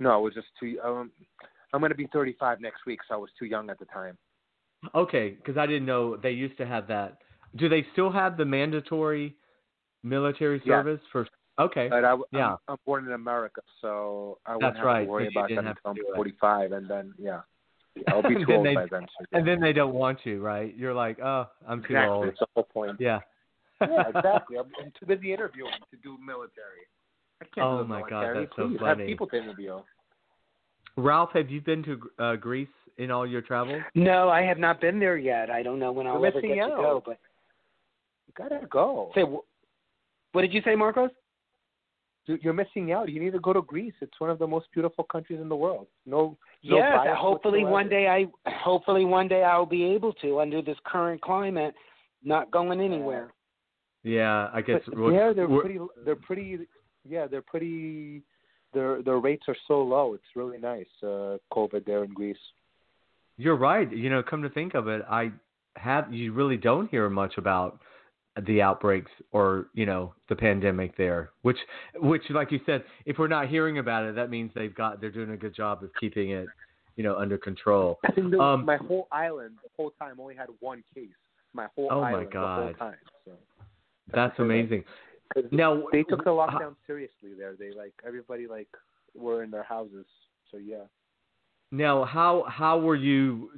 No, 0.00 0.10
I 0.10 0.16
was 0.16 0.32
just 0.32 0.48
too. 0.58 0.78
Um, 0.82 1.10
I'm 1.74 1.80
going 1.80 1.90
to 1.90 1.96
be 1.96 2.08
35 2.12 2.60
next 2.60 2.86
week, 2.86 3.00
so 3.06 3.14
I 3.14 3.18
was 3.18 3.30
too 3.38 3.46
young 3.46 3.68
at 3.68 3.78
the 3.78 3.84
time. 3.86 4.16
Okay, 4.94 5.30
because 5.30 5.56
I 5.56 5.66
didn't 5.66 5.86
know 5.86 6.16
they 6.16 6.30
used 6.30 6.56
to 6.58 6.66
have 6.66 6.86
that. 6.88 7.18
Do 7.56 7.68
they 7.68 7.86
still 7.92 8.10
have 8.10 8.36
the 8.36 8.44
mandatory 8.44 9.34
military 10.02 10.60
Yeah. 10.64 10.78
service 10.78 11.00
for? 11.12 11.26
Okay. 11.58 11.88
But 11.88 12.04
I, 12.04 12.16
Yeah. 12.32 12.50
I'm, 12.52 12.56
I'm 12.68 12.76
born 12.84 13.06
in 13.06 13.12
America, 13.12 13.60
so 13.80 14.38
I 14.46 14.52
That's 14.52 14.62
wouldn't 14.62 14.76
have 14.78 14.84
right, 14.86 15.04
to 15.04 15.10
worry 15.10 15.24
so 15.26 15.30
you 15.30 15.38
about 15.38 15.48
didn't 15.48 15.64
that 15.64 15.68
have 15.68 15.76
until 15.84 15.90
to 15.94 16.00
I'm 16.00 16.06
do 16.06 16.12
it. 16.12 16.16
45, 16.16 16.72
and 16.72 16.88
then 16.88 17.14
yeah, 17.18 17.40
I'll 18.08 18.22
be 18.22 18.28
And 18.34 18.38
too 18.38 18.46
then 18.46 18.56
old 18.56 18.64
they- 18.64 18.74
by 18.74 18.86
then. 18.86 19.06
So, 19.18 19.24
And 19.32 19.46
then 19.46 19.60
they 19.60 19.72
don't 19.72 19.94
want 19.94 20.18
you, 20.24 20.40
right? 20.40 20.74
You're 20.76 20.94
like, 20.94 21.20
oh, 21.20 21.48
I'm 21.66 21.80
too 21.80 21.86
exactly, 21.86 22.08
old. 22.12 22.28
it's 22.28 22.38
the 22.40 22.46
whole 22.54 22.64
point. 22.64 22.96
Yeah. 22.98 23.20
yeah, 23.80 24.08
exactly. 24.08 24.56
I'm, 24.58 24.66
I'm 24.80 24.92
too 24.98 25.06
busy 25.06 25.32
interviewing 25.32 25.72
to 25.90 25.96
do 26.02 26.16
military. 26.24 26.86
I 27.40 27.46
can't 27.54 27.66
Oh 27.66 27.82
do 27.82 27.88
my 27.88 28.00
God, 28.00 28.10
military. 28.10 28.38
that's 28.46 28.56
so 28.56 28.78
funny. 28.80 29.02
Have 29.02 29.06
people 29.06 29.26
to 29.28 29.36
interview. 29.36 29.80
Ralph, 30.96 31.30
have 31.34 31.50
you 31.50 31.60
been 31.60 31.82
to 31.84 32.00
uh, 32.18 32.36
Greece 32.36 32.68
in 32.98 33.10
all 33.10 33.26
your 33.26 33.42
travels? 33.42 33.82
No, 33.94 34.28
I 34.28 34.42
have 34.42 34.58
not 34.58 34.80
been 34.80 35.00
there 35.00 35.16
yet. 35.16 35.50
I 35.50 35.62
don't 35.62 35.80
know 35.80 35.90
when 35.90 36.06
I'll 36.06 36.24
ever 36.24 36.40
get 36.40 36.50
missing 36.50 36.62
to 36.70 36.76
go. 36.76 37.02
But 37.04 37.18
You 37.18 37.23
gotta 38.36 38.66
go. 38.70 39.10
say, 39.14 39.22
wh- 39.22 39.44
what 40.34 40.42
did 40.42 40.52
you 40.52 40.60
say, 40.62 40.74
Markos? 40.74 41.10
You- 42.26 42.38
You're 42.42 42.52
missing 42.54 42.92
out. 42.92 43.08
You 43.08 43.20
need 43.20 43.32
to 43.32 43.38
go 43.40 43.52
to 43.52 43.62
Greece. 43.62 43.92
It's 44.00 44.18
one 44.18 44.30
of 44.30 44.38
the 44.38 44.46
most 44.46 44.66
beautiful 44.72 45.04
countries 45.04 45.40
in 45.40 45.48
the 45.48 45.56
world. 45.56 45.86
No, 46.06 46.36
no 46.62 46.76
yes, 46.76 47.06
hopefully 47.16 47.60
whatsoever. 47.64 47.70
one 47.70 47.88
day 47.90 48.08
I 48.08 48.26
hopefully 48.50 49.04
one 49.04 49.28
day 49.28 49.44
I'll 49.44 49.66
be 49.66 49.84
able 49.84 50.12
to 50.14 50.40
under 50.40 50.62
this 50.62 50.78
current 50.84 51.20
climate, 51.20 51.74
not 52.24 52.50
going 52.50 52.80
anywhere. 52.80 53.32
Yeah, 54.02 54.50
I 54.52 54.62
guess. 54.62 54.82
But 54.86 54.98
we're- 54.98 55.14
yeah, 55.14 55.32
they're 55.32 55.48
we're- 55.48 55.60
pretty. 55.62 55.78
They're 56.04 56.16
pretty. 56.16 56.66
Yeah, 57.08 57.26
they're 57.26 57.42
pretty. 57.42 58.22
Their 58.72 59.02
their 59.02 59.18
rates 59.18 59.44
are 59.48 59.56
so 59.68 59.82
low. 59.82 60.14
It's 60.14 60.34
really 60.34 60.58
nice. 60.58 60.88
Uh, 61.02 61.36
COVID 61.52 61.84
there 61.84 62.04
in 62.04 62.12
Greece. 62.12 62.36
You're 63.36 63.56
right. 63.56 63.90
You 63.92 64.10
know, 64.10 64.22
come 64.22 64.42
to 64.42 64.48
think 64.48 64.74
of 64.74 64.88
it, 64.88 65.02
I 65.08 65.30
have. 65.76 66.12
You 66.12 66.32
really 66.32 66.56
don't 66.56 66.88
hear 66.90 67.08
much 67.10 67.36
about 67.36 67.80
the 68.46 68.60
outbreaks 68.60 69.10
or 69.32 69.66
you 69.74 69.86
know 69.86 70.12
the 70.28 70.36
pandemic 70.36 70.96
there. 70.96 71.30
Which, 71.42 71.58
which, 71.96 72.22
like 72.30 72.50
you 72.50 72.60
said, 72.66 72.84
if 73.06 73.18
we're 73.18 73.28
not 73.28 73.48
hearing 73.48 73.78
about 73.78 74.04
it, 74.04 74.14
that 74.16 74.30
means 74.30 74.50
they've 74.54 74.74
got 74.74 75.00
they're 75.00 75.10
doing 75.10 75.30
a 75.30 75.36
good 75.36 75.54
job 75.54 75.82
of 75.84 75.90
keeping 76.00 76.30
it, 76.30 76.46
you 76.96 77.04
know, 77.04 77.16
under 77.16 77.38
control. 77.38 77.98
I 78.04 78.12
think 78.12 78.34
Um, 78.34 78.64
my 78.64 78.76
whole 78.76 79.06
island, 79.12 79.54
the 79.62 79.70
whole 79.76 79.92
time, 79.98 80.18
only 80.18 80.34
had 80.34 80.48
one 80.60 80.82
case. 80.94 81.08
My 81.52 81.68
whole 81.76 81.88
Oh, 81.90 82.00
my 82.00 82.10
island, 82.10 82.28
the 82.32 82.38
whole 82.40 82.56
God. 82.72 82.78
time. 82.78 82.96
So. 83.24 83.32
That's 84.12 84.32
Because 84.32 84.44
amazing. 84.44 84.84
Cause 85.32 85.44
Now 85.52 85.84
they 85.92 86.02
took 86.02 86.24
the 86.24 86.30
lockdown 86.30 86.74
seriously 86.86 87.30
there. 87.38 87.54
They 87.58 87.70
like 87.72 87.92
everybody 88.06 88.46
like 88.46 88.68
were 89.14 89.42
in 89.44 89.50
their 89.50 89.62
houses. 89.62 90.06
So 90.50 90.58
yeah. 90.58 90.84
Now, 91.70 92.04
how 92.04 92.44
how 92.48 92.78
were 92.78 92.94
you 92.96 93.50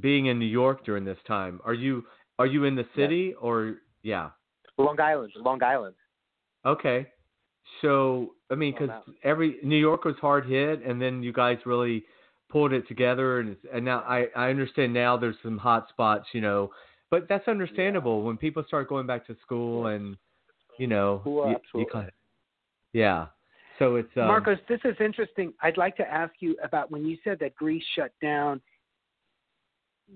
being 0.00 0.26
in 0.26 0.38
New 0.38 0.46
York 0.46 0.84
during 0.84 1.04
this 1.04 1.18
time? 1.26 1.60
Are 1.64 1.74
you 1.74 2.04
are 2.38 2.46
you 2.46 2.64
in 2.64 2.74
the 2.74 2.86
city 2.96 3.34
or 3.40 3.76
yeah? 4.02 4.30
Long 4.78 5.00
Island, 5.00 5.32
Long 5.36 5.62
Island. 5.62 5.94
Okay. 6.64 7.06
So, 7.82 8.34
I 8.50 8.54
mean, 8.54 8.74
Oh, 8.76 8.86
because 8.86 9.02
every 9.22 9.56
New 9.62 9.76
York 9.76 10.04
was 10.04 10.16
hard 10.20 10.46
hit, 10.46 10.82
and 10.82 11.00
then 11.00 11.22
you 11.22 11.32
guys 11.32 11.58
really 11.64 12.04
pulled 12.50 12.72
it 12.72 12.86
together, 12.88 13.40
and 13.40 13.56
and 13.72 13.84
now 13.84 14.00
I 14.00 14.26
I 14.36 14.50
understand 14.50 14.92
now 14.92 15.16
there's 15.16 15.36
some 15.42 15.58
hot 15.58 15.88
spots, 15.88 16.26
you 16.32 16.40
know, 16.40 16.70
but 17.10 17.28
that's 17.28 17.46
understandable 17.48 18.22
when 18.22 18.36
people 18.36 18.64
start 18.66 18.88
going 18.88 19.06
back 19.06 19.26
to 19.26 19.36
school 19.42 19.86
and 19.86 20.16
you 20.78 20.86
know 20.86 21.22
you, 21.24 21.80
you 21.80 21.86
kind 21.90 22.08
of, 22.08 22.14
yeah. 22.92 23.26
So 23.78 23.96
it's 23.96 24.10
um, 24.16 24.24
Markos, 24.24 24.58
this 24.68 24.80
is 24.84 24.94
interesting. 25.00 25.54
I'd 25.62 25.78
like 25.78 25.96
to 25.96 26.10
ask 26.10 26.34
you 26.40 26.56
about 26.62 26.90
when 26.90 27.06
you 27.06 27.16
said 27.24 27.38
that 27.40 27.54
Greece 27.56 27.84
shut 27.94 28.12
down. 28.20 28.60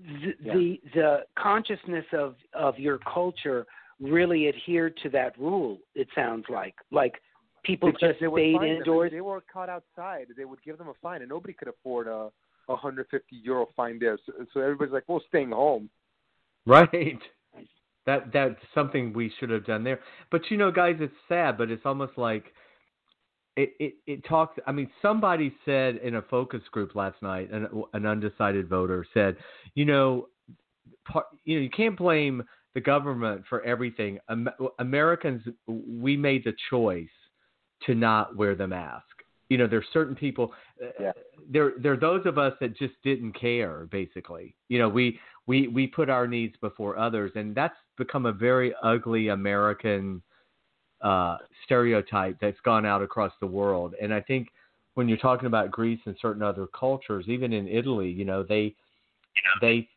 The 0.03 0.35
Yeah. 0.41 0.53
the, 0.53 0.81
the 0.93 1.25
consciousness 1.37 2.05
of 2.13 2.35
of 2.53 2.77
your 2.79 2.99
culture 2.99 3.65
really 3.99 4.47
adhered 4.47 4.97
to 5.03 5.09
that 5.09 5.37
rule. 5.37 5.79
It 5.93 6.07
sounds 6.13 6.45
like 6.49 6.75
like 6.91 7.21
people 7.63 7.91
because 7.91 8.09
just 8.09 8.19
they 8.19 8.53
stayed 8.55 8.77
indoors. 8.77 9.11
They 9.11 9.21
were 9.21 9.41
caught 9.51 9.69
outside, 9.69 10.27
they 10.35 10.45
would 10.45 10.61
give 10.63 10.77
them 10.77 10.89
a 10.89 10.93
fine, 11.01 11.21
and 11.21 11.29
nobody 11.29 11.53
could 11.53 11.67
afford 11.69 12.07
a 12.07 12.29
150 12.67 13.35
euro 13.37 13.67
fine 13.75 13.99
there. 13.99 14.17
So, 14.25 14.33
so 14.53 14.59
everybody's 14.59 14.93
like, 14.93 15.05
"Well, 15.07 15.21
staying 15.27 15.51
home." 15.51 15.89
Right. 16.65 17.19
That 18.05 18.31
that's 18.31 18.61
something 18.73 19.13
we 19.13 19.31
should 19.39 19.49
have 19.49 19.65
done 19.65 19.83
there. 19.83 19.99
But 20.29 20.51
you 20.51 20.57
know, 20.57 20.71
guys, 20.71 20.97
it's 20.99 21.13
sad, 21.27 21.57
but 21.57 21.71
it's 21.71 21.85
almost 21.85 22.17
like 22.17 22.53
it 23.55 23.73
it, 23.79 23.93
it 24.07 24.25
talks. 24.25 24.59
I 24.67 24.71
mean, 24.71 24.89
somebody 25.01 25.55
said 25.65 25.97
in 25.97 26.15
a 26.15 26.21
focus 26.21 26.61
group 26.71 26.95
last 26.95 27.21
night, 27.21 27.51
an 27.51 27.67
an 27.93 28.05
undecided 28.05 28.67
voter 28.67 29.05
said, 29.13 29.37
you 29.75 29.85
know, 29.85 30.27
part, 31.05 31.25
you 31.45 31.57
know, 31.57 31.63
you 31.63 31.69
can't 31.69 31.97
blame 31.97 32.43
the 32.73 32.81
government 32.81 33.43
for 33.47 33.61
everything. 33.63 34.19
Am- 34.29 34.49
Americans, 34.79 35.41
we 35.67 36.17
made 36.17 36.43
the 36.43 36.53
choice 36.69 37.07
to 37.85 37.95
not 37.95 38.35
wear 38.35 38.55
the 38.55 38.67
mask. 38.67 39.05
You 39.49 39.57
know, 39.57 39.67
there's 39.67 39.85
certain 39.93 40.15
people. 40.15 40.53
uh, 40.83 40.87
Yeah. 40.99 41.11
There, 41.47 41.73
there 41.77 41.93
are 41.93 41.97
those 41.97 42.25
of 42.25 42.37
us 42.39 42.53
that 42.59 42.75
just 42.75 42.95
didn't 43.03 43.33
care. 43.33 43.87
Basically, 43.91 44.55
you 44.67 44.79
know, 44.79 44.89
we 44.89 45.19
we 45.45 45.67
we 45.67 45.85
put 45.87 46.09
our 46.09 46.27
needs 46.27 46.55
before 46.59 46.97
others, 46.97 47.31
and 47.35 47.53
that's 47.53 47.75
become 47.97 48.25
a 48.25 48.31
very 48.31 48.73
ugly 48.83 49.27
American 49.29 50.21
uh, 51.05 51.37
stereotype 51.63 52.37
that's 52.41 52.59
gone 52.61 52.85
out 52.85 53.01
across 53.03 53.31
the 53.39 53.47
world. 53.47 53.93
And 54.01 54.11
I 54.13 54.21
think 54.21 54.49
when 54.95 55.07
you're 55.07 55.19
talking 55.19 55.45
about 55.45 55.69
Greece 55.69 55.99
and 56.05 56.15
certain 56.19 56.41
other 56.41 56.67
cultures, 56.67 57.25
even 57.27 57.53
in 57.53 57.67
Italy, 57.67 58.09
you 58.09 58.25
know, 58.25 58.43
they 58.43 58.75
they 59.61 59.87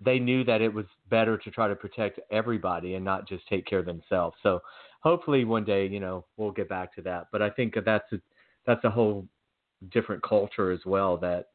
they 0.00 0.20
knew 0.20 0.44
that 0.44 0.60
it 0.60 0.72
was 0.72 0.86
better 1.10 1.36
to 1.36 1.50
try 1.50 1.66
to 1.66 1.74
protect 1.74 2.20
everybody 2.30 2.94
and 2.94 3.04
not 3.04 3.28
just 3.28 3.46
take 3.48 3.66
care 3.66 3.80
of 3.80 3.86
themselves. 3.86 4.36
So 4.42 4.60
hopefully 5.00 5.44
one 5.44 5.64
day, 5.64 5.86
you 5.88 5.98
know, 5.98 6.24
we'll 6.36 6.52
get 6.52 6.68
back 6.68 6.94
to 6.94 7.02
that. 7.02 7.26
But 7.32 7.42
I 7.42 7.50
think 7.50 7.74
that's 7.84 8.12
a, 8.12 8.20
that's 8.64 8.84
a 8.84 8.90
whole 8.90 9.26
different 9.92 10.22
culture 10.22 10.70
as 10.70 10.80
well 10.86 11.16
that 11.16 11.46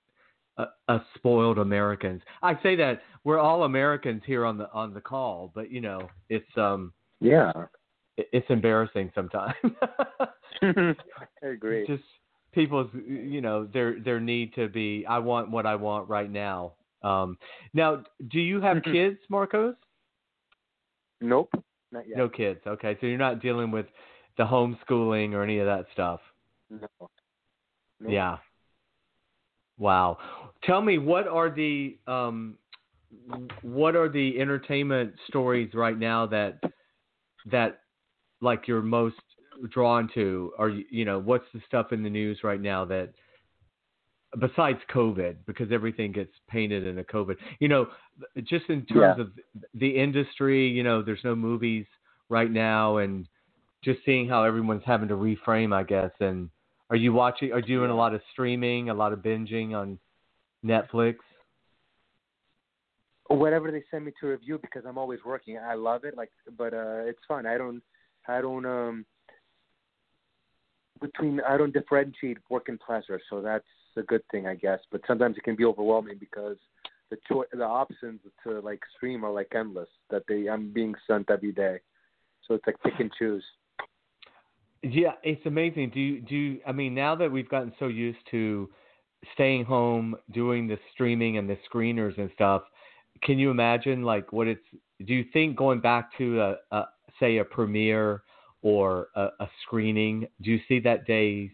uh, 0.58 0.66
us 0.90 1.02
spoiled 1.16 1.60
Americans. 1.60 2.22
I 2.42 2.62
say 2.62 2.76
that 2.76 3.02
we're 3.24 3.40
all 3.40 3.64
Americans 3.64 4.22
here 4.26 4.44
on 4.46 4.58
the 4.58 4.70
on 4.74 4.94
the 4.94 5.02
call, 5.02 5.52
but 5.56 5.72
you 5.72 5.80
know, 5.80 6.10
it's 6.28 6.58
um 6.58 6.92
Yeah, 7.22 7.52
it- 7.56 7.70
it's 8.18 8.50
embarrassing 8.50 9.12
sometimes. 9.14 9.54
I 10.62 11.46
agree. 11.46 11.86
Just 11.86 12.04
people's 12.52 12.90
you 13.08 13.42
know 13.42 13.66
their 13.66 14.00
their 14.00 14.20
need 14.20 14.54
to 14.56 14.68
be 14.68 15.06
I 15.08 15.20
want 15.20 15.52
what 15.52 15.66
I 15.66 15.76
want 15.76 16.10
right 16.10 16.30
now. 16.30 16.74
Um 17.04 17.38
now 17.74 18.04
do 18.30 18.40
you 18.40 18.60
have 18.62 18.78
Mhm. 18.78 18.92
kids, 18.92 19.20
Markos? 19.32 19.76
Nope, 21.22 21.52
not 21.92 22.08
yet. 22.08 22.18
No 22.18 22.30
kids. 22.30 22.62
Okay. 22.66 22.98
So 23.00 23.08
you're 23.08 23.18
not 23.18 23.42
dealing 23.42 23.72
with 23.72 23.88
the 24.38 24.44
homeschooling 24.44 25.34
or 25.34 25.44
any 25.44 25.60
of 25.60 25.66
that 25.66 25.86
stuff. 25.94 26.20
No. 26.70 26.88
Nope. 28.00 28.12
Yeah. 28.12 28.38
Wow. 29.78 30.18
Tell 30.64 30.82
me 30.82 30.98
what 30.98 31.28
are 31.28 31.50
the 31.50 31.98
um 32.08 32.58
what 33.62 33.96
are 33.96 34.10
the 34.10 34.40
entertainment 34.40 35.14
stories 35.28 35.74
right 35.74 35.98
now 35.98 36.26
that 36.28 36.60
that 37.52 37.82
like 38.42 38.68
you're 38.68 38.82
most 38.82 39.16
drawn 39.70 40.10
to? 40.14 40.54
Are 40.58 40.70
you 40.70 40.86
you 40.90 41.06
know, 41.06 41.20
what's 41.20 41.46
the 41.54 41.62
stuff 41.68 41.92
in 41.92 42.04
the 42.04 42.10
news 42.10 42.40
right 42.44 42.62
now 42.62 42.86
that 42.86 43.14
besides 44.40 44.80
COVID, 44.94 45.38
because 45.46 45.72
everything 45.72 46.12
gets 46.12 46.32
painted 46.50 46.86
in 46.86 47.00
a 47.00 47.04
COVID. 47.04 47.38
You 47.60 47.70
know, 47.70 47.88
just 48.44 48.70
in 48.70 48.86
terms 48.86 49.18
Yeah. 49.18 49.24
of 49.24 49.32
the 49.74 49.90
industry, 49.90 50.68
you 50.68 50.84
know, 50.84 51.02
there's 51.02 51.24
no 51.24 51.36
movies 51.36 51.86
right 52.30 52.52
now, 52.52 52.98
and 52.98 53.28
just 53.84 54.04
seeing 54.06 54.28
how 54.28 54.44
everyone's 54.44 54.84
having 54.86 55.08
to 55.08 55.16
reframe, 55.16 55.74
I 55.74 55.84
guess. 55.84 56.12
And 56.20 56.50
are 56.90 56.96
you 56.96 57.14
watching? 57.14 57.54
Are 57.54 57.60
you 57.60 57.78
doing 57.80 57.90
a 57.90 57.96
lot 57.96 58.14
of 58.14 58.22
streaming, 58.32 58.90
a 58.90 58.94
lot 58.94 59.14
of 59.14 59.20
binging 59.20 59.74
on 59.74 59.98
Netflix? 60.64 61.18
Whatever 63.30 63.72
they 63.72 63.84
send 63.92 64.06
me 64.06 64.12
to 64.22 64.28
review 64.28 64.58
because 64.58 64.84
I'm 64.86 64.98
always 64.98 65.20
working. 65.26 65.58
I 65.58 65.74
love 65.74 66.04
it, 66.06 66.16
like, 66.16 66.32
but 66.58 66.74
uh 66.74 67.04
it's 67.06 67.20
fun. 67.28 67.46
I 67.46 67.58
don't, 67.58 67.82
I 68.28 68.42
don't 68.42 68.66
um 68.66 69.06
between 71.02 71.42
I 71.48 71.58
don't 71.58 71.74
differentiate 71.74 72.38
work 72.50 72.70
and 72.70 72.80
pleasure, 72.80 73.20
so 73.30 73.42
that's 73.42 73.66
a 73.96 74.04
good 74.04 74.24
thing, 74.32 74.48
I 74.48 74.56
guess. 74.56 74.80
But 74.92 75.02
sometimes 75.08 75.38
it 75.38 75.44
can 75.44 75.56
be 75.56 75.66
overwhelming 75.66 76.18
because 76.20 76.58
the 77.10 77.18
cho- 77.28 77.46
the 77.52 77.64
options 77.64 78.20
to 78.44 78.60
like 78.60 78.82
stream 78.96 79.24
are 79.24 79.32
like 79.32 79.52
endless. 79.56 79.90
That 80.10 80.24
they 80.28 80.48
I'm 80.50 80.72
being 80.72 80.96
sent 81.08 81.30
every 81.30 81.52
day, 81.52 81.80
so 82.48 82.56
it's 82.56 82.66
like 82.66 82.82
pick 82.84 83.00
and 83.00 83.12
choose. 83.18 83.44
Yeah, 84.84 85.14
it's 85.24 85.46
amazing. 85.46 85.90
Do 85.90 86.00
you, 86.00 86.22
do 86.22 86.36
you, 86.36 86.60
I 86.66 86.72
mean 86.72 86.94
now 86.94 87.16
that 87.16 87.32
we've 87.32 87.50
gotten 87.50 87.74
so 87.80 87.88
used 87.88 88.20
to 88.32 88.70
staying 89.34 89.66
home, 89.66 90.16
doing 90.32 90.68
the 90.68 90.78
streaming 90.94 91.38
and 91.38 91.50
the 91.50 91.58
screeners 91.72 92.18
and 92.18 92.30
stuff, 92.34 92.64
can 93.24 93.40
you 93.40 93.50
imagine 93.52 94.04
like 94.04 94.32
what 94.32 94.48
it's? 94.48 94.62
Do 95.06 95.14
you 95.14 95.26
think 95.34 95.56
going 95.56 95.80
back 95.80 96.10
to 96.18 96.42
a, 96.42 96.56
a 96.72 96.86
say 97.20 97.38
a 97.38 97.46
premiere 97.46 98.24
or 98.62 99.08
a, 99.16 99.30
a 99.40 99.50
screening, 99.64 100.28
do 100.42 100.52
you 100.52 100.60
see 100.68 100.80
that 100.80 101.06
day 101.06 101.52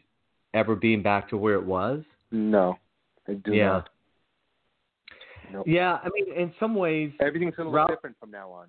ever 0.54 0.76
being 0.76 1.02
back 1.02 1.30
to 1.30 1.38
where 1.38 1.56
it 1.56 1.66
was? 1.66 2.04
No, 2.32 2.78
I 3.28 3.34
do 3.34 3.54
yeah. 3.54 3.68
not. 3.68 3.90
Nope. 5.52 5.66
Yeah, 5.68 6.00
I 6.04 6.10
mean, 6.14 6.34
in 6.36 6.52
some 6.60 6.74
ways, 6.74 7.12
Everything's 7.20 7.56
gonna 7.56 7.70
look 7.70 7.76
Ralph- 7.76 7.90
different 7.92 8.16
from 8.20 8.32
now 8.32 8.50
on. 8.50 8.68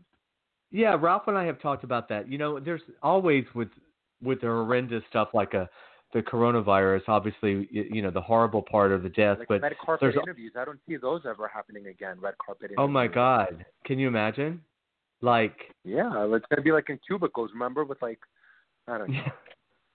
Yeah, 0.70 0.96
Ralph 1.00 1.28
and 1.28 1.38
I 1.38 1.44
have 1.44 1.60
talked 1.62 1.84
about 1.84 2.08
that. 2.08 2.28
You 2.28 2.36
know, 2.36 2.60
there's 2.60 2.82
always 3.02 3.44
with 3.54 3.68
with 4.22 4.40
the 4.40 4.48
horrendous 4.48 5.02
stuff 5.08 5.28
like 5.32 5.54
a 5.54 5.68
the 6.14 6.20
coronavirus, 6.22 7.02
obviously, 7.08 7.68
you 7.70 8.00
know, 8.00 8.10
the 8.10 8.20
horrible 8.20 8.62
part 8.62 8.92
of 8.92 9.02
the 9.02 9.08
death, 9.08 9.38
Like 9.40 9.48
but 9.48 9.62
red 9.62 9.76
carpet 9.84 10.00
there's 10.00 10.22
interviews, 10.22 10.52
I 10.56 10.64
don't 10.64 10.78
see 10.88 10.96
those 10.96 11.22
ever 11.28 11.48
happening 11.48 11.88
again. 11.88 12.18
Red 12.20 12.34
carpet 12.38 12.70
interviews. 12.70 12.78
oh 12.78 12.88
my 12.88 13.08
god, 13.08 13.66
can 13.84 13.98
you 13.98 14.06
imagine? 14.06 14.62
Like, 15.24 15.56
Yeah, 15.84 16.10
it's 16.34 16.46
gonna 16.50 16.62
be 16.62 16.72
like 16.72 16.90
in 16.90 16.98
cubicles. 17.06 17.50
Remember, 17.52 17.84
with 17.84 18.00
like, 18.02 18.20
I 18.86 18.98
don't 18.98 19.10
know. 19.10 19.22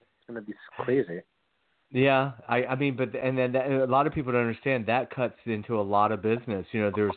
It's 0.02 0.28
gonna 0.28 0.42
be 0.42 0.54
crazy. 0.78 1.22
yeah, 1.92 2.34
I 2.48 2.66
I 2.66 2.76
mean, 2.76 2.96
but 2.96 3.16
and 3.16 3.38
then 3.38 3.52
that, 3.54 3.72
a 3.72 3.86
lot 3.86 4.06
of 4.08 4.14
people 4.14 4.32
don't 4.32 4.42
understand 4.42 4.86
that 4.88 5.10
cuts 5.10 5.38
into 5.46 5.80
a 5.80 5.82
lot 5.82 6.12
of 6.12 6.22
business. 6.22 6.66
You 6.72 6.82
know, 6.82 6.92
there's 6.96 7.16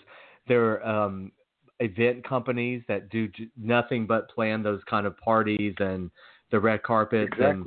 there 0.48 0.72
are 0.72 0.86
um 0.86 1.32
event 1.80 2.26
companies 2.26 2.82
that 2.88 3.08
do 3.10 3.28
j- 3.28 3.48
nothing 3.56 4.06
but 4.06 4.30
plan 4.30 4.62
those 4.62 4.80
kind 4.88 5.06
of 5.06 5.16
parties 5.18 5.74
and 5.78 6.10
the 6.50 6.60
red 6.60 6.82
carpets 6.82 7.32
and 7.38 7.66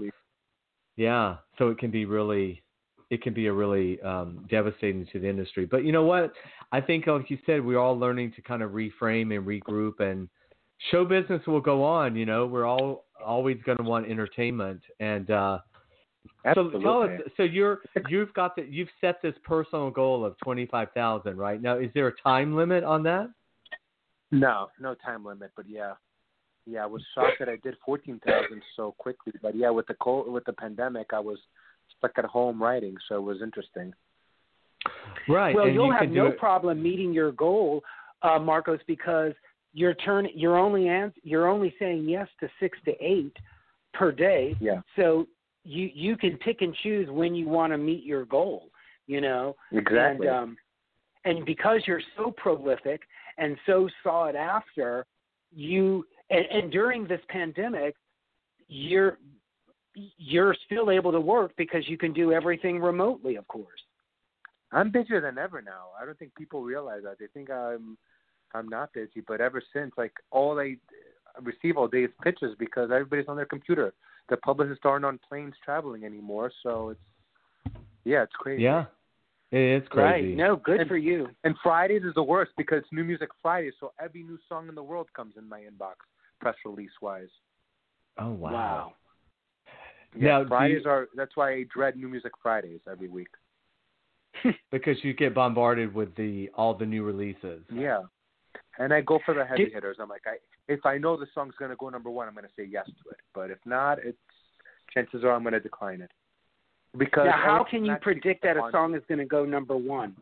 Yeah, 0.96 1.38
so 1.58 1.70
it 1.70 1.78
can 1.78 1.92
be 1.92 2.06
really, 2.06 2.64
it 3.10 3.22
can 3.22 3.34
be 3.34 3.48
a 3.48 3.54
really 3.54 4.02
um, 4.02 4.46
devastating 4.50 5.06
to 5.12 5.20
the 5.20 5.28
industry. 5.30 5.66
But 5.66 5.84
you 5.84 5.92
know 5.92 6.04
what? 6.04 6.32
I 6.72 6.82
think, 6.82 7.08
like 7.08 7.30
you 7.30 7.38
said, 7.46 7.64
we're 7.64 7.80
all 7.80 7.98
learning 8.00 8.34
to 8.36 8.42
kind 8.42 8.62
of 8.64 8.72
reframe 8.72 9.36
and 9.36 9.46
regroup, 9.46 10.00
and 10.00 10.30
show 10.92 11.06
business 11.06 11.42
will 11.48 11.62
go 11.62 11.84
on. 11.84 12.16
You 12.16 12.26
know, 12.26 12.46
we're 12.46 12.66
all 12.66 13.06
always 13.24 13.58
going 13.66 13.78
to 13.78 13.84
want 13.84 14.10
entertainment, 14.10 14.82
and 15.00 15.30
uh, 15.32 15.60
so 16.54 16.70
tell 16.82 17.04
us. 17.04 17.10
So 17.38 17.44
you're 17.44 17.80
you've 18.10 18.34
got 18.34 18.56
the 18.56 18.64
you've 18.70 18.90
set 19.02 19.22
this 19.22 19.36
personal 19.44 19.90
goal 19.90 20.26
of 20.26 20.36
twenty 20.44 20.66
five 20.66 20.90
thousand, 20.94 21.38
right? 21.38 21.62
Now, 21.62 21.78
is 21.78 21.90
there 21.94 22.08
a 22.08 22.16
time 22.22 22.56
limit 22.56 22.84
on 22.84 23.04
that? 23.04 23.30
No, 24.32 24.68
no 24.80 24.96
time 24.96 25.26
limit, 25.26 25.52
but 25.56 25.68
yeah, 25.70 25.94
yeah. 26.66 26.84
I 26.84 26.86
was 26.88 27.02
shocked 27.14 27.38
that 27.40 27.50
I 27.50 27.58
did 27.58 27.76
fourteen 27.86 28.20
thousand 28.26 28.62
so 28.76 28.94
quickly, 28.98 29.34
but 29.42 29.56
yeah, 29.56 29.70
with 29.70 29.88
the 29.88 29.96
co- 29.96 30.30
with 30.30 30.46
the 30.46 30.54
pandemic, 30.54 31.08
I 31.14 31.20
was 31.20 31.38
stuck 31.98 32.12
at 32.18 32.26
home 32.26 32.62
writing, 32.62 32.96
so 33.08 33.16
it 33.16 33.22
was 33.22 33.42
interesting. 33.42 33.94
Right. 35.28 35.56
Well, 35.56 35.66
and 35.66 35.74
you'll 35.74 35.88
you 35.88 35.94
have 35.94 36.10
no 36.10 36.28
it- 36.28 36.38
problem 36.38 36.82
meeting 36.82 37.14
your 37.14 37.32
goal, 37.32 37.82
uh, 38.22 38.40
Markos, 38.40 38.80
because 38.88 39.34
you're 39.76 39.94
turn 39.94 40.28
you're 40.34 40.58
only 40.58 40.88
ans- 40.88 41.14
you're 41.22 41.48
only 41.48 41.76
saying 41.78 42.08
yes 42.08 42.30
to 42.40 42.50
six 42.62 42.78
to 42.86 42.92
eight 43.04 43.36
per 43.94 44.12
day. 44.12 44.56
Yeah, 44.60 44.82
So 44.96 45.28
you 45.64 45.90
you 45.94 46.16
can 46.16 46.38
pick 46.38 46.62
and 46.62 46.74
choose 46.82 47.10
when 47.12 47.36
you 47.36 47.48
want 47.50 47.74
to 47.74 47.78
meet 47.78 48.04
your 48.04 48.26
goal. 48.26 48.70
You 49.06 49.22
know, 49.22 49.56
exactly. 49.72 50.28
and 50.28 50.36
um, 50.36 50.58
and 51.26 51.46
because 51.46 51.82
you're 51.86 52.02
so 52.16 52.32
prolific 52.32 53.02
and 53.38 53.58
so 53.66 53.90
sought 54.02 54.36
after, 54.36 55.06
you 55.52 56.06
and, 56.30 56.46
and 56.46 56.72
during 56.72 57.06
this 57.06 57.22
pandemic, 57.28 57.96
you're 58.70 59.20
you're 59.94 60.56
still 60.66 60.90
able 60.90 61.12
to 61.12 61.20
work 61.20 61.52
because 61.58 61.88
you 61.90 61.98
can 61.98 62.14
do 62.14 62.32
everything 62.32 62.80
remotely, 62.80 63.36
of 63.36 63.48
course. 63.50 63.82
I'm 64.72 64.90
busier 64.90 65.22
than 65.22 65.38
ever 65.38 65.62
now. 65.62 65.90
I 66.02 66.06
don't 66.06 66.18
think 66.18 66.34
people 66.36 66.64
realize 66.64 67.02
that. 67.04 67.20
They 67.20 67.28
think 67.28 67.50
I'm 67.50 67.98
I'm 68.56 68.70
not 68.70 68.94
busy, 68.94 69.22
but 69.28 69.42
ever 69.42 69.62
since, 69.74 69.92
like 69.98 70.14
all 70.32 70.60
I 70.60 70.78
receive 71.42 71.78
all 71.78 71.88
day 71.88 72.04
is 72.06 72.12
pitches 72.24 72.56
because 72.58 72.90
everybody's 72.92 73.28
on 73.28 73.36
their 73.36 73.46
computer. 73.46 73.94
The 74.30 74.38
publicists 74.38 74.84
aren't 74.86 75.06
on 75.06 75.20
planes 75.30 75.54
traveling 75.64 76.04
anymore, 76.06 76.52
so 76.64 76.90
it's 76.90 77.00
yeah, 78.04 78.24
it's 78.24 78.34
crazy. 78.34 78.64
Yeah, 78.64 78.86
it 79.52 79.82
is 79.84 79.88
crazy. 79.90 80.28
Right? 80.30 80.38
No, 80.38 80.56
good 80.56 80.80
And- 80.82 80.88
for 80.90 80.98
you. 80.98 81.28
And 81.44 81.56
Fridays 81.62 82.04
is 82.04 82.14
the 82.16 82.24
worst 82.24 82.52
because 82.58 82.80
it's 82.80 82.92
New 82.92 83.04
Music 83.04 83.30
Friday, 83.42 83.72
so 83.80 83.92
every 84.00 84.24
new 84.24 84.38
song 84.50 84.70
in 84.70 84.76
the 84.76 84.84
world 84.84 85.08
comes 85.16 85.34
in 85.38 85.48
my 85.50 85.60
inbox, 85.62 85.96
press 86.40 86.56
release 86.66 86.92
wise. 87.02 87.30
Oh 88.18 88.32
wow. 88.32 88.52
Wow. 88.54 88.94
Yeah, 90.18 90.40
Now, 90.44 90.48
Fridays 90.48 90.84
you- 90.86 90.90
are 90.90 91.08
that's 91.16 91.36
why 91.36 91.52
I 91.54 91.66
dread 91.74 91.98
New 91.98 92.08
Music 92.08 92.32
Fridays 92.42 92.80
every 92.90 93.10
week. 93.10 93.28
because 94.72 94.98
you 95.04 95.14
get 95.14 95.34
bombarded 95.34 95.94
with 95.94 96.16
the 96.16 96.50
all 96.56 96.74
the 96.74 96.86
new 96.86 97.04
releases. 97.04 97.62
Yeah. 97.72 98.02
And 98.80 98.94
I 98.94 99.02
go 99.02 99.20
for 99.26 99.34
the 99.34 99.46
heavy 99.46 99.66
Did- 99.66 99.74
hitters. 99.74 99.98
I'm 100.00 100.10
like, 100.10 100.24
I 100.26 100.38
if 100.68 100.86
I 100.86 100.98
know 100.98 101.16
the 101.16 101.28
song's 101.34 101.54
gonna 101.60 101.76
go 101.76 101.90
number 101.90 102.10
one, 102.10 102.28
I'm 102.28 102.36
gonna 102.36 102.48
say 102.58 102.66
yes 102.66 102.86
to 102.86 103.10
it. 103.12 103.20
But 103.34 103.52
if 103.52 103.60
not, 103.66 104.00
it's 104.04 104.18
chances 104.94 105.24
are 105.24 105.32
I'm 105.32 105.44
gonna 105.44 105.60
decline 105.60 106.02
it. 106.02 106.12
Because 106.98 107.26
Now, 107.26 107.42
how 107.44 107.66
can 107.70 107.86
you 107.86 107.96
predict 108.02 108.44
that 108.44 108.58
a 108.58 108.70
song 108.72 108.96
is 108.96 109.02
going 109.08 109.20
to 109.20 109.26
go 109.26 109.46
number 109.46 109.76
one? 109.76 110.16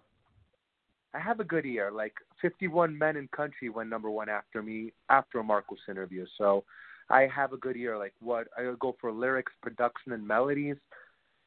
I 1.13 1.19
have 1.19 1.39
a 1.39 1.43
good 1.43 1.65
ear. 1.65 1.91
Like 1.91 2.13
51 2.41 2.97
Men 2.97 3.15
in 3.17 3.27
Country 3.27 3.69
went 3.69 3.89
number 3.89 4.09
one 4.09 4.29
after 4.29 4.63
me 4.63 4.93
after 5.09 5.39
a 5.39 5.43
Markos 5.43 5.88
interview. 5.88 6.25
So 6.38 6.63
I 7.09 7.27
have 7.34 7.53
a 7.53 7.57
good 7.57 7.77
ear. 7.77 7.97
Like 7.97 8.13
what 8.19 8.47
I 8.57 8.73
go 8.79 8.95
for 8.99 9.11
lyrics, 9.11 9.51
production, 9.61 10.13
and 10.13 10.27
melodies. 10.27 10.77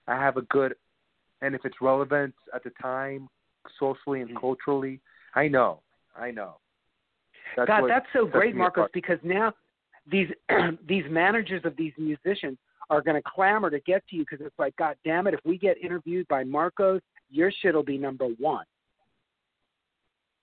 I 0.07 0.14
have 0.14 0.37
a 0.37 0.43
good, 0.43 0.76
and 1.43 1.55
if 1.55 1.64
it's 1.64 1.76
relevant 1.80 2.32
at 2.55 2.62
the 2.62 2.70
time, 2.80 3.28
socially 3.80 4.20
and 4.20 4.30
mm-hmm. 4.30 4.39
culturally, 4.39 5.01
I 5.34 5.49
know. 5.49 5.80
I 6.16 6.30
know. 6.30 6.59
That's 7.57 7.69
God, 7.69 7.83
what 7.83 7.89
that's 7.89 8.07
so 8.13 8.25
sets 8.27 8.33
great, 8.33 8.55
Markos, 8.55 8.69
apart. 8.69 8.93
because 8.93 9.19
now 9.23 9.53
these 10.11 10.29
these 10.89 11.05
managers 11.11 11.63
of 11.65 11.77
these 11.77 11.93
musicians 11.99 12.59
are 12.91 13.03
going 13.03 13.17
to 13.21 13.23
clamor 13.29 13.71
to 13.71 13.81
get 13.81 14.07
to 14.09 14.17
you 14.17 14.25
because 14.29 14.45
it's 14.45 14.59
like, 14.59 14.77
God 14.77 14.97
damn 15.05 15.27
it, 15.27 15.35
if 15.35 15.41
we 15.45 15.59
get 15.59 15.77
interviewed 15.79 16.29
by 16.29 16.45
Markos, 16.45 17.01
your 17.31 17.51
shit'll 17.63 17.83
be 17.83 17.99
number 17.99 18.27
one. 18.39 18.65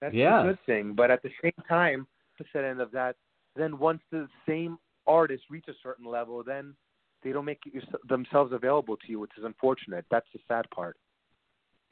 That's 0.01 0.13
Yeah. 0.13 0.41
a 0.41 0.43
good 0.47 0.59
thing. 0.65 0.93
But 0.93 1.09
at 1.09 1.21
the 1.23 1.29
same 1.41 1.53
time, 1.69 2.05
the 2.37 2.43
set 2.51 2.65
end 2.65 2.81
of 2.81 2.91
that, 2.91 3.15
then 3.55 3.77
once 3.79 4.01
the 4.11 4.27
same 4.45 4.77
artist 5.07 5.43
reach 5.49 5.65
a 5.69 5.73
certain 5.81 6.05
level, 6.05 6.43
then 6.43 6.75
they 7.23 7.31
don't 7.31 7.45
make 7.45 7.59
it, 7.65 7.83
themselves 8.09 8.51
available 8.51 8.97
to 8.97 9.07
you, 9.07 9.19
which 9.21 9.31
is 9.37 9.45
unfortunate. 9.45 10.03
That's 10.11 10.27
the 10.33 10.39
sad 10.47 10.69
part. 10.71 10.97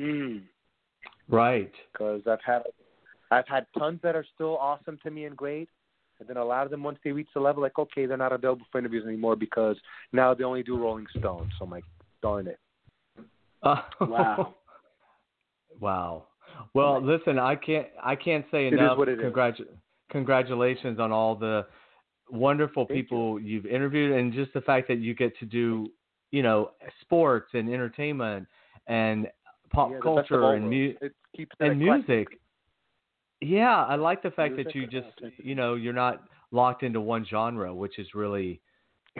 Mm. 0.02 0.42
Right. 1.30 1.72
Because 1.94 2.24
I've 2.28 2.42
had 2.46 2.64
I've 3.32 3.48
had 3.48 3.66
tons 3.78 4.00
that 4.04 4.16
are 4.16 4.26
still 4.36 4.58
awesome 4.58 5.00
to 5.04 5.10
me 5.10 5.26
and 5.26 5.36
great, 5.36 5.70
and 6.20 6.28
then 6.28 6.38
a 6.38 6.44
lot 6.46 6.66
of 6.66 6.72
them 6.72 6.84
once 6.84 7.00
they 7.04 7.12
reach 7.12 7.30
the 7.34 7.40
level, 7.40 7.64
like 7.64 7.80
okay, 7.80 8.06
they're 8.06 8.18
not 8.18 8.34
available 8.34 8.66
for 8.72 8.78
interviews 8.78 9.06
anymore 9.08 9.36
because 9.36 9.78
now 10.14 10.34
they 10.34 10.44
only 10.44 10.64
do 10.64 10.78
Rolling 10.78 11.08
Stone. 11.18 11.50
So 11.58 11.66
I'm 11.66 11.72
like, 11.72 11.86
darn 12.22 12.48
it. 12.48 12.60
Uh, 13.64 13.82
Wow. 14.08 14.56
wow. 15.80 16.26
Well, 16.74 17.00
listen, 17.02 17.38
I 17.40 17.56
can't 17.56 17.88
I 18.04 18.16
can't 18.16 18.46
say 18.52 18.66
It 18.68 18.74
is 18.74 18.80
enough. 18.80 18.98
what 18.98 19.08
it 19.08 19.20
is. 19.20 19.26
congratu- 19.34 19.68
Congratulations 20.10 21.00
on 21.00 21.12
all 21.12 21.36
the 21.36 21.68
wonderful 22.30 22.86
Thank 22.86 23.02
people 23.02 23.40
you. 23.40 23.58
have 23.58 23.66
interviewed, 23.68 24.14
and 24.18 24.34
just 24.34 24.52
the 24.54 24.62
fact 24.62 24.88
that 24.88 24.98
you 25.00 25.14
get 25.14 25.38
to 25.40 25.46
do, 25.46 25.92
you 26.32 26.42
know, 26.44 26.72
sports 27.02 27.50
and 27.54 27.70
entertainment 27.70 28.48
and 28.88 29.28
pop 29.70 29.92
Yeah, 29.92 29.98
the 29.98 30.10
best 30.16 30.32
of 30.32 30.40
culture 30.42 30.54
and 30.56 30.70
mu- 30.70 30.94
it 31.02 31.14
keeps 31.36 31.56
it 31.60 31.66
and 31.72 31.82
eclectic. 31.82 32.08
music. 32.08 32.41
Yeah, 33.42 33.84
I 33.86 33.96
like 33.96 34.22
the 34.22 34.32
fact 34.32 34.56
that 34.58 34.76
you 34.76 34.86
just, 34.86 35.08
you 35.38 35.56
know, 35.56 35.74
you're 35.74 35.94
not 35.94 36.24
locked 36.52 36.84
into 36.84 37.02
one 37.02 37.26
genre, 37.26 37.74
which 37.74 37.98
is 37.98 38.08
really, 38.14 38.62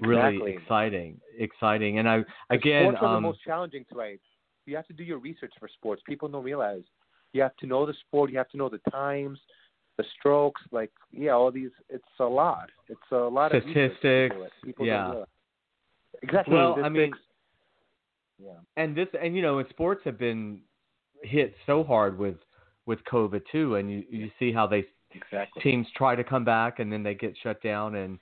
really 0.02 0.54
exciting. 0.54 1.20
Exciting, 1.38 1.98
and 1.98 2.08
I 2.08 2.24
again, 2.52 2.84
Sports 2.84 2.98
are 3.02 3.10
the 3.10 3.18
um, 3.18 3.24
most 3.24 3.40
challenging 3.44 3.84
to 3.90 3.96
write. 3.96 4.22
you 4.66 4.76
have 4.76 4.88
to 4.88 4.94
do 4.94 5.04
your 5.04 5.18
research 5.18 5.54
for 5.60 5.68
sports. 5.68 6.04
People 6.08 6.28
don't 6.28 6.44
realize 6.44 6.84
you 7.34 7.42
have 7.42 7.56
to 7.58 7.66
know 7.66 7.86
the 7.86 7.96
sport. 8.08 8.30
You 8.32 8.38
have 8.38 8.50
to 8.50 8.58
know 8.58 8.70
the 8.70 8.82
times, 8.92 9.40
the 9.98 10.04
strokes. 10.20 10.62
Like 10.72 10.92
yeah, 11.12 11.32
all 11.32 11.52
these. 11.52 11.72
It's 11.90 12.04
a 12.20 12.26
lot. 12.26 12.70
It's 12.90 13.00
a 13.12 13.16
lot 13.16 13.56
of 13.56 13.64
Statistics. 13.64 14.36
People 14.64 14.86
yeah. 14.86 15.24
Exactly. 16.22 16.54
Well, 16.54 16.78
I 16.84 16.90
mean, 16.90 17.12
yeah. 18.38 18.52
and 18.78 18.96
this 18.96 19.08
and 19.22 19.36
you 19.36 19.42
know, 19.42 19.60
and 19.60 19.70
sports 19.70 20.02
have 20.06 20.20
been 20.20 20.60
hit 21.24 21.56
so 21.66 21.84
hard 21.84 22.18
with 22.18 22.36
with 22.86 23.00
COVID 23.12 23.42
too, 23.52 23.76
and 23.76 23.92
you 23.92 24.04
you 24.10 24.32
see 24.40 24.52
how 24.52 24.68
they 24.68 24.86
Exactly. 25.14 25.62
teams 25.62 25.88
try 25.96 26.16
to 26.16 26.24
come 26.24 26.46
back 26.46 26.80
and 26.80 26.92
then 26.92 27.04
they 27.04 27.14
get 27.14 27.36
shut 27.44 27.62
down 27.62 27.96
and 27.96 28.20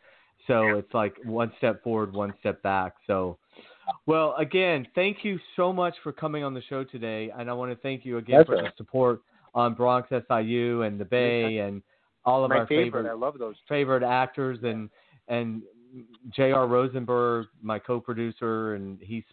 so 0.48 0.76
it's 0.76 0.94
like 0.94 1.16
one 1.24 1.52
step 1.58 1.84
forward 1.84 2.14
one 2.14 2.34
step 2.40 2.62
back 2.64 2.94
so 3.06 3.38
well 4.06 4.36
again 4.38 4.88
thank 4.96 5.24
you 5.24 5.40
so 5.56 5.72
much 5.72 5.94
for 6.02 6.12
coming 6.12 6.44
on 6.44 6.54
the 6.54 6.62
show 6.64 6.84
today 6.84 7.32
and 7.38 7.50
i 7.50 7.54
want 7.54 7.72
to 7.72 7.76
thank 7.78 8.06
you 8.06 8.18
again 8.18 8.44
for 8.46 8.56
Pleasure. 8.56 8.64
the 8.64 8.72
support 8.78 9.22
on 9.54 9.74
bronx 9.74 10.10
siu 10.10 10.82
and 10.82 11.00
the 11.00 11.06
bay 11.06 11.60
and 11.60 11.82
all 12.26 12.44
of 12.44 12.50
My 12.50 12.60
our 12.60 12.68
favorite. 12.68 12.86
favorite 12.86 13.10
I 13.10 13.14
love 13.14 13.38
those. 13.38 13.56
favorite 13.68 14.04
actors 14.04 14.60
and 14.64 14.90
and 15.28 15.62
J.R. 16.36 16.68
Rosenberg, 16.68 17.48
my 17.64 17.80
co-producer, 17.80 18.76
and 18.76 19.00
he 19.02 19.26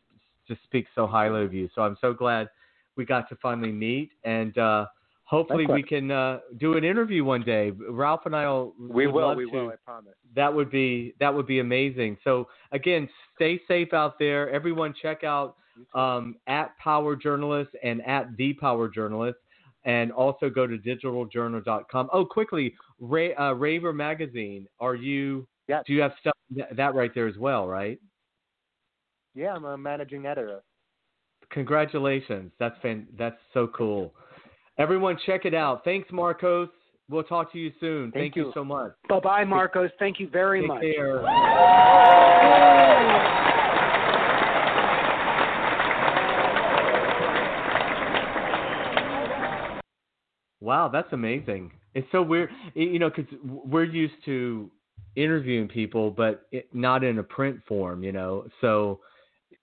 just 0.48 0.62
speaks 0.62 0.88
so 0.94 1.06
highly 1.06 1.44
of 1.44 1.52
you. 1.52 1.68
So 1.74 1.82
I'm 1.82 1.98
so 2.00 2.14
glad 2.14 2.48
we 2.96 3.04
got 3.04 3.28
to 3.28 3.36
finally 3.42 3.72
meet, 3.72 4.10
and 4.24 4.56
uh, 4.56 4.86
hopefully 5.26 5.66
we 5.66 5.82
can 5.82 6.10
uh, 6.10 6.38
do 6.58 6.76
an 6.76 6.84
interview 6.84 7.24
one 7.24 7.42
day. 7.42 7.72
Ralph 7.90 8.22
and 8.24 8.34
I'll 8.34 8.72
We 8.78 9.06
will. 9.06 9.34
We 9.36 9.50
to. 9.50 9.56
will. 9.56 9.68
I 9.68 9.76
promise. 9.84 10.14
That 10.34 10.52
would 10.52 10.70
be 10.70 11.14
that 11.20 11.32
would 11.32 11.46
be 11.46 11.58
amazing. 11.60 12.16
So 12.24 12.48
again, 12.72 13.08
stay 13.34 13.60
safe 13.68 13.92
out 13.92 14.18
there. 14.18 14.50
Everyone, 14.50 14.94
check 15.00 15.24
out 15.24 15.56
um, 15.94 16.36
at 16.46 16.76
Power 16.78 17.14
Journalist 17.16 17.70
and 17.82 18.00
at 18.06 18.34
the 18.36 18.54
Power 18.54 18.88
Journalist, 18.88 19.38
and 19.84 20.10
also 20.10 20.48
go 20.48 20.66
to 20.66 20.78
digitaljournal.com. 20.78 22.08
Oh, 22.12 22.24
quickly, 22.24 22.74
Ra- 22.98 23.38
uh, 23.38 23.52
Raver 23.52 23.92
Magazine. 23.92 24.66
Are 24.80 24.94
you? 24.94 25.46
Yes. 25.68 25.84
Do 25.86 25.92
you 25.92 26.00
have 26.00 26.12
stuff 26.20 26.34
that 26.76 26.94
right 26.94 27.10
there 27.14 27.26
as 27.26 27.36
well? 27.36 27.66
Right. 27.66 27.98
Yeah, 29.34 29.52
I'm 29.54 29.64
a 29.64 29.76
managing 29.76 30.24
editor. 30.24 30.62
Congratulations. 31.50 32.52
That's 32.58 32.76
fan- 32.80 33.06
That's 33.18 33.38
so 33.52 33.66
cool. 33.68 34.14
Everyone, 34.78 35.16
check 35.24 35.46
it 35.46 35.54
out. 35.54 35.84
Thanks, 35.84 36.10
Markos. 36.10 36.68
We'll 37.08 37.22
talk 37.22 37.50
to 37.52 37.58
you 37.58 37.72
soon. 37.80 38.12
Thank 38.12 38.36
you 38.36 38.46
you. 38.46 38.52
so 38.52 38.64
much. 38.64 38.92
Bye 39.08 39.20
bye, 39.20 39.44
Markos. 39.44 39.90
Thank 39.98 40.20
you 40.20 40.28
very 40.28 40.60
Take 40.60 40.68
much. 40.68 40.82
care. 40.82 41.22
Wow, 50.60 50.88
that's 50.92 51.12
amazing. 51.12 51.70
It's 51.94 52.08
so 52.12 52.20
weird, 52.20 52.50
you 52.74 52.98
know, 52.98 53.08
because 53.08 53.32
we're 53.44 53.84
used 53.84 54.14
to 54.24 54.70
interviewing 55.14 55.68
people, 55.68 56.10
but 56.10 56.46
it, 56.50 56.68
not 56.74 57.04
in 57.04 57.18
a 57.18 57.22
print 57.22 57.60
form, 57.68 58.02
you 58.02 58.12
know. 58.12 58.46
So, 58.60 59.00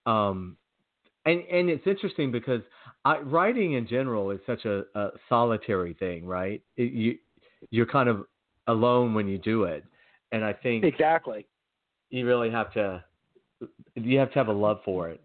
um, 0.06 0.58
and 1.26 1.42
and 1.52 1.70
it's 1.70 1.86
interesting 1.86 2.32
because 2.32 2.62
I, 3.06 3.20
writing 3.20 3.74
in 3.74 3.88
general 3.88 4.32
is 4.32 4.40
such 4.46 4.66
a, 4.66 4.84
a 4.96 5.10
solitary 5.28 5.94
thing, 5.94 6.26
right? 6.26 6.62
It, 6.78 6.94
you 6.94 7.18
you're 7.70 7.86
kind 7.86 8.10
of 8.10 8.26
alone 8.68 9.14
when 9.14 9.28
you 9.28 9.38
do 9.38 9.64
it, 9.64 9.84
and 10.32 10.44
I 10.44 10.54
think 10.54 10.84
Exactly. 10.84 11.46
you 12.10 12.26
really 12.26 12.50
have 12.50 12.72
to 12.74 13.04
you 13.96 14.18
have 14.20 14.32
to 14.34 14.40
have 14.40 14.48
a 14.48 14.54
love 14.54 14.80
for 14.86 15.10
it. 15.10 15.22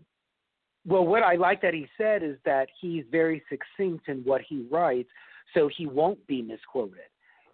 Well, 0.86 1.06
what 1.06 1.22
I 1.22 1.34
like 1.34 1.60
that 1.62 1.74
he 1.74 1.86
said 1.98 2.22
is 2.22 2.36
that 2.44 2.68
he's 2.80 3.04
very 3.10 3.42
succinct 3.48 4.08
in 4.08 4.18
what 4.24 4.40
he 4.40 4.66
writes, 4.70 5.10
so 5.54 5.68
he 5.76 5.86
won't 5.86 6.24
be 6.26 6.42
misquoted. 6.42 7.00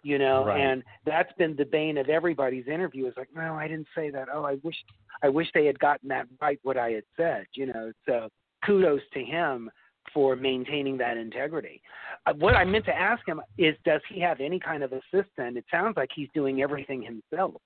You 0.03 0.19
know, 0.19 0.45
Right. 0.45 0.61
and 0.61 0.83
that's 1.05 1.33
been 1.33 1.55
the 1.55 1.65
bane 1.65 1.97
of 1.97 2.09
everybody's 2.09 2.67
interview. 2.67 3.07
Is 3.07 3.13
like, 3.17 3.29
no, 3.35 3.55
I 3.55 3.67
didn't 3.67 3.87
say 3.95 4.11
that. 4.11 4.27
Oh, 4.31 4.43
I 4.43 4.55
wish, 4.63 4.75
I 5.23 5.29
wish 5.29 5.47
they 5.53 5.65
had 5.65 5.79
gotten 5.79 6.07
that 6.09 6.27
right. 6.39 6.59
What 6.61 6.77
I 6.77 6.91
had 6.91 7.03
said. 7.17 7.47
You 7.53 7.67
know, 7.67 7.91
so 8.05 8.29
kudos 8.63 9.01
to 9.13 9.23
him 9.23 9.69
for 10.15 10.35
maintaining 10.35 10.97
that 10.97 11.17
integrity. 11.17 11.81
Uh, 12.25 12.33
what 12.39 12.55
I 12.55 12.63
meant 12.63 12.85
to 12.85 12.95
ask 12.95 13.27
him 13.27 13.41
is, 13.57 13.75
does 13.83 14.01
he 14.11 14.19
have 14.21 14.39
any 14.39 14.59
kind 14.59 14.81
of 14.81 14.93
assistant? 14.93 15.57
It 15.57 15.65
sounds 15.69 15.95
like 15.97 16.09
he's 16.15 16.29
doing 16.33 16.61
everything 16.61 17.03
himself. 17.03 17.61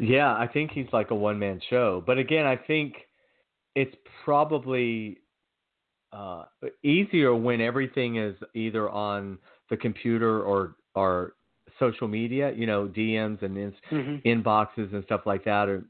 Yeah, 0.00 0.32
I 0.32 0.46
think 0.46 0.70
he's 0.72 0.86
like 0.92 1.10
a 1.10 1.14
one 1.14 1.38
man 1.38 1.60
show. 1.68 2.02
But 2.06 2.16
again, 2.16 2.46
I 2.46 2.56
think 2.56 2.94
it's 3.74 3.94
probably 4.24 5.18
uh, 6.12 6.44
easier 6.82 7.34
when 7.34 7.60
everything 7.60 8.16
is 8.16 8.36
either 8.54 8.88
on 8.88 9.38
the 9.70 9.76
computer 9.76 10.42
or 10.42 10.76
or 10.94 11.34
social 11.80 12.06
media, 12.06 12.52
you 12.54 12.66
know, 12.66 12.86
DMs 12.86 13.42
and 13.42 13.58
ins- 13.58 13.74
Mm-hmm. 13.90 14.28
inboxes 14.28 14.94
and 14.94 15.02
stuff 15.04 15.22
like 15.26 15.44
that, 15.44 15.68
or 15.68 15.84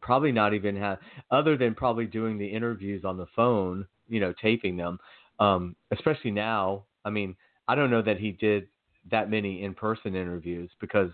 probably 0.00 0.30
not 0.30 0.54
even 0.54 0.76
have, 0.76 0.98
other 1.32 1.56
than 1.56 1.74
probably 1.74 2.06
doing 2.06 2.38
the 2.38 2.46
interviews 2.46 3.04
on 3.04 3.16
the 3.16 3.26
phone, 3.34 3.84
you 4.08 4.20
know, 4.20 4.32
taping 4.40 4.76
them. 4.76 4.98
Um, 5.38 5.76
especially 5.90 6.30
now, 6.30 6.84
I 7.04 7.10
mean, 7.10 7.36
I 7.68 7.74
don't 7.74 7.90
know 7.90 8.02
that 8.02 8.18
he 8.18 8.32
did 8.32 8.68
that 9.10 9.30
many 9.30 9.62
in 9.64 9.74
person 9.74 10.14
interviews 10.14 10.70
because 10.80 11.10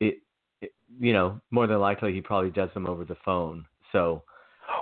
it, 0.00 0.18
it, 0.60 0.72
you 0.98 1.12
know, 1.12 1.40
more 1.50 1.66
than 1.66 1.78
likely 1.78 2.12
he 2.12 2.20
probably 2.20 2.50
does 2.50 2.70
them 2.74 2.86
over 2.86 3.04
the 3.04 3.16
phone. 3.24 3.64
So, 3.92 4.22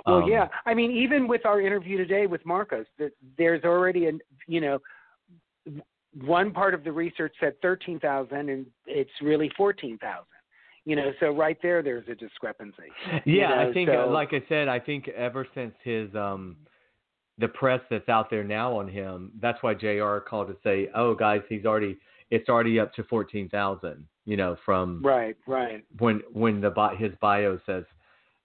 Well, 0.05 0.23
um, 0.23 0.29
yeah. 0.29 0.47
I 0.65 0.73
mean, 0.73 0.91
even 0.91 1.27
with 1.27 1.45
our 1.45 1.61
interview 1.61 1.97
today 1.97 2.27
with 2.27 2.43
Markos, 2.45 2.85
th- 2.97 3.11
there's 3.37 3.63
already 3.63 4.07
a 4.07 4.11
you 4.47 4.61
know 4.61 4.79
one 6.25 6.51
part 6.51 6.73
of 6.73 6.83
the 6.83 6.91
research 6.91 7.33
said 7.39 7.53
thirteen 7.61 7.99
thousand, 7.99 8.49
and 8.49 8.65
it's 8.85 9.11
really 9.21 9.51
fourteen 9.57 9.97
thousand. 9.97 10.27
You 10.85 10.97
know, 10.97 11.11
so 11.21 11.31
right 11.31 11.57
there, 11.61 11.81
there's 11.81 12.07
a 12.09 12.15
discrepancy. 12.15 12.91
you 13.23 13.39
Yeah, 13.39 13.49
know, 13.49 13.69
I 13.69 13.73
think, 13.73 13.89
so- 13.89 14.09
like 14.09 14.33
I 14.33 14.43
said, 14.49 14.67
I 14.67 14.79
think 14.79 15.07
ever 15.07 15.47
since 15.55 15.73
his 15.81 16.13
um, 16.13 16.57
the 17.37 17.47
press 17.47 17.81
that's 17.89 18.07
out 18.09 18.29
there 18.29 18.43
now 18.43 18.77
on 18.77 18.87
him, 18.87 19.31
that's 19.41 19.61
why 19.61 19.73
Jr. 19.73 20.17
called 20.19 20.47
to 20.47 20.57
say, 20.63 20.89
"Oh, 20.95 21.15
guys, 21.15 21.41
he's 21.49 21.65
already, 21.65 21.97
it's 22.29 22.49
already 22.49 22.79
up 22.79 22.93
to 22.95 23.03
fourteen 23.03 23.49
thousand. 23.49 24.05
You 24.25 24.37
know, 24.37 24.55
from 24.65 25.01
Right, 25.03 25.35
right. 25.47 25.83
when 25.99 26.21
when 26.31 26.61
the 26.61 26.71
his 26.97 27.11
bio 27.21 27.59
says 27.65 27.83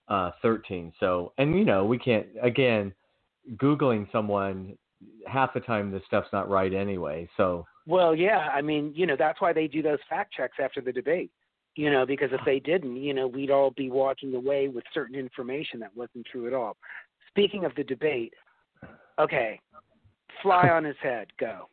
uh, 0.07 0.31
thirteen. 0.41 0.91
So, 0.99 1.33
and 1.37 1.57
you 1.57 1.65
know, 1.65 1.85
we 1.85 1.97
can't 1.97 2.27
again, 2.41 2.93
googling 3.55 4.11
someone 4.11 4.77
half 5.27 5.53
the 5.53 5.59
time 5.59 5.91
the 5.91 6.01
stuff's 6.07 6.27
not 6.33 6.49
right 6.49 6.73
anyway. 6.73 7.29
So, 7.37 7.65
Well, 7.85 8.13
yeah. 8.13 8.49
I 8.53 8.61
mean, 8.61 8.91
you 8.95 9.05
know, 9.05 9.15
that's 9.17 9.39
why 9.39 9.53
they 9.53 9.67
do 9.67 9.81
those 9.81 9.99
fact 10.09 10.33
checks 10.33 10.57
after 10.61 10.81
the 10.81 10.91
debate. 10.91 11.31
You 11.75 11.91
know, 11.91 12.05
because 12.05 12.29
if 12.33 12.41
they 12.45 12.59
didn't, 12.59 12.97
you 12.97 13.13
know, 13.13 13.27
we'd 13.27 13.51
all 13.51 13.71
be 13.71 13.89
walking 13.89 14.35
away 14.35 14.67
with 14.67 14.83
certain 14.93 15.15
information 15.15 15.79
that 15.79 15.95
wasn't 15.95 16.25
true 16.29 16.47
at 16.47 16.53
all. 16.53 16.75
Speaking 17.29 17.63
of 17.63 17.73
the 17.75 17.83
debate, 17.85 18.33
okay, 19.19 19.59
fly 20.41 20.69
on 20.69 20.83
his 20.83 20.95
head, 21.01 21.27
go. 21.39 21.67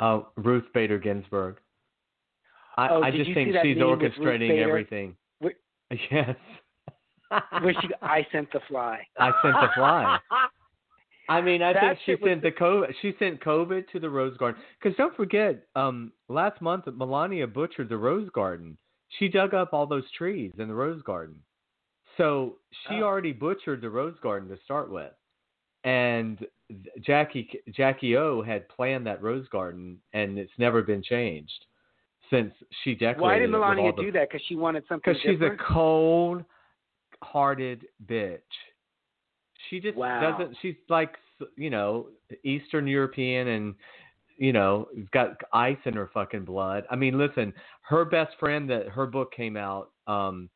uh, 0.00 0.20
Ruth 0.36 0.64
Bader 0.74 0.98
Ginsburg. 0.98 1.56
I, 2.76 2.88
Oh, 2.88 3.02
I 3.02 3.10
just 3.10 3.30
think 3.34 3.54
she's 3.62 3.76
meme 3.76 3.98
with 4.00 4.00
Ruth 4.02 4.12
orchestrating 4.18 4.58
everything. 4.58 5.16
Yes. 6.10 6.36
Wish 7.62 7.76
you, 7.82 7.90
I 8.00 8.26
sent 8.32 8.50
the 8.52 8.60
fly. 8.66 9.06
I 9.18 9.30
sent 9.42 9.54
the 9.54 9.68
fly. 9.74 10.18
I 11.28 11.40
mean, 11.42 11.60
I 11.62 11.74
That 11.74 11.98
think 12.04 12.18
she 12.20 12.26
sent 12.26 12.40
the 12.42 12.50
COVID. 12.50 12.92
She 13.02 13.14
sent 13.18 13.40
COVID 13.42 13.88
to 13.92 14.00
the 14.00 14.08
Rose 14.08 14.34
Garden. 14.38 14.60
Because 14.82 14.96
don't 14.96 15.14
forget, 15.14 15.66
um, 15.76 16.12
last 16.30 16.60
month 16.62 16.84
Melania 16.86 17.46
butchered 17.46 17.90
the 17.90 17.96
Rose 17.98 18.28
Garden. 18.34 18.76
She 19.18 19.28
dug 19.28 19.52
up 19.52 19.74
all 19.74 19.86
those 19.86 20.10
trees 20.16 20.52
in 20.58 20.66
the 20.68 20.74
Rose 20.74 21.02
Garden. 21.02 21.36
So 22.16 22.56
she 22.88 22.96
Oh. 22.96 23.02
already 23.04 23.32
butchered 23.32 23.82
the 23.82 23.90
Rose 23.90 24.18
Garden 24.22 24.48
to 24.48 24.56
start 24.64 24.90
with, 24.90 25.12
and 25.84 26.46
Jackie 27.00 27.50
Jackie 27.70 28.16
O 28.16 28.42
had 28.42 28.68
planned 28.68 29.06
that 29.06 29.22
Rose 29.22 29.48
Garden, 29.48 29.98
and 30.12 30.38
it's 30.38 30.52
never 30.58 30.82
been 30.82 31.02
changed 31.02 31.66
since 32.30 32.52
she 32.82 32.94
decorated. 32.94 33.20
Why 33.20 33.38
did 33.38 33.44
it 33.44 33.52
Melania 33.52 33.92
the- 33.92 34.02
do 34.02 34.12
that? 34.12 34.28
Because 34.30 34.44
she 34.46 34.56
wanted 34.56 34.84
something 34.88 35.12
because 35.12 35.22
she's 35.22 35.40
a 35.42 35.56
cold 35.56 36.44
hearted 37.22 37.86
bitch. 38.06 38.40
She 39.68 39.80
just 39.80 39.96
Wow. 39.96 40.20
doesn't 40.20 40.56
she's 40.60 40.76
like 40.88 41.18
you 41.56 41.70
know, 41.70 42.08
Eastern 42.44 42.86
European 42.86 43.48
and 43.48 43.74
you 44.38 44.52
know, 44.52 44.88
got 45.12 45.40
ice 45.52 45.78
in 45.84 45.94
her 45.94 46.08
fucking 46.08 46.44
blood. 46.44 46.84
I 46.90 46.96
mean, 46.96 47.18
listen, 47.18 47.52
her 47.82 48.04
best 48.04 48.36
friend 48.38 48.68
that 48.70 48.88
her 48.88 49.06
book 49.06 49.32
came 49.32 49.56
out, 49.56 49.90
um 50.06 50.48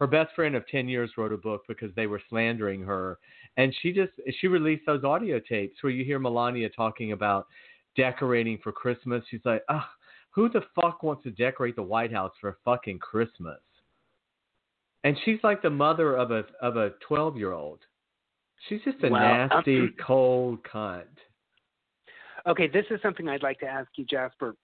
her 0.00 0.06
best 0.06 0.34
friend 0.34 0.54
of 0.54 0.66
10 0.68 0.88
years 0.88 1.16
wrote 1.16 1.32
a 1.32 1.36
book 1.36 1.62
because 1.68 1.94
they 1.94 2.06
were 2.06 2.20
slandering 2.28 2.82
her 2.82 3.18
and 3.56 3.74
she 3.80 3.92
just 3.92 4.12
she 4.40 4.48
released 4.48 4.84
those 4.86 5.04
audio 5.04 5.40
tapes 5.40 5.82
where 5.82 5.92
you 5.92 6.04
hear 6.04 6.18
Melania 6.18 6.68
talking 6.70 7.12
about 7.12 7.46
decorating 7.96 8.58
for 8.62 8.72
Christmas. 8.72 9.22
She's 9.30 9.44
like, 9.44 9.62
"Ah, 9.68 9.88
who 10.30 10.48
the 10.48 10.62
fuck 10.74 11.02
wants 11.02 11.22
to 11.24 11.30
decorate 11.30 11.76
the 11.76 11.82
White 11.82 12.12
House 12.12 12.32
for 12.40 12.58
fucking 12.64 12.98
Christmas?" 12.98 13.60
and 15.04 15.16
she's 15.24 15.38
like 15.44 15.62
the 15.62 15.70
mother 15.70 16.16
of 16.16 16.32
a 16.32 16.44
of 16.60 16.76
a 16.76 16.90
12 17.06 17.36
year 17.36 17.52
old 17.52 17.80
She's 18.68 18.80
just 18.84 19.02
a 19.04 19.10
Well, 19.10 19.20
nasty, 19.20 19.80
um, 19.80 19.94
cold 20.04 20.62
cunt. 20.62 21.04
Okay, 22.46 22.66
this 22.66 22.86
is 22.90 23.00
something 23.02 23.28
I'd 23.28 23.42
like 23.42 23.60
to 23.60 23.66
ask 23.66 23.90
you, 23.96 24.06
Jasper. 24.06 24.56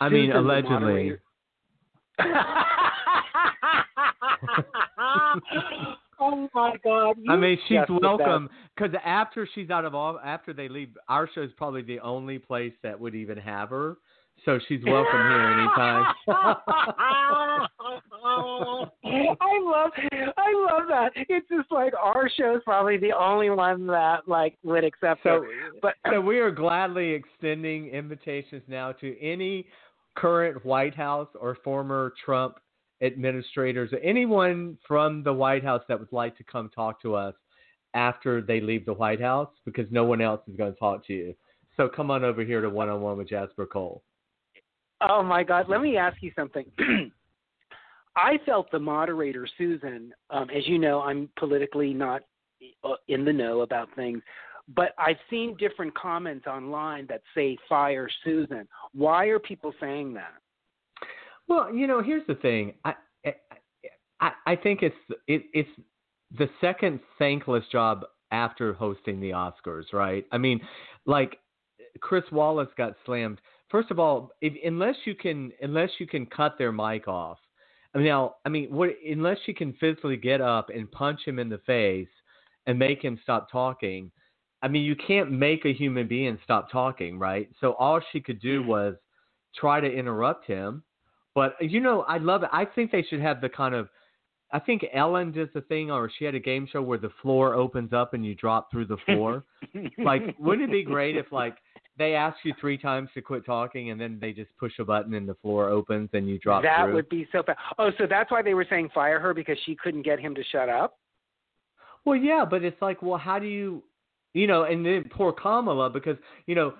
I 0.00 0.08
mean, 0.08 0.30
Susan, 0.30 0.38
allegedly. 0.38 1.18
oh 6.20 6.48
my 6.54 6.74
God! 6.84 7.16
I 7.28 7.36
mean, 7.36 7.58
she's 7.68 7.78
welcome 7.88 8.48
because 8.76 8.94
after 9.04 9.48
she's 9.54 9.70
out 9.70 9.84
of 9.84 9.94
all, 9.94 10.18
after 10.24 10.52
they 10.52 10.68
leave, 10.68 10.96
our 11.08 11.28
show 11.34 11.42
is 11.42 11.50
probably 11.56 11.82
the 11.82 12.00
only 12.00 12.38
place 12.38 12.72
that 12.82 12.98
would 12.98 13.14
even 13.14 13.38
have 13.38 13.70
her. 13.70 13.96
So 14.44 14.58
she's 14.68 14.80
welcome 14.84 15.12
here 15.12 15.50
anytime. 15.58 16.14
I 19.04 19.60
love, 19.62 19.90
I 20.36 20.52
love 20.70 20.88
that. 20.88 21.10
It's 21.16 21.48
just 21.48 21.70
like 21.70 21.92
our 22.00 22.30
show's 22.36 22.62
probably 22.64 22.98
the 22.98 23.12
only 23.18 23.50
one 23.50 23.86
that 23.88 24.28
like 24.28 24.56
would 24.62 24.84
accept 24.84 25.22
So, 25.22 25.42
it. 25.42 25.80
But 25.82 25.94
so 26.10 26.20
we 26.20 26.38
are 26.38 26.50
gladly 26.50 27.10
extending 27.10 27.88
invitations 27.88 28.62
now 28.68 28.92
to 28.92 29.20
any 29.20 29.66
current 30.16 30.64
White 30.64 30.94
House 30.94 31.28
or 31.40 31.56
former 31.64 32.12
Trump 32.24 32.58
administrators, 33.02 33.92
or 33.92 33.98
anyone 33.98 34.76
from 34.86 35.22
the 35.22 35.32
White 35.32 35.64
House 35.64 35.82
that 35.88 35.98
would 35.98 36.12
like 36.12 36.36
to 36.38 36.44
come 36.44 36.70
talk 36.74 37.00
to 37.02 37.14
us 37.14 37.34
after 37.94 38.40
they 38.40 38.60
leave 38.60 38.84
the 38.84 38.94
White 38.94 39.20
House, 39.20 39.50
because 39.64 39.86
no 39.90 40.04
one 40.04 40.20
else 40.20 40.40
is 40.48 40.56
going 40.56 40.72
to 40.72 40.78
talk 40.78 41.06
to 41.06 41.12
you. 41.12 41.34
So 41.76 41.88
come 41.88 42.10
on 42.10 42.24
over 42.24 42.42
here 42.42 42.60
to 42.60 42.68
one 42.68 42.88
on 42.88 43.00
one 43.00 43.16
with 43.16 43.28
Jasper 43.28 43.66
Cole. 43.66 44.02
Oh 45.00 45.22
my 45.22 45.44
God! 45.44 45.68
Let 45.68 45.80
me 45.80 45.96
ask 45.96 46.20
you 46.22 46.32
something. 46.34 46.64
I 48.16 48.38
felt 48.44 48.70
the 48.72 48.80
moderator 48.80 49.46
Susan. 49.56 50.12
Um, 50.30 50.50
as 50.50 50.66
you 50.66 50.78
know, 50.78 51.00
I'm 51.00 51.28
politically 51.38 51.94
not 51.94 52.22
uh, 52.82 52.94
in 53.06 53.24
the 53.24 53.32
know 53.32 53.60
about 53.60 53.88
things, 53.94 54.20
but 54.74 54.92
I've 54.98 55.18
seen 55.30 55.56
different 55.56 55.94
comments 55.94 56.48
online 56.48 57.06
that 57.08 57.22
say 57.32 57.56
"fire 57.68 58.08
Susan." 58.24 58.66
Why 58.92 59.26
are 59.26 59.38
people 59.38 59.72
saying 59.80 60.14
that? 60.14 60.34
Well, 61.48 61.74
you 61.74 61.86
know, 61.86 62.02
here's 62.02 62.26
the 62.26 62.34
thing. 62.36 62.74
I 62.84 62.94
eh, 63.24 63.32
I, 64.20 64.32
I 64.46 64.56
think 64.56 64.82
it's 64.82 64.96
it, 65.26 65.44
it's 65.52 65.68
the 66.36 66.48
second 66.60 67.00
thankless 67.18 67.64
job 67.72 68.04
after 68.30 68.74
hosting 68.74 69.20
the 69.20 69.30
Oscars, 69.30 69.92
right? 69.92 70.26
I 70.30 70.38
mean, 70.38 70.60
like 71.06 71.38
Chris 72.00 72.24
Wallace 72.30 72.68
got 72.76 72.94
slammed. 73.06 73.40
First 73.70 73.90
of 73.90 73.98
all, 73.98 74.30
if, 74.40 74.52
unless 74.64 74.96
you 75.04 75.14
can 75.14 75.52
unless 75.62 75.90
you 75.98 76.06
can 76.06 76.26
cut 76.26 76.56
their 76.58 76.72
mic 76.72 77.08
off. 77.08 77.38
I 77.94 77.98
mean, 77.98 78.08
now, 78.08 78.34
I 78.44 78.50
mean, 78.50 78.70
what, 78.70 78.90
unless 79.10 79.38
you 79.46 79.54
can 79.54 79.72
physically 79.80 80.18
get 80.18 80.42
up 80.42 80.68
and 80.68 80.90
punch 80.92 81.20
him 81.24 81.38
in 81.38 81.48
the 81.48 81.58
face 81.66 82.08
and 82.66 82.78
make 82.78 83.02
him 83.02 83.18
stop 83.22 83.50
talking. 83.50 84.10
I 84.60 84.68
mean, 84.68 84.82
you 84.82 84.94
can't 84.94 85.32
make 85.32 85.64
a 85.64 85.72
human 85.72 86.06
being 86.06 86.38
stop 86.44 86.70
talking, 86.70 87.18
right? 87.18 87.48
So 87.60 87.72
all 87.74 88.00
she 88.12 88.20
could 88.20 88.40
do 88.40 88.62
mm. 88.62 88.66
was 88.66 88.94
try 89.56 89.80
to 89.80 89.90
interrupt 89.90 90.46
him. 90.46 90.82
But 91.38 91.54
uh, 91.62 91.66
you 91.66 91.80
know, 91.80 92.02
I 92.02 92.18
love 92.18 92.42
it. 92.42 92.50
I 92.52 92.64
think 92.64 92.90
they 92.90 93.02
should 93.08 93.20
have 93.20 93.40
the 93.40 93.48
kind 93.48 93.72
of 93.74 93.88
I 94.50 94.58
think 94.58 94.84
Ellen 94.92 95.30
does 95.30 95.48
the 95.54 95.60
thing, 95.60 95.90
or 95.90 96.10
she 96.18 96.24
had 96.24 96.34
a 96.34 96.40
game 96.40 96.66
show 96.70 96.82
where 96.82 96.98
the 96.98 97.10
floor 97.22 97.54
opens 97.54 97.92
up 97.92 98.14
and 98.14 98.26
you 98.26 98.34
drop 98.34 98.72
through 98.72 98.86
the 98.86 98.96
floor. 99.06 99.44
like, 99.98 100.34
wouldn't 100.38 100.70
it 100.70 100.72
be 100.72 100.82
great 100.82 101.16
if 101.16 101.30
like 101.30 101.56
they 101.96 102.14
ask 102.14 102.38
you 102.44 102.54
three 102.60 102.76
times 102.76 103.08
to 103.14 103.20
quit 103.20 103.46
talking 103.46 103.90
and 103.90 104.00
then 104.00 104.18
they 104.20 104.32
just 104.32 104.50
push 104.58 104.72
a 104.80 104.84
button 104.84 105.14
and 105.14 105.28
the 105.28 105.34
floor 105.34 105.68
opens 105.68 106.08
and 106.12 106.28
you 106.28 106.38
drop 106.38 106.62
through 106.62 106.70
that 106.70 106.84
through? 106.86 106.94
would 106.94 107.08
be 107.08 107.28
so 107.30 107.42
bad. 107.42 107.56
Oh, 107.78 107.90
so 107.98 108.06
that's 108.08 108.32
why 108.32 108.42
they 108.42 108.54
were 108.54 108.66
saying 108.68 108.88
fire 108.92 109.20
her 109.20 109.32
because 109.32 109.58
she 109.64 109.76
couldn't 109.76 110.02
get 110.02 110.18
him 110.18 110.34
to 110.34 110.42
shut 110.50 110.68
up. 110.68 110.98
Well, 112.04 112.16
yeah, 112.16 112.44
but 112.48 112.64
it's 112.64 112.80
like, 112.80 113.02
well, 113.02 113.18
how 113.18 113.38
do 113.38 113.46
you, 113.46 113.84
you 114.32 114.46
know, 114.46 114.64
and 114.64 114.84
then 114.84 115.04
poor 115.10 115.32
Kamala 115.32 115.90
because 115.90 116.16
you 116.46 116.56
know 116.56 116.74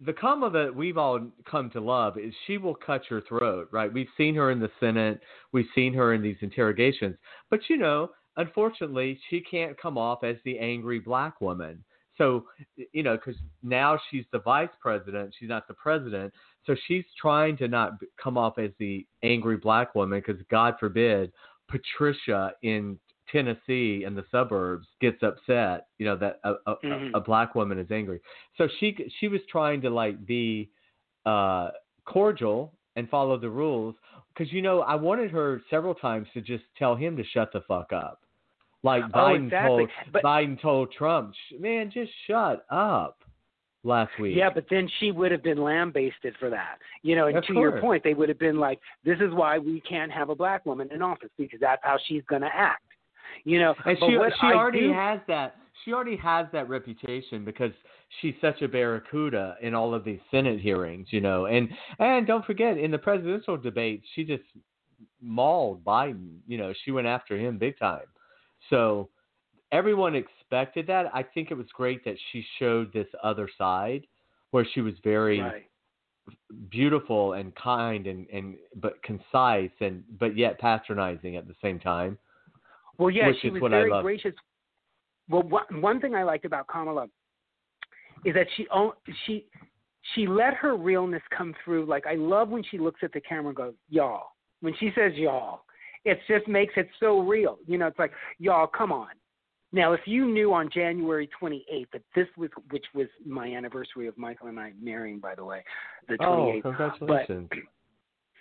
the 0.00 0.12
Kamala 0.12 0.50
that 0.50 0.74
we've 0.74 0.98
all 0.98 1.20
come 1.48 1.70
to 1.70 1.80
love 1.80 2.18
is 2.18 2.34
she 2.46 2.58
will 2.58 2.74
cut 2.74 3.02
your 3.10 3.20
throat, 3.22 3.68
right? 3.70 3.92
We've 3.92 4.08
seen 4.16 4.34
her 4.34 4.50
in 4.50 4.58
the 4.58 4.70
Senate, 4.80 5.20
we've 5.52 5.66
seen 5.74 5.94
her 5.94 6.14
in 6.14 6.22
these 6.22 6.36
interrogations, 6.40 7.16
but 7.50 7.60
you 7.68 7.76
know, 7.76 8.10
unfortunately, 8.36 9.18
she 9.28 9.40
can't 9.40 9.80
come 9.80 9.96
off 9.96 10.24
as 10.24 10.36
the 10.44 10.58
angry 10.58 10.98
black 10.98 11.40
woman. 11.40 11.84
So, 12.18 12.44
you 12.92 13.02
know, 13.02 13.16
because 13.16 13.40
now 13.62 13.98
she's 14.10 14.24
the 14.32 14.40
vice 14.40 14.68
president, 14.80 15.34
she's 15.38 15.48
not 15.48 15.66
the 15.66 15.74
president. 15.74 16.32
So 16.66 16.76
she's 16.86 17.04
trying 17.20 17.56
to 17.56 17.68
not 17.68 17.94
come 18.22 18.36
off 18.36 18.58
as 18.58 18.70
the 18.78 19.06
angry 19.22 19.56
black 19.56 19.94
woman 19.94 20.22
because, 20.24 20.40
God 20.50 20.74
forbid, 20.78 21.32
Patricia 21.68 22.52
in 22.62 22.98
Tennessee 23.32 24.04
in 24.04 24.14
the 24.14 24.24
suburbs 24.30 24.86
gets 25.00 25.22
upset, 25.22 25.86
you 25.98 26.04
know, 26.06 26.16
that 26.16 26.38
a, 26.44 26.52
a, 26.66 26.76
Mhm. 26.84 27.10
a 27.14 27.20
black 27.20 27.54
woman 27.54 27.78
is 27.78 27.90
angry. 27.90 28.20
So 28.58 28.68
she 28.78 28.96
she 29.18 29.28
was 29.28 29.40
trying 29.50 29.80
to 29.82 29.90
like 29.90 30.24
be 30.26 30.70
uh, 31.26 31.70
cordial 32.04 32.72
and 32.96 33.08
follow 33.08 33.38
the 33.38 33.48
rules 33.48 33.94
because 34.34 34.52
you 34.52 34.60
know 34.62 34.82
I 34.82 34.94
wanted 34.96 35.30
her 35.30 35.62
several 35.70 35.94
times 35.94 36.28
to 36.34 36.40
just 36.40 36.64
tell 36.78 36.94
him 36.94 37.16
to 37.16 37.24
shut 37.24 37.52
the 37.52 37.62
fuck 37.62 37.92
up. 37.92 38.20
Like 38.82 39.04
Oh, 39.14 39.18
Biden 39.18 39.44
exactly. 39.44 39.86
told 39.86 39.90
But- 40.12 40.22
Biden 40.22 40.60
told 40.60 40.92
Trump, 40.92 41.34
man, 41.58 41.90
just 41.90 42.12
shut 42.26 42.64
up. 42.70 43.18
Last 43.84 44.12
week. 44.20 44.36
Yeah, 44.36 44.48
but 44.48 44.66
then 44.70 44.88
she 45.00 45.10
would 45.10 45.32
have 45.32 45.42
been 45.42 45.58
lambasted 45.60 46.36
for 46.38 46.48
that. 46.50 46.78
You 47.02 47.16
know, 47.16 47.26
and 47.26 47.38
Of 47.38 47.44
to 47.46 47.54
your 47.54 47.80
point, 47.80 48.04
they 48.04 48.14
would 48.14 48.28
have 48.28 48.38
been 48.38 48.60
like, 48.60 48.78
"This 49.02 49.18
is 49.20 49.32
why 49.34 49.58
we 49.58 49.80
can't 49.80 50.12
have 50.12 50.28
a 50.30 50.36
black 50.36 50.64
woman 50.64 50.88
in 50.92 51.02
office 51.02 51.30
because 51.36 51.58
that's 51.58 51.82
how 51.82 51.98
she's 52.06 52.22
going 52.26 52.42
to 52.42 52.54
act." 52.54 52.84
You 53.44 53.60
know, 53.60 53.74
And 53.84 53.98
she 53.98 54.06
she 54.40 54.46
I 54.46 54.54
already 54.54 54.80
do- 54.80 54.92
has 54.92 55.20
that 55.28 55.56
she 55.84 55.92
already 55.92 56.16
has 56.16 56.46
that 56.52 56.68
reputation 56.68 57.44
because 57.44 57.72
she's 58.20 58.34
such 58.40 58.62
a 58.62 58.68
barracuda 58.68 59.56
in 59.62 59.74
all 59.74 59.94
of 59.94 60.04
these 60.04 60.20
Senate 60.30 60.60
hearings, 60.60 61.08
you 61.10 61.20
know. 61.20 61.46
And 61.46 61.68
and 61.98 62.26
don't 62.26 62.44
forget 62.44 62.78
in 62.78 62.90
the 62.90 62.98
presidential 62.98 63.56
debate 63.56 64.02
she 64.14 64.24
just 64.24 64.44
mauled 65.20 65.82
Biden, 65.84 66.38
you 66.46 66.58
know, 66.58 66.72
she 66.84 66.90
went 66.90 67.06
after 67.06 67.36
him 67.36 67.58
big 67.58 67.78
time. 67.78 68.06
So 68.70 69.08
everyone 69.72 70.14
expected 70.14 70.86
that. 70.86 71.10
I 71.14 71.22
think 71.22 71.50
it 71.50 71.54
was 71.54 71.66
great 71.74 72.04
that 72.04 72.16
she 72.30 72.44
showed 72.58 72.92
this 72.92 73.08
other 73.22 73.48
side 73.58 74.06
where 74.50 74.64
she 74.74 74.80
was 74.80 74.94
very 75.02 75.40
Right. 75.40 75.64
beautiful 76.70 77.32
and 77.32 77.54
kind 77.56 78.06
and, 78.06 78.26
and 78.32 78.56
but 78.76 79.02
concise 79.02 79.70
and 79.80 80.04
but 80.18 80.36
yet 80.36 80.58
patronizing 80.60 81.36
at 81.36 81.48
the 81.48 81.54
same 81.62 81.80
time. 81.80 82.18
Well, 82.98 83.10
yeah, 83.10 83.28
which 83.28 83.36
she 83.40 83.50
was 83.50 83.62
very 83.68 83.90
gracious. 84.02 84.34
Well, 85.28 85.42
one 85.42 85.80
one 85.80 86.00
thing 86.00 86.14
I 86.14 86.22
liked 86.24 86.44
about 86.44 86.66
Kamala 86.68 87.06
is 88.24 88.34
that 88.34 88.46
she 88.56 88.66
she 89.26 89.46
she 90.14 90.26
let 90.26 90.54
her 90.54 90.76
realness 90.76 91.22
come 91.36 91.54
through. 91.64 91.86
Like 91.86 92.06
I 92.06 92.14
love 92.14 92.48
when 92.48 92.62
she 92.70 92.78
looks 92.78 93.00
at 93.02 93.12
the 93.12 93.20
camera 93.20 93.48
and 93.48 93.56
goes, 93.56 93.74
"Y'all." 93.88 94.28
When 94.60 94.74
she 94.78 94.92
says 94.94 95.12
"y'all," 95.14 95.64
it 96.04 96.18
just 96.28 96.46
makes 96.48 96.74
it 96.76 96.88
so 97.00 97.20
real. 97.20 97.58
You 97.66 97.78
know, 97.78 97.86
it's 97.86 97.98
like, 97.98 98.12
"Y'all, 98.38 98.66
come 98.66 98.92
on." 98.92 99.08
Now, 99.72 99.94
if 99.94 100.00
you 100.04 100.26
knew 100.26 100.52
on 100.52 100.68
January 100.70 101.28
28th 101.40 101.90
that 101.92 102.02
this 102.14 102.28
was, 102.36 102.50
which 102.70 102.84
was 102.94 103.06
my 103.24 103.46
anniversary 103.54 104.06
of 104.06 104.16
Michael 104.18 104.48
and 104.48 104.60
I 104.60 104.72
marrying, 104.80 105.18
by 105.18 105.34
the 105.34 105.44
way, 105.44 105.64
the 106.08 106.18
28th. 106.18 106.58
Oh, 106.58 106.62
congratulations. 106.62 107.48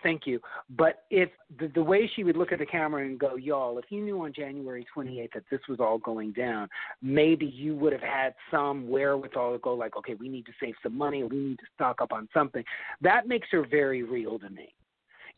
Thank 0.04 0.26
you. 0.26 0.40
But 0.70 1.04
if 1.10 1.30
the, 1.60 1.68
the 1.70 1.84
way 1.84 2.10
she 2.16 2.24
would 2.24 2.36
look 2.38 2.52
at 2.52 2.60
the 2.60 2.66
camera 2.66 3.06
and 3.06 3.20
go, 3.20 3.36
y'all, 3.36 3.78
if 3.78 3.86
you 3.90 4.02
knew 4.02 4.22
on 4.22 4.34
January 4.34 4.86
28th 4.96 5.34
that 5.34 5.44
this 5.50 5.62
was 5.70 5.80
all 5.80 5.98
going 5.98 6.32
down, 6.32 6.68
maybe 7.02 7.46
you 7.46 7.76
would 7.76 7.94
have 7.94 8.02
had 8.02 8.34
some 8.50 8.90
wherewithal 8.90 9.54
to 9.54 9.60
go 9.60 9.74
like, 9.74 9.96
okay, 9.98 10.16
we 10.16 10.28
need 10.28 10.46
to 10.46 10.52
save 10.60 10.74
some 10.84 10.98
money 10.98 11.22
we 11.32 11.38
need 11.38 11.60
to 11.60 11.66
stock 11.76 12.02
up 12.02 12.12
on 12.12 12.28
something. 12.34 12.64
That 13.02 13.28
makes 13.28 13.48
her 13.52 13.66
very 13.70 14.04
real 14.04 14.40
to 14.40 14.50
me. 14.50 14.74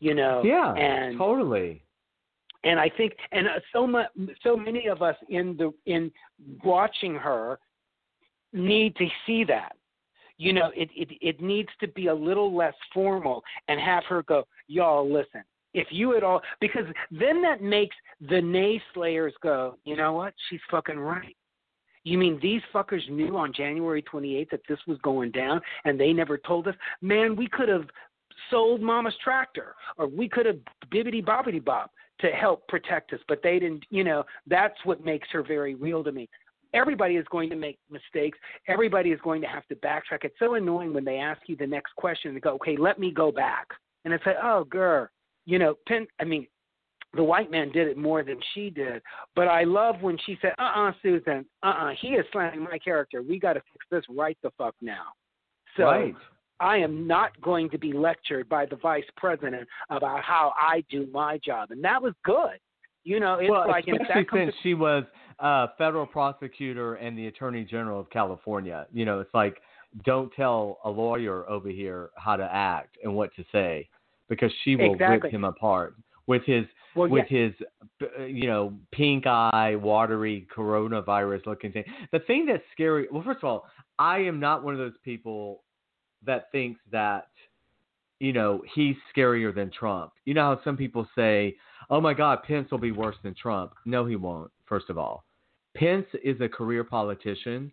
You 0.00 0.14
know, 0.14 0.42
yeah, 0.44 0.74
and 0.74 1.16
totally. 1.16 1.82
and 2.64 2.80
I 2.80 2.90
think 2.90 3.14
and 3.32 3.46
uh, 3.46 3.60
so 3.72 3.86
much 3.86 4.08
so 4.42 4.56
many 4.56 4.88
of 4.88 5.02
us 5.02 5.16
in 5.28 5.56
the 5.56 5.72
in 5.86 6.10
watching 6.64 7.14
her 7.14 7.58
need 8.52 8.96
to 8.96 9.06
see 9.26 9.44
that. 9.44 9.76
You 10.38 10.52
know, 10.52 10.70
it 10.74 10.90
it 10.94 11.10
it 11.20 11.40
needs 11.40 11.68
to 11.80 11.88
be 11.88 12.08
a 12.08 12.14
little 12.14 12.54
less 12.54 12.74
formal 12.92 13.42
and 13.68 13.80
have 13.80 14.04
her 14.08 14.22
go, 14.24 14.46
y'all 14.66 15.10
listen. 15.10 15.44
If 15.74 15.88
you 15.90 16.16
at 16.16 16.22
all 16.22 16.40
because 16.60 16.84
then 17.10 17.42
that 17.42 17.62
makes 17.62 17.96
the 18.20 18.36
naysayers 18.36 19.32
go, 19.42 19.76
you 19.84 19.96
know 19.96 20.12
what? 20.12 20.34
She's 20.48 20.60
fucking 20.70 20.98
right. 20.98 21.36
You 22.04 22.18
mean 22.18 22.38
these 22.42 22.60
fuckers 22.72 23.08
knew 23.08 23.36
on 23.36 23.52
January 23.52 24.02
28th 24.02 24.50
that 24.50 24.60
this 24.68 24.78
was 24.86 24.98
going 25.02 25.30
down 25.30 25.60
and 25.84 25.98
they 25.98 26.12
never 26.12 26.36
told 26.36 26.68
us? 26.68 26.74
Man, 27.00 27.34
we 27.34 27.48
could 27.48 27.68
have 27.68 27.86
sold 28.50 28.82
Mama's 28.82 29.14
tractor 29.22 29.74
or 29.96 30.06
we 30.06 30.28
could 30.28 30.46
have 30.46 30.58
bibbity 30.92 31.24
bobbity 31.24 31.64
bob 31.64 31.90
to 32.20 32.28
help 32.28 32.66
protect 32.68 33.12
us, 33.12 33.20
but 33.26 33.42
they 33.42 33.58
didn't, 33.58 33.84
you 33.90 34.04
know, 34.04 34.22
that's 34.46 34.76
what 34.84 35.04
makes 35.04 35.28
her 35.32 35.42
very 35.42 35.74
real 35.74 36.04
to 36.04 36.12
me. 36.12 36.28
Everybody 36.74 37.16
is 37.16 37.26
going 37.30 37.48
to 37.50 37.56
make 37.56 37.78
mistakes. 37.90 38.38
Everybody 38.68 39.10
is 39.10 39.20
going 39.22 39.40
to 39.42 39.46
have 39.46 39.66
to 39.68 39.76
backtrack. 39.76 40.24
It's 40.24 40.38
so 40.38 40.54
annoying 40.54 40.92
when 40.92 41.04
they 41.04 41.16
ask 41.16 41.40
you 41.46 41.56
the 41.56 41.66
next 41.66 41.94
question 41.96 42.32
and 42.32 42.42
go, 42.42 42.50
okay, 42.54 42.76
let 42.76 42.98
me 42.98 43.10
go 43.10 43.32
back. 43.32 43.68
And 44.04 44.12
it's 44.12 44.24
like, 44.26 44.36
oh, 44.42 44.64
girl, 44.64 45.08
you 45.46 45.58
know, 45.58 45.76
Pence, 45.86 46.08
I 46.20 46.24
mean, 46.24 46.46
the 47.14 47.24
white 47.24 47.50
man 47.50 47.70
did 47.70 47.88
it 47.88 47.96
more 47.96 48.22
than 48.22 48.38
she 48.54 48.70
did. 48.70 49.02
But 49.36 49.48
I 49.48 49.64
love 49.64 49.96
when 50.00 50.18
she 50.26 50.36
said, 50.42 50.52
"Uh, 50.58 50.70
uh 50.74 50.92
Susan, 51.02 51.44
uh, 51.62 51.66
uh 51.66 51.90
he 52.00 52.08
is 52.08 52.24
slamming 52.32 52.64
my 52.64 52.78
character. 52.78 53.22
We 53.22 53.38
got 53.38 53.54
to 53.54 53.60
fix 53.72 53.86
this 53.90 54.04
right 54.08 54.36
the 54.42 54.50
fuck 54.58 54.74
now." 54.80 55.12
So 55.76 55.84
right. 55.84 56.14
I 56.60 56.78
am 56.78 57.06
not 57.06 57.40
going 57.40 57.70
to 57.70 57.78
be 57.78 57.92
lectured 57.92 58.48
by 58.48 58.66
the 58.66 58.76
vice 58.76 59.04
president 59.16 59.68
about 59.90 60.22
how 60.22 60.52
I 60.56 60.84
do 60.90 61.06
my 61.12 61.38
job, 61.38 61.70
and 61.70 61.82
that 61.84 62.02
was 62.02 62.14
good. 62.24 62.58
You 63.04 63.20
know, 63.20 63.34
it's 63.34 63.50
well, 63.50 63.68
like 63.68 63.84
especially 63.86 64.02
if 64.02 64.08
that 64.08 64.28
comes 64.28 64.42
since 64.46 64.54
she 64.62 64.74
was 64.74 65.04
uh, 65.38 65.68
federal 65.78 66.06
prosecutor 66.06 66.94
and 66.94 67.16
the 67.16 67.26
attorney 67.26 67.64
general 67.64 68.00
of 68.00 68.10
California. 68.10 68.86
You 68.92 69.04
know, 69.04 69.20
it's 69.20 69.34
like 69.34 69.58
don't 70.04 70.32
tell 70.34 70.78
a 70.84 70.90
lawyer 70.90 71.48
over 71.48 71.68
here 71.68 72.10
how 72.16 72.36
to 72.36 72.44
act 72.44 72.96
and 73.02 73.14
what 73.14 73.34
to 73.36 73.44
say 73.52 73.88
because 74.28 74.50
she 74.64 74.76
will 74.76 74.92
Exactly. 74.92 75.28
rip 75.28 75.34
him 75.34 75.44
apart 75.44 75.94
with 76.26 76.42
his 76.46 76.64
well, 76.96 77.08
with 77.08 77.24
yeah, 77.30 77.48
his 77.48 77.54
uh, 78.02 78.22
you 78.24 78.46
know 78.46 78.72
pink 78.92 79.26
eye 79.26 79.76
watery 79.76 80.46
coronavirus 80.56 81.44
looking 81.46 81.72
thing 81.72 81.84
the 82.12 82.18
thing 82.20 82.46
that's 82.46 82.62
scary 82.72 83.06
well 83.10 83.22
first 83.22 83.38
of 83.38 83.44
all 83.44 83.66
i 83.98 84.18
am 84.18 84.40
not 84.40 84.64
one 84.64 84.72
of 84.72 84.78
those 84.78 84.96
people 85.04 85.62
that 86.24 86.50
thinks 86.52 86.80
that 86.90 87.28
you 88.20 88.32
know 88.32 88.62
he's 88.74 88.96
scarier 89.14 89.54
than 89.54 89.70
trump. 89.70 90.12
You 90.24 90.34
know 90.34 90.54
how 90.56 90.60
some 90.64 90.76
people 90.76 91.08
say 91.16 91.56
oh 91.90 92.00
my 92.00 92.14
god 92.14 92.42
pence 92.42 92.70
will 92.70 92.78
be 92.78 92.92
worse 92.92 93.16
than 93.22 93.34
trump. 93.34 93.72
No 93.84 94.06
he 94.06 94.16
won't 94.16 94.50
first 94.66 94.90
of 94.90 94.98
all. 94.98 95.24
Pence 95.76 96.06
is 96.22 96.40
a 96.40 96.48
career 96.48 96.84
politician. 96.84 97.72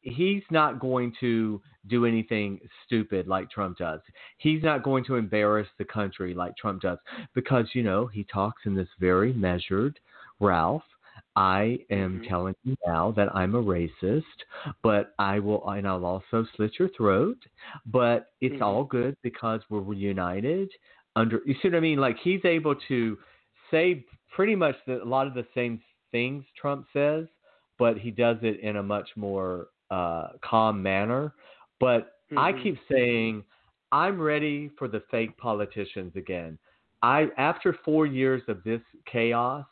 He's 0.00 0.42
not 0.50 0.80
going 0.80 1.12
to 1.20 1.60
do 1.88 2.06
anything 2.06 2.60
stupid 2.84 3.28
like 3.28 3.50
Trump 3.50 3.76
does. 3.76 4.00
He's 4.38 4.62
not 4.62 4.82
going 4.82 5.04
to 5.04 5.16
embarrass 5.16 5.68
the 5.78 5.84
country 5.84 6.32
like 6.32 6.56
Trump 6.56 6.80
does 6.82 6.98
because, 7.34 7.66
you 7.74 7.82
know, 7.82 8.06
he 8.06 8.24
talks 8.24 8.62
in 8.64 8.74
this 8.74 8.88
very 8.98 9.32
measured, 9.34 9.98
Ralph, 10.40 10.82
I 11.36 11.78
am 11.90 12.20
Mhm. 12.20 12.28
telling 12.28 12.54
you 12.64 12.76
now 12.86 13.12
that 13.12 13.34
I'm 13.36 13.54
a 13.54 13.62
racist, 13.62 14.22
but 14.82 15.14
I 15.18 15.38
will, 15.38 15.68
and 15.68 15.86
I'll 15.86 16.04
also 16.04 16.46
slit 16.56 16.78
your 16.78 16.88
throat, 16.90 17.38
but 17.86 18.32
it's 18.40 18.54
Mhm. 18.54 18.62
all 18.62 18.84
good 18.84 19.16
because 19.22 19.60
we're 19.68 19.80
reunited 19.80 20.72
under, 21.14 21.40
you 21.46 21.54
see 21.54 21.68
what 21.68 21.76
I 21.76 21.80
mean? 21.80 21.98
Like 21.98 22.18
he's 22.18 22.44
able 22.44 22.74
to 22.88 23.18
say 23.70 24.04
pretty 24.34 24.54
much 24.54 24.76
the, 24.86 25.02
a 25.02 25.04
lot 25.04 25.26
of 25.26 25.34
the 25.34 25.46
same 25.54 25.80
things 26.10 26.44
Trump 26.60 26.86
says, 26.92 27.26
but 27.78 27.98
he 27.98 28.10
does 28.10 28.38
it 28.42 28.60
in 28.60 28.76
a 28.76 28.82
much 28.82 29.08
more 29.16 29.68
uh, 29.90 30.28
calm 30.42 30.82
manner. 30.82 31.34
But 31.80 32.12
I 32.36 32.52
Mhm. 32.52 32.62
keep 32.62 32.78
saying 32.90 33.44
I'm 33.92 34.20
ready 34.20 34.70
for 34.78 34.88
the 34.88 35.02
fake 35.10 35.36
politicians 35.38 36.16
again. 36.16 36.58
I 37.02 37.28
after 37.36 37.72
four 37.84 38.06
years 38.06 38.42
of 38.48 38.64
this 38.64 38.80
chaos, 39.04 39.66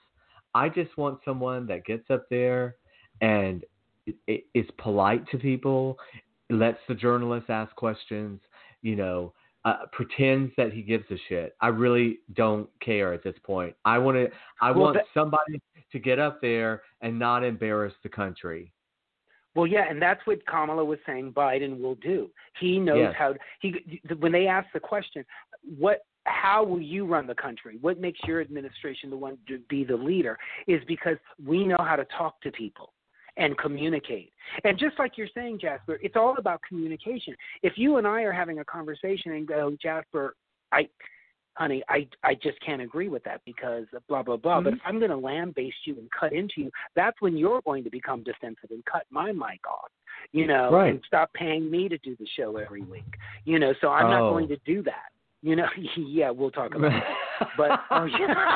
I 0.55 0.69
just 0.69 0.97
want 0.97 1.21
someone 1.25 1.67
that 1.67 1.85
gets 1.85 2.09
up 2.11 2.27
there 2.31 2.77
and 3.21 3.65
is 4.29 4.67
polite 4.79 5.27
to 5.31 5.39
people, 5.39 5.99
lets 6.51 6.79
the 6.89 6.95
journalists 6.95 7.51
ask 7.51 7.75
questions, 7.75 8.41
you 8.83 8.97
know, 8.97 9.33
uh, 9.65 9.87
pretends 9.93 10.53
that 10.59 10.73
he 10.73 10.83
gives 10.83 11.05
a 11.11 11.17
shit. 11.29 11.57
I 11.61 11.69
really 11.69 12.19
don't 12.35 12.69
care 12.81 13.15
at 13.15 13.25
this 13.25 13.35
point. 13.45 13.75
I 13.87 13.99
want 13.99 14.17
to. 14.19 14.29
I 14.61 14.71
Well, 14.71 14.81
want 14.83 14.95
that- 14.97 15.07
somebody 15.15 15.61
to 15.91 15.99
get 15.99 16.19
up 16.19 16.41
there 16.43 16.83
and 17.01 17.19
not 17.19 17.43
embarrass 17.45 17.95
the 18.03 18.09
country. 18.11 18.73
Well, 19.55 19.67
yeah, 19.67 19.89
and 19.89 20.03
that's 20.03 20.21
what 20.27 20.45
Kamala 20.47 20.85
was 20.85 20.99
saying 21.07 21.33
Biden 21.33 21.81
will 21.81 21.95
do. 21.97 22.31
He 22.59 22.79
knows 22.79 22.99
Yes. 22.99 23.15
how 23.15 23.35
he 23.61 24.01
when 24.19 24.33
they 24.33 24.47
ask 24.49 24.71
the 24.73 24.81
question, 24.81 25.25
what 25.79 26.05
how 26.27 26.64
will 26.64 26.81
you 26.81 27.07
run 27.07 27.27
the 27.27 27.35
country? 27.35 27.79
What 27.81 28.01
makes 28.01 28.20
your 28.27 28.41
administration 28.41 29.11
the 29.11 29.16
one 29.16 29.39
to 29.49 29.59
be 29.68 29.85
the 29.85 29.97
leader 29.97 30.39
is 30.66 30.81
because 30.87 31.16
we 31.45 31.64
know 31.64 31.77
how 31.79 31.97
to 31.97 32.07
talk 32.16 32.41
to 32.43 32.51
people 32.51 32.93
and 33.37 33.59
communicate. 33.59 34.33
And 34.62 34.79
just 34.79 34.99
like 34.99 35.18
you're 35.18 35.29
saying, 35.35 35.59
Jasper, 35.61 35.99
it's 36.03 36.16
all 36.16 36.37
about 36.39 36.61
communication. 36.66 37.35
If 37.62 37.77
you 37.77 37.97
and 37.97 38.07
I 38.07 38.22
are 38.22 38.33
having 38.33 38.61
a 38.61 38.64
conversation 38.64 39.33
and 39.33 39.47
go, 39.47 39.77
Jasper, 39.83 40.37
I 40.72 40.89
honey, 41.57 41.83
I 41.89 42.07
I 42.22 42.35
just 42.35 42.61
can't 42.61 42.83
agree 42.83 43.09
with 43.09 43.25
that 43.25 43.41
because 43.45 43.85
blah 44.09 44.22
blah 44.22 44.37
blah. 44.37 44.61
But 44.61 44.75
Mhm. 44.75 44.77
if 44.77 44.83
I'm 44.85 44.99
going 44.99 45.11
to 45.11 45.16
lambaste 45.16 45.87
you 45.87 45.99
and 45.99 46.11
cut 46.11 46.33
into 46.33 46.62
you, 46.62 46.70
that's 46.95 47.20
when 47.20 47.37
you're 47.37 47.61
going 47.62 47.85
to 47.85 47.91
become 47.91 48.22
defensive 48.22 48.70
and 48.70 48.85
cut 48.87 49.05
my 49.11 49.33
mic 49.33 49.66
off. 49.68 49.91
You 50.33 50.47
know, 50.47 50.70
Right. 50.70 50.91
and 50.95 51.05
stop 51.05 51.33
paying 51.33 51.70
me 51.70 51.89
to 51.89 51.99
do 51.99 52.16
the 52.16 52.27
show 52.27 52.57
every 52.57 52.83
week. 52.83 53.18
You 53.45 53.59
know, 53.59 53.72
so 53.81 53.91
I'm 53.91 54.11
not 54.11 54.22
Oh. 54.22 54.31
going 54.31 54.49
to 54.49 54.57
do 54.59 54.83
that. 54.83 55.11
You 55.45 55.57
know, 55.57 55.66
yeah, 55.97 56.30
we'll 56.30 56.51
talk 56.51 56.74
about 56.74 56.90
that. 56.90 57.49
But 57.57 57.70
oh 57.90 58.05
yeah, 58.07 58.55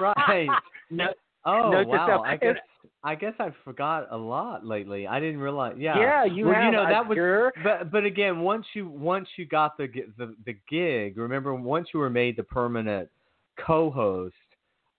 right. 0.00 0.48
No, 0.90 1.08
Oh 1.44 1.70
to 1.70 1.84
wow! 1.84 2.22
I 2.26 2.36
guess 2.36 2.56
I 3.02 3.14
guess 3.14 3.32
I 3.40 3.50
forgot 3.64 4.08
a 4.10 4.16
lot 4.16 4.66
lately. 4.66 5.06
I 5.06 5.18
didn't 5.18 5.40
realize. 5.40 5.76
Yeah. 5.78 5.98
yeah, 5.98 6.24
you 6.24 6.44
well, 6.46 6.54
have. 6.54 6.64
you 6.64 6.70
know 6.72 6.86
that 6.86 7.06
was. 7.08 7.16
you're- 7.16 7.50
But 7.64 7.90
but 7.90 8.04
again, 8.04 8.40
once 8.40 8.66
you 8.74 8.86
once 8.88 9.28
you 9.36 9.46
got 9.46 9.78
the 9.78 9.88
the 10.18 10.34
the 10.44 10.54
gig, 10.68 11.16
remember 11.16 11.54
once 11.54 11.88
you 11.94 12.00
were 12.00 12.10
made 12.10 12.36
the 12.36 12.42
permanent 12.42 13.08
co-host, 13.64 14.34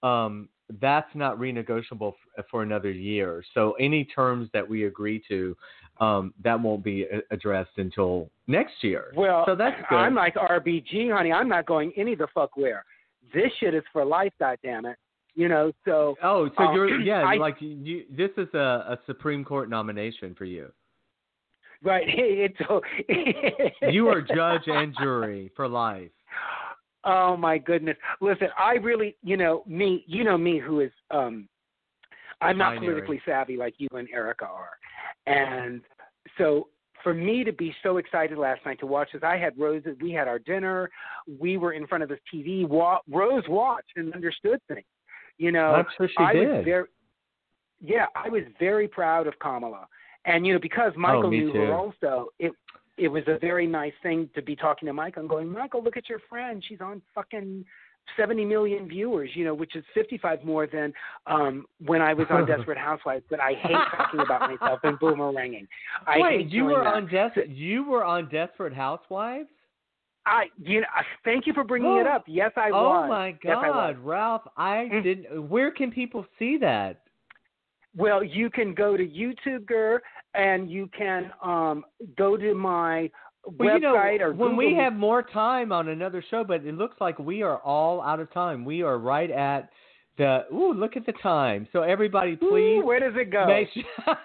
um, 0.02 0.50
that's 0.82 1.14
not 1.14 1.38
renegotiable 1.38 2.14
for 2.50 2.64
another 2.64 2.92
year. 2.92 3.44
So 3.54 3.74
any 3.74 4.06
terms 4.06 4.50
that 4.54 4.68
we 4.68 4.86
agree 4.86 5.22
to, 5.28 5.56
um, 6.00 6.34
that 6.44 6.60
won't 6.60 6.84
be 6.84 7.06
addressed 7.32 7.78
until 7.78 8.30
next 8.48 8.76
year. 8.82 9.12
Well, 9.16 9.44
so 9.46 9.56
that's 9.56 9.76
good. 9.90 9.96
I'm 9.96 10.16
like 10.16 10.36
RBG, 10.36 11.12
honey. 11.12 11.32
I'm 11.32 11.50
not 11.50 11.66
going 11.66 11.92
any 11.98 12.16
the 12.16 12.28
fuck 12.34 12.56
where. 12.56 12.86
This 13.34 13.52
shit 13.60 13.76
is 13.76 13.84
for 13.92 14.04
life, 14.06 14.34
goddammit. 14.42 14.96
You 15.36 15.48
know, 15.48 15.72
so 15.86 16.16
oh, 16.24 16.50
so 16.58 16.64
um, 16.64 16.76
you're 16.76 17.00
yeah, 17.02 17.22
I- 17.28 17.36
like 17.36 17.58
you. 17.60 18.04
This 18.10 18.32
is 18.38 18.48
a, 18.54 18.58
a 18.58 19.00
Supreme 19.06 19.44
Court 19.46 19.70
nomination 19.70 20.36
for 20.36 20.46
you. 20.46 20.72
right. 21.84 22.04
It's 22.08 23.74
You 23.94 24.08
are 24.08 24.22
judge 24.22 24.64
and 24.68 24.94
jury 25.00 25.52
for 25.56 25.68
life. 25.68 26.12
Oh 27.06 27.38
my 27.38 27.58
goodness! 27.58 27.96
Listen, 28.20 28.50
I 28.58 28.74
really, 28.74 29.16
you 29.24 29.38
know, 29.38 29.64
me, 29.66 30.04
you 30.08 30.26
know 30.26 30.38
me, 30.38 30.60
who 30.60 30.82
is, 30.82 30.92
um, 31.12 31.48
I'm 32.42 32.58
not 32.58 32.76
Binary. 32.76 32.88
politically 32.88 33.22
savvy 33.26 33.56
like 33.56 33.76
you 33.78 33.88
and 33.94 34.10
Erica 34.14 34.46
are, 34.46 34.72
and 35.30 35.82
so 36.38 36.68
for 37.04 37.14
me 37.14 37.44
to 37.44 37.54
be 37.54 37.74
so 37.82 37.98
excited 37.98 38.38
last 38.38 38.66
night 38.66 38.80
to 38.80 38.86
watch 38.86 39.10
this, 39.14 39.24
I 39.24 39.38
had 39.38 39.58
Rose. 39.58 39.84
We 40.02 40.12
had 40.12 40.28
our 40.28 40.40
dinner. 40.40 40.90
We 41.40 41.58
were 41.58 41.74
in 41.74 41.88
front 41.88 42.04
of 42.04 42.10
this 42.10 42.20
TV. 42.34 42.68
Wa- 42.68 43.00
Rose 43.10 43.44
watched 43.48 43.94
and 43.96 44.14
understood 44.14 44.60
things. 44.68 44.86
You 45.38 45.52
know, 45.52 45.68
I'm 45.76 45.86
sure 45.98 46.08
she 46.10 46.16
I 46.24 46.34
did. 46.34 46.48
was 46.50 46.66
very, 46.66 46.86
yeah, 47.82 48.08
I 48.16 48.28
was 48.28 48.44
very 48.60 48.88
proud 48.90 49.28
of 49.28 49.40
Kamala, 49.40 49.88
and 50.26 50.46
you 50.46 50.54
know 50.54 50.60
because 50.60 50.92
oh, 50.96 51.00
Michael 51.00 51.28
Oh, 51.28 51.30
knew 51.30 51.54
too. 51.54 51.60
her 51.60 51.74
also. 51.74 52.28
It 52.40 52.52
it 52.98 53.08
was 53.08 53.24
a 53.28 53.40
very 53.40 53.66
nice 53.66 53.94
thing 54.04 54.30
to 54.36 54.42
be 54.42 54.56
talking 54.58 54.88
to 54.88 54.94
Michael 54.94 55.22
and 55.22 55.30
going, 55.30 55.50
Michael, 55.50 55.82
look 55.82 55.96
at 55.96 56.10
your 56.10 56.20
friend. 56.28 56.62
She's 56.68 56.82
on 56.82 57.02
fucking 57.16 57.64
70 58.18 58.44
million 58.46 58.88
viewers, 58.88 59.30
you 59.34 59.46
know, 59.46 59.54
which 59.54 59.76
is 59.76 59.84
55 59.94 60.44
more 60.44 60.68
than 60.68 60.94
um 61.28 61.66
when 61.86 62.02
I 62.02 62.14
was 62.14 62.28
on 62.30 62.46
Desperate 62.54 62.78
Housewives. 62.78 63.24
But 63.30 63.40
I 63.40 63.54
hate 63.54 63.78
talking 63.96 64.20
about 64.22 64.42
myself 64.50 64.80
and 64.84 65.00
boomeranging. 65.00 65.68
I 66.08 66.20
Wait, 66.20 66.50
you 66.50 66.66
were 66.66 66.84
that. 66.84 66.94
on 66.94 67.08
Des- 67.08 67.48
you 67.48 67.84
were 67.84 68.04
on 68.04 68.30
Desperate 68.30 68.74
Housewives? 68.74 69.50
I, 70.26 70.46
you 70.62 70.82
know, 70.82 70.88
uh, 70.98 71.02
thank 71.24 71.48
you 71.48 71.54
for 71.54 71.64
bringing 71.64 71.98
it 71.98 72.06
up. 72.08 72.24
Yes, 72.28 72.52
I 72.56 72.70
oh 72.72 72.84
was. 72.84 73.06
Oh 73.06 73.08
my 73.10 73.28
Yes, 73.44 73.58
I. 73.60 73.68
God, 73.70 73.98
Ralph! 74.00 74.44
I 74.58 74.90
Mm. 74.92 75.04
didn't. 75.04 75.50
Where 75.50 75.72
can 75.72 75.92
people 75.92 76.26
see 76.38 76.58
that? 76.58 77.02
Well, 77.96 78.24
you 78.24 78.50
can 78.50 78.76
go 78.76 78.96
to 78.96 79.06
YouTube, 79.06 80.00
and 80.36 80.70
you 80.70 80.88
can 80.96 81.32
um 81.42 81.86
go 82.18 82.38
to 82.38 82.54
my 82.54 83.10
Well, 83.58 83.76
you 83.76 83.80
know, 83.80 83.96
or 83.96 84.34
when 84.34 84.56
we 84.56 84.76
have 84.76 84.94
more 84.94 85.24
time 85.24 85.72
on 85.72 85.90
another 85.90 86.24
show, 86.30 86.44
but 86.44 86.66
it 86.66 86.76
looks 86.76 86.98
like 87.00 87.18
we 87.20 87.42
are 87.42 87.58
all 87.60 88.02
out 88.02 88.20
of 88.20 88.32
time. 88.34 88.66
We 88.66 88.82
are 88.82 88.98
right 88.98 89.32
at 89.32 89.70
the. 90.18 90.46
Ooh, 90.54 90.74
look 90.74 90.98
at 90.98 91.06
the 91.06 91.14
time. 91.14 91.68
So 91.72 91.82
everybody, 91.82 92.34
Ooh, 92.34 92.50
please 92.50 92.84
where 92.84 93.00
does 93.00 93.14
it 93.16 93.32
go? 93.32 93.48
make 93.48 93.70
sure. 93.74 93.84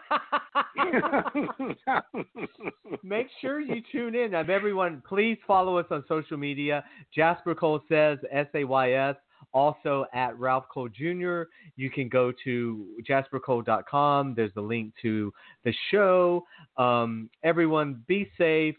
Make 3.03 3.29
sure 3.41 3.61
you 3.61 3.83
tune 3.93 4.14
in. 4.14 4.35
Um, 4.35 4.51
everyone, 4.51 5.03
please 5.07 5.39
follow 5.47 5.79
us 5.79 5.87
on 5.91 6.05
social 6.09 6.37
media. 6.37 6.85
Jasper 7.14 7.55
Cole 7.55 7.81
says 7.89 8.18
S 8.31 8.47
A 8.55 8.64
Y 8.64 8.93
S. 8.93 9.16
Also 9.53 10.07
at 10.12 10.39
Ralph 10.39 10.64
Cole 10.72 10.89
Jr. 10.89 11.43
You 11.77 11.89
can 11.89 12.09
go 12.09 12.33
to 12.43 12.87
jaspercole.com. 13.09 14.35
There's 14.35 14.51
a 14.57 14.61
link 14.61 14.93
to 15.03 15.33
the 15.64 15.72
show. 15.91 16.45
Um, 16.77 17.31
everyone, 17.45 18.03
be 18.09 18.29
safe, 18.37 18.75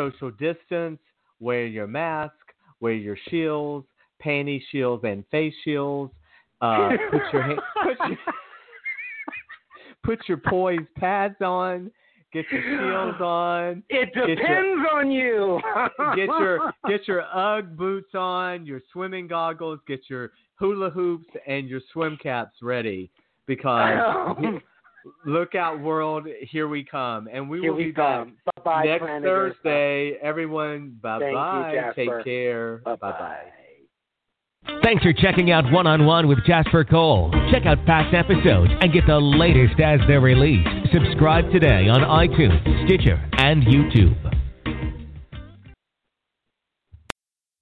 social 0.00 0.30
distance, 0.32 0.98
wear 1.40 1.66
your 1.66 1.86
mask, 1.86 2.34
wear 2.80 2.92
your 2.94 3.16
shields, 3.28 3.86
panty 4.24 4.60
shields, 4.70 5.04
and 5.04 5.24
face 5.30 5.54
shields. 5.64 6.12
Uh, 6.60 6.90
put 7.10 7.20
your 7.32 7.42
hand, 7.42 7.60
put 7.82 8.08
your, 8.08 8.18
put 10.04 10.18
your 10.28 10.36
poise 10.38 10.86
pads 10.96 11.40
on. 11.40 11.90
Get 12.32 12.44
your 12.52 12.62
shields 12.62 13.20
on. 13.20 13.82
It 13.88 14.14
depends 14.14 14.38
your- 14.38 14.90
on 14.94 15.10
you. 15.10 15.60
Get 16.14 16.26
your 16.26 16.72
get 16.88 17.08
your 17.08 17.22
UGG 17.22 17.76
boots 17.76 18.14
on, 18.14 18.64
your 18.66 18.80
swimming 18.92 19.26
goggles, 19.26 19.80
get 19.88 20.00
your 20.08 20.30
hula 20.54 20.90
hoops 20.90 21.26
and 21.46 21.68
your 21.68 21.80
swim 21.92 22.16
caps 22.22 22.56
ready 22.62 23.10
because 23.46 24.38
look 25.24 25.54
out 25.54 25.80
world, 25.80 26.26
here 26.40 26.68
we 26.68 26.84
come. 26.84 27.28
And 27.32 27.48
we 27.48 27.60
Here 27.60 27.70
will 27.72 27.78
we 27.78 27.84
be 27.86 27.92
back 27.92 28.24
come. 28.26 28.36
Bye 28.56 28.62
bye. 28.64 28.84
next 28.84 29.04
Thursday. 29.22 30.12
Everyone, 30.22 30.98
bye 31.02 31.18
bye. 31.18 31.92
Take 31.96 32.24
care. 32.24 32.78
Bye 32.84 32.96
Bye 32.96 33.10
bye. 33.12 33.18
bye. 33.18 34.80
Thanks 34.84 35.02
for 35.02 35.12
checking 35.12 35.50
out 35.50 35.64
One 35.72 35.86
on 35.86 36.04
One 36.06 36.28
with 36.28 36.38
Jasper 36.46 36.84
Cole. 36.84 37.30
Check 37.50 37.64
out 37.66 37.84
past 37.86 38.14
episodes 38.14 38.70
and 38.80 38.92
get 38.92 39.06
the 39.06 39.18
latest 39.18 39.80
as 39.80 40.00
they're 40.06 40.20
released. 40.20 40.68
Subscribe 40.92 41.50
today 41.50 41.88
on 41.88 42.00
iTunes, 42.02 42.60
Stitcher, 42.86 43.18
and 43.38 43.62
YouTube. 43.62 44.39